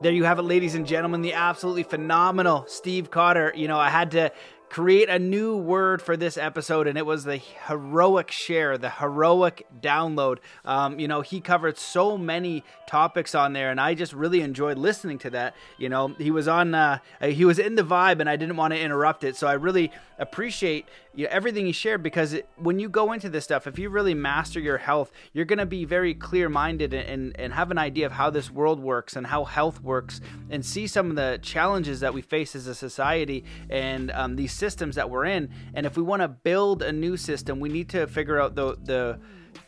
[0.00, 1.22] There you have it, ladies and gentlemen.
[1.22, 3.52] The absolutely phenomenal Steve Cotter.
[3.56, 4.30] You know, I had to
[4.70, 9.66] create a new word for this episode, and it was the heroic share, the heroic
[9.80, 10.38] download.
[10.64, 14.78] Um, you know, he covered so many topics on there, and I just really enjoyed
[14.78, 15.54] listening to that.
[15.78, 18.74] You know, he was on, uh, he was in the vibe, and I didn't want
[18.74, 22.78] to interrupt it, so I really appreciate you know, everything he shared because it, when
[22.78, 25.84] you go into this stuff, if you really master your health, you're going to be
[25.84, 29.26] very clear minded and, and, and have an idea of how this world works and
[29.26, 30.20] how health works,
[30.50, 34.52] and see some of the challenges that we face as a society and um, these
[34.58, 35.50] systems that we're in.
[35.74, 38.76] And if we want to build a new system, we need to figure out the
[38.82, 39.18] the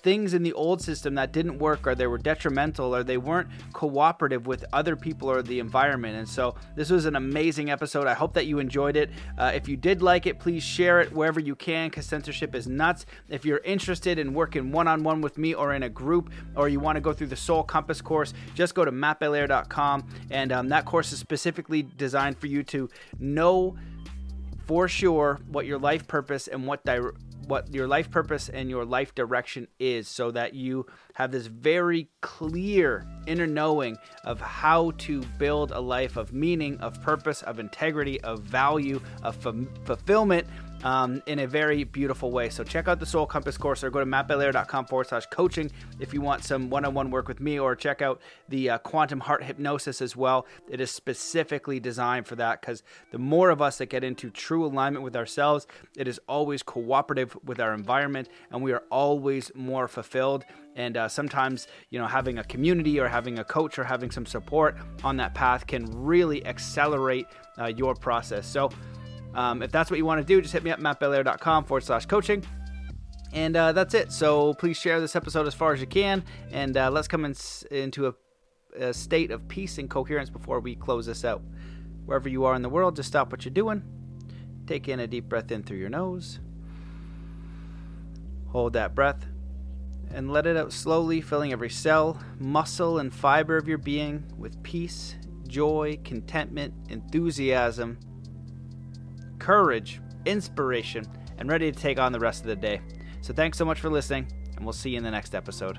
[0.03, 3.49] things in the old system that didn't work or they were detrimental or they weren't
[3.73, 6.17] cooperative with other people or the environment.
[6.17, 8.07] And so this was an amazing episode.
[8.07, 9.11] I hope that you enjoyed it.
[9.39, 12.67] Uh, if you did like it, please share it wherever you can because censorship is
[12.67, 13.07] nuts.
[13.29, 16.69] If you're interested in working one on one with me or in a group or
[16.69, 20.09] you want to go through the Soul Compass course, just go to mattbelair.com.
[20.31, 22.89] And um, that course is specifically designed for you to
[23.19, 23.77] know
[24.71, 27.01] for sure what your life purpose and what di-
[27.49, 32.09] what your life purpose and your life direction is so that you have this very
[32.21, 38.21] clear inner knowing of how to build a life of meaning, of purpose, of integrity,
[38.21, 40.47] of value, of f- fulfillment
[40.85, 42.49] um, in a very beautiful way.
[42.49, 46.15] So check out the Soul Compass course or go to mattbelair.com forward slash coaching if
[46.15, 49.21] you want some one on one work with me or check out the uh, Quantum
[49.21, 50.47] Heart Hypnosis as well.
[50.69, 54.65] It is specifically designed for that because the more of us that get into true
[54.65, 55.67] alignment with ourselves,
[55.97, 60.45] it is always cooperative with our environment and we are always more fulfilled
[60.77, 64.27] and uh, sometimes you know having a community or having a coach or having some
[64.27, 67.27] support on that path can really accelerate
[67.59, 68.71] uh, your process so
[69.35, 72.07] um, if that's what you want to do, just hit me up, mattbelair.com forward slash
[72.07, 72.45] coaching.
[73.33, 74.13] And uh, that's it.
[74.13, 76.25] So please share this episode as far as you can.
[76.51, 77.35] And uh, let's come in,
[77.71, 78.15] into a,
[78.77, 81.43] a state of peace and coherence before we close this out.
[82.07, 83.83] Wherever you are in the world, just stop what you're doing.
[84.67, 86.41] Take in a deep breath in through your nose.
[88.49, 89.27] Hold that breath
[90.13, 94.61] and let it out slowly, filling every cell, muscle, and fiber of your being with
[94.65, 95.15] peace,
[95.47, 97.97] joy, contentment, enthusiasm
[99.41, 101.05] courage, inspiration,
[101.39, 102.81] and ready to take on the rest of the day.
[103.23, 105.79] So thanks so much for listening, and we'll see you in the next episode.